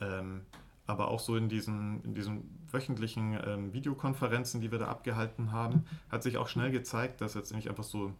Ähm, 0.00 0.42
aber 0.86 1.08
auch 1.08 1.20
so 1.20 1.36
in 1.36 1.48
diesen, 1.48 2.02
in 2.04 2.14
diesen 2.14 2.66
wöchentlichen 2.70 3.38
ähm, 3.46 3.72
Videokonferenzen, 3.72 4.60
die 4.60 4.70
wir 4.70 4.78
da 4.78 4.88
abgehalten 4.88 5.52
haben, 5.52 5.86
hat 6.10 6.22
sich 6.22 6.36
auch 6.36 6.48
schnell 6.48 6.70
gezeigt, 6.70 7.20
dass 7.20 7.34
jetzt 7.34 7.54
nicht 7.54 7.68
einfach 7.68 7.84
so 7.84 8.12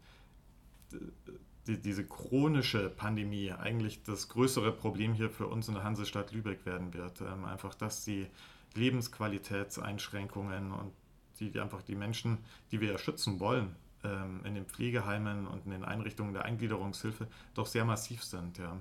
die, 1.66 1.80
diese 1.80 2.05
chronische 2.07 2.88
Pandemie 2.88 3.53
eigentlich 3.53 4.03
das 4.03 4.28
größere 4.28 4.72
Problem 4.72 5.14
hier 5.14 5.30
für 5.30 5.47
uns 5.47 5.68
in 5.68 5.74
der 5.74 5.84
Hansestadt 5.84 6.32
Lübeck 6.32 6.64
werden 6.66 6.95
wird. 6.95 7.20
Ähm, 7.20 7.45
einfach, 7.45 7.74
dass 7.74 8.05
die 8.05 8.26
Lebensqualitätseinschränkungen 8.74 10.72
und 10.72 10.92
die, 11.40 11.50
die, 11.50 11.60
einfach 11.60 11.82
die 11.82 11.94
Menschen, 11.94 12.38
die 12.70 12.80
wir 12.80 12.92
ja 12.92 12.98
schützen 12.98 13.40
wollen, 13.40 13.76
ähm, 14.04 14.40
in 14.44 14.54
den 14.54 14.66
Pflegeheimen 14.66 15.46
und 15.46 15.64
in 15.64 15.72
den 15.72 15.84
Einrichtungen 15.84 16.32
der 16.32 16.44
Eingliederungshilfe 16.44 17.26
doch 17.54 17.66
sehr 17.66 17.84
massiv 17.84 18.22
sind. 18.22 18.58
Ja. 18.58 18.76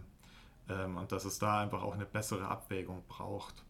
Ähm, 0.69 0.97
und 0.97 1.11
dass 1.11 1.25
es 1.25 1.39
da 1.39 1.59
einfach 1.59 1.81
auch 1.81 1.93
eine 1.93 2.05
bessere 2.05 2.47
Abwägung 2.47 3.03
braucht, 3.07 3.63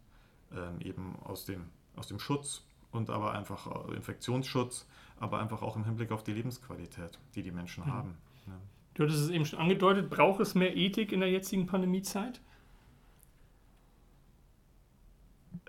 ähm, 0.52 0.80
eben 0.80 1.16
aus 1.24 1.44
dem, 1.44 1.70
aus 1.96 2.06
dem 2.06 2.18
Schutz 2.18 2.64
und 2.92 3.10
aber 3.10 3.32
einfach 3.32 3.88
äh, 3.88 3.94
Infektionsschutz, 3.94 4.86
aber 5.18 5.40
einfach 5.40 5.62
auch 5.62 5.76
im 5.76 5.84
Hinblick 5.84 6.12
auf 6.12 6.22
die 6.22 6.32
Lebensqualität, 6.32 7.18
die 7.34 7.42
die 7.42 7.52
Menschen 7.52 7.84
mhm. 7.84 7.92
haben. 7.92 8.18
Ja. 8.46 8.52
Du 8.94 9.02
hattest 9.02 9.22
es 9.22 9.30
eben 9.30 9.44
schon 9.44 9.58
angedeutet, 9.58 10.10
braucht 10.10 10.40
es 10.40 10.54
mehr 10.54 10.76
Ethik 10.76 11.10
in 11.12 11.20
der 11.20 11.30
jetzigen 11.30 11.66
Pandemiezeit? 11.66 12.40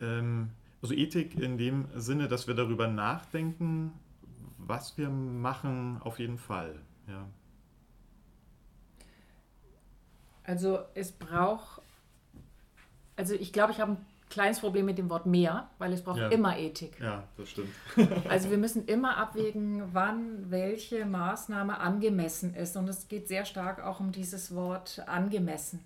Ähm, 0.02 0.50
also 0.82 0.94
Ethik 0.94 1.40
in 1.40 1.58
dem 1.58 1.88
Sinne, 1.96 2.28
dass 2.28 2.48
wir 2.48 2.54
darüber 2.54 2.88
nachdenken, 2.88 3.92
was 4.58 4.98
wir 4.98 5.10
machen, 5.10 6.00
auf 6.02 6.20
jeden 6.20 6.38
Fall. 6.38 6.76
Ja. 7.08 7.28
Also 10.44 10.80
es 10.94 11.12
braucht, 11.12 11.82
also 13.16 13.34
ich 13.34 13.52
glaube, 13.52 13.72
ich 13.72 13.80
habe 13.80 13.94
ein 13.94 14.06
kleines 14.30 14.60
Problem 14.60 14.86
mit 14.86 14.98
dem 14.98 15.10
Wort 15.10 15.26
mehr, 15.26 15.70
weil 15.78 15.94
es 15.94 16.04
braucht 16.04 16.20
ja. 16.20 16.30
immer 16.30 16.58
Ethik. 16.58 17.00
Ja, 17.00 17.24
das 17.38 17.50
stimmt. 17.50 17.70
also 18.30 18.52
wir 18.52 18.58
müssen 18.58 18.86
immer 18.86 19.18
abwägen, 19.18 19.84
wann 19.94 20.52
welche 20.52 21.06
Maßnahme 21.06 21.80
angemessen 21.80 22.54
ist. 22.54 22.76
Und 22.78 22.88
es 22.90 23.08
geht 23.08 23.28
sehr 23.28 23.46
stark 23.46 23.84
auch 23.84 24.00
um 24.00 24.12
dieses 24.12 24.54
Wort 24.54 25.02
angemessen. 25.08 25.84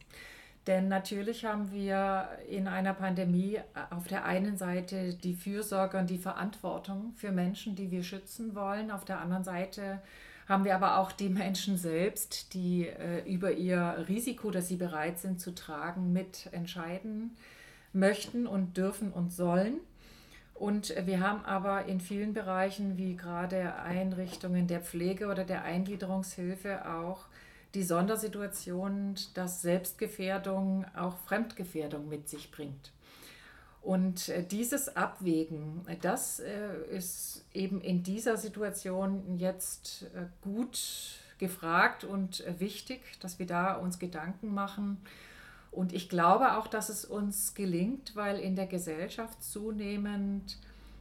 Denn 0.70 0.88
natürlich 0.88 1.46
haben 1.46 1.72
wir 1.72 2.30
in 2.48 2.68
einer 2.68 2.94
Pandemie 2.94 3.60
auf 3.90 4.06
der 4.06 4.26
einen 4.26 4.56
Seite 4.56 5.16
die 5.16 5.34
Fürsorge 5.34 5.98
und 5.98 6.12
die 6.12 6.20
Verantwortung 6.20 7.14
für 7.16 7.32
Menschen, 7.32 7.76
die 7.76 7.90
wir 7.90 8.04
schützen 8.04 8.54
wollen. 8.54 8.92
Auf 8.92 9.04
der 9.04 9.20
anderen 9.20 9.44
Seite 9.44 10.00
haben 10.48 10.66
wir 10.66 10.76
aber 10.76 11.00
auch 11.00 11.12
die 11.12 11.30
Menschen 11.30 11.76
selbst, 11.76 12.54
die 12.54 12.86
äh, 12.86 13.28
über 13.28 13.52
ihr 13.52 14.06
Risiko, 14.08 14.52
das 14.52 14.68
sie 14.68 14.76
bereit 14.76 15.18
sind 15.18 15.42
zu 15.42 15.56
tragen, 15.56 16.14
mitentscheiden 16.14 17.36
möchten 17.92 18.46
und 18.46 18.78
dürfen 18.78 19.12
und 19.12 19.34
sollen. 19.34 19.80
Und 20.54 20.94
wir 21.04 21.20
haben 21.22 21.44
aber 21.46 21.86
in 21.86 22.00
vielen 22.00 22.36
Bereichen, 22.36 22.96
wie 22.96 23.16
gerade 23.16 23.74
Einrichtungen 23.78 24.68
der 24.68 24.82
Pflege 24.82 25.30
oder 25.30 25.46
der 25.46 25.64
Eingliederungshilfe, 25.64 26.88
auch 26.88 27.26
die 27.74 27.84
Sondersituation, 27.84 29.16
dass 29.34 29.62
Selbstgefährdung 29.62 30.86
auch 30.96 31.18
Fremdgefährdung 31.18 32.10
mit 32.10 32.30
sich 32.30 32.52
bringt. 32.52 32.92
Und 33.82 34.30
äh, 34.30 34.44
dieses 34.44 34.96
Abwägen, 34.96 35.86
das 36.02 36.40
äh, 36.40 36.86
ist 36.90 37.46
eben 37.54 37.82
in 37.82 38.04
dieser 38.04 38.38
Situation 38.38 39.38
jetzt 39.38 40.04
äh, 40.16 40.26
gut 40.42 40.80
gefragt 41.38 42.04
und 42.04 42.44
wichtig, 42.60 43.00
dass 43.22 43.40
wir 43.40 43.46
da 43.46 43.76
uns 43.76 43.98
Gedanken 43.98 44.54
machen 44.54 44.98
und 45.72 45.94
ich 45.94 46.10
glaube 46.10 46.58
auch, 46.58 46.68
dass 46.68 46.90
es 46.90 47.06
uns 47.06 47.54
gelingt, 47.54 48.16
weil 48.16 48.40
in 48.40 48.56
der 48.56 48.68
Gesellschaft 48.68 49.44
zunehmend 49.44 50.58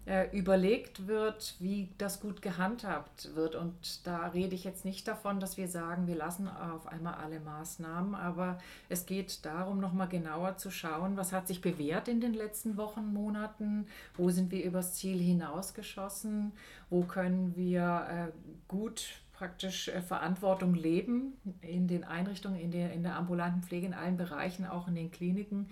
äh, 0.09 0.35
überlegt 0.37 1.07
wird, 1.07 1.55
wie 1.59 1.91
das 1.99 2.21
gut 2.21 2.41
gehandhabt 2.41 3.35
wird. 3.35 3.55
Und 3.55 4.07
da 4.07 4.29
rede 4.29 4.55
ich 4.55 4.65
jetzt 4.65 4.87
nicht 4.87 5.07
davon, 5.07 5.39
dass 5.39 5.59
wir 5.59 5.69
sagen, 5.69 6.07
wir 6.07 6.15
lassen 6.17 6.49
auf 6.49 6.87
einmal 6.87 7.15
alle 7.15 7.41
Maßnahmen, 7.41 8.15
aber 8.15 8.59
es 8.89 9.05
geht 9.05 9.45
darum, 9.45 9.81
nochmal 9.81 10.09
genauer 10.09 10.57
zu 10.57 10.71
schauen, 10.71 11.19
was 11.19 11.33
hat 11.33 11.47
sich 11.47 11.61
bewährt 11.61 12.09
in 12.09 12.23
den 12.23 12.33
letzten 12.33 12.79
Wochen, 12.79 13.13
Monaten, 13.13 13.87
wo 14.17 14.31
sind 14.31 14.51
wir 14.51 14.65
übers 14.65 14.95
Ziel 14.95 15.19
hinausgeschossen, 15.19 16.53
wo 16.89 17.03
können 17.03 17.55
wir 17.55 18.07
äh, 18.11 18.33
gut 18.67 19.21
praktisch 19.35 19.89
äh, 19.89 20.01
Verantwortung 20.01 20.75
leben 20.75 21.35
in 21.61 21.87
den 21.87 22.05
Einrichtungen, 22.05 22.59
in 22.59 22.71
der, 22.71 22.95
in 22.95 23.03
der 23.03 23.17
ambulanten 23.17 23.63
Pflege, 23.63 23.87
in 23.87 23.95
allen 23.95 24.17
Bereichen, 24.17 24.65
auch 24.65 24.89
in 24.89 24.95
den 24.95 25.11
Kliniken. 25.11 25.69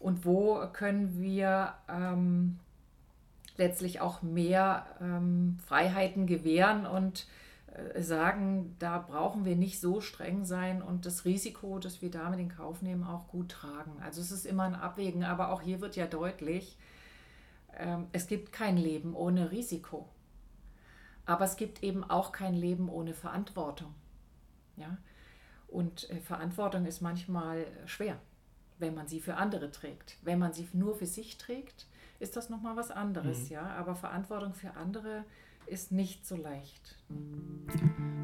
Und 0.00 0.24
wo 0.24 0.66
können 0.72 1.20
wir 1.20 1.74
ähm, 1.88 2.58
letztlich 3.58 4.00
auch 4.00 4.22
mehr 4.22 4.86
ähm, 5.00 5.58
Freiheiten 5.66 6.26
gewähren 6.26 6.86
und 6.86 7.26
äh, 7.72 8.00
sagen, 8.00 8.76
da 8.78 8.98
brauchen 8.98 9.44
wir 9.44 9.56
nicht 9.56 9.80
so 9.80 10.00
streng 10.00 10.44
sein 10.44 10.80
und 10.80 11.04
das 11.04 11.24
Risiko, 11.24 11.78
das 11.78 12.00
wir 12.00 12.10
damit 12.10 12.40
in 12.40 12.48
Kauf 12.48 12.80
nehmen, 12.80 13.04
auch 13.04 13.28
gut 13.28 13.50
tragen. 13.50 14.00
Also 14.00 14.20
es 14.20 14.30
ist 14.30 14.46
immer 14.46 14.62
ein 14.62 14.74
Abwägen, 14.76 15.24
aber 15.24 15.50
auch 15.50 15.60
hier 15.60 15.80
wird 15.80 15.96
ja 15.96 16.06
deutlich, 16.06 16.78
ähm, 17.76 18.06
es 18.12 18.26
gibt 18.26 18.52
kein 18.52 18.76
Leben 18.76 19.14
ohne 19.14 19.50
Risiko. 19.50 20.08
Aber 21.26 21.44
es 21.44 21.56
gibt 21.56 21.82
eben 21.82 22.04
auch 22.04 22.32
kein 22.32 22.54
Leben 22.54 22.88
ohne 22.88 23.12
Verantwortung. 23.12 23.94
Ja? 24.76 24.96
Und 25.66 26.08
äh, 26.10 26.20
Verantwortung 26.20 26.86
ist 26.86 27.02
manchmal 27.02 27.66
schwer, 27.86 28.18
wenn 28.78 28.94
man 28.94 29.08
sie 29.08 29.20
für 29.20 29.34
andere 29.34 29.70
trägt. 29.70 30.16
Wenn 30.22 30.38
man 30.38 30.52
sie 30.54 30.66
nur 30.72 30.94
für 30.94 31.06
sich 31.06 31.36
trägt, 31.36 31.86
ist 32.20 32.36
das 32.36 32.50
nochmal 32.50 32.76
was 32.76 32.90
anderes, 32.90 33.48
mhm. 33.48 33.54
ja. 33.54 33.66
Aber 33.78 33.94
Verantwortung 33.94 34.54
für 34.54 34.74
andere 34.76 35.24
ist 35.66 35.92
nicht 35.92 36.26
so 36.26 36.36
leicht. 36.36 36.96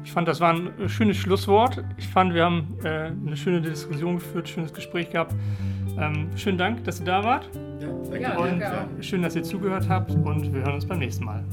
Ich 0.03 0.11
fand, 0.11 0.27
das 0.27 0.39
war 0.39 0.53
ein 0.53 0.89
schönes 0.89 1.17
Schlusswort. 1.17 1.83
Ich 1.97 2.07
fand, 2.07 2.33
wir 2.33 2.45
haben 2.45 2.77
äh, 2.83 3.07
eine 3.07 3.37
schöne 3.37 3.61
Diskussion 3.61 4.15
geführt, 4.15 4.49
schönes 4.49 4.73
Gespräch 4.73 5.09
gehabt. 5.11 5.33
Ähm, 5.97 6.35
schönen 6.35 6.57
Dank, 6.57 6.83
dass 6.83 6.99
ihr 6.99 7.05
da 7.05 7.23
wart. 7.23 7.49
Ja, 7.79 7.87
danke. 7.89 8.21
Ja, 8.21 8.37
und 8.37 9.05
schön, 9.05 9.21
dass 9.21 9.35
ihr 9.35 9.43
zugehört 9.43 9.87
habt 9.89 10.11
und 10.11 10.53
wir 10.53 10.61
hören 10.61 10.75
uns 10.75 10.85
beim 10.85 10.99
nächsten 10.99 11.25
Mal. 11.25 11.43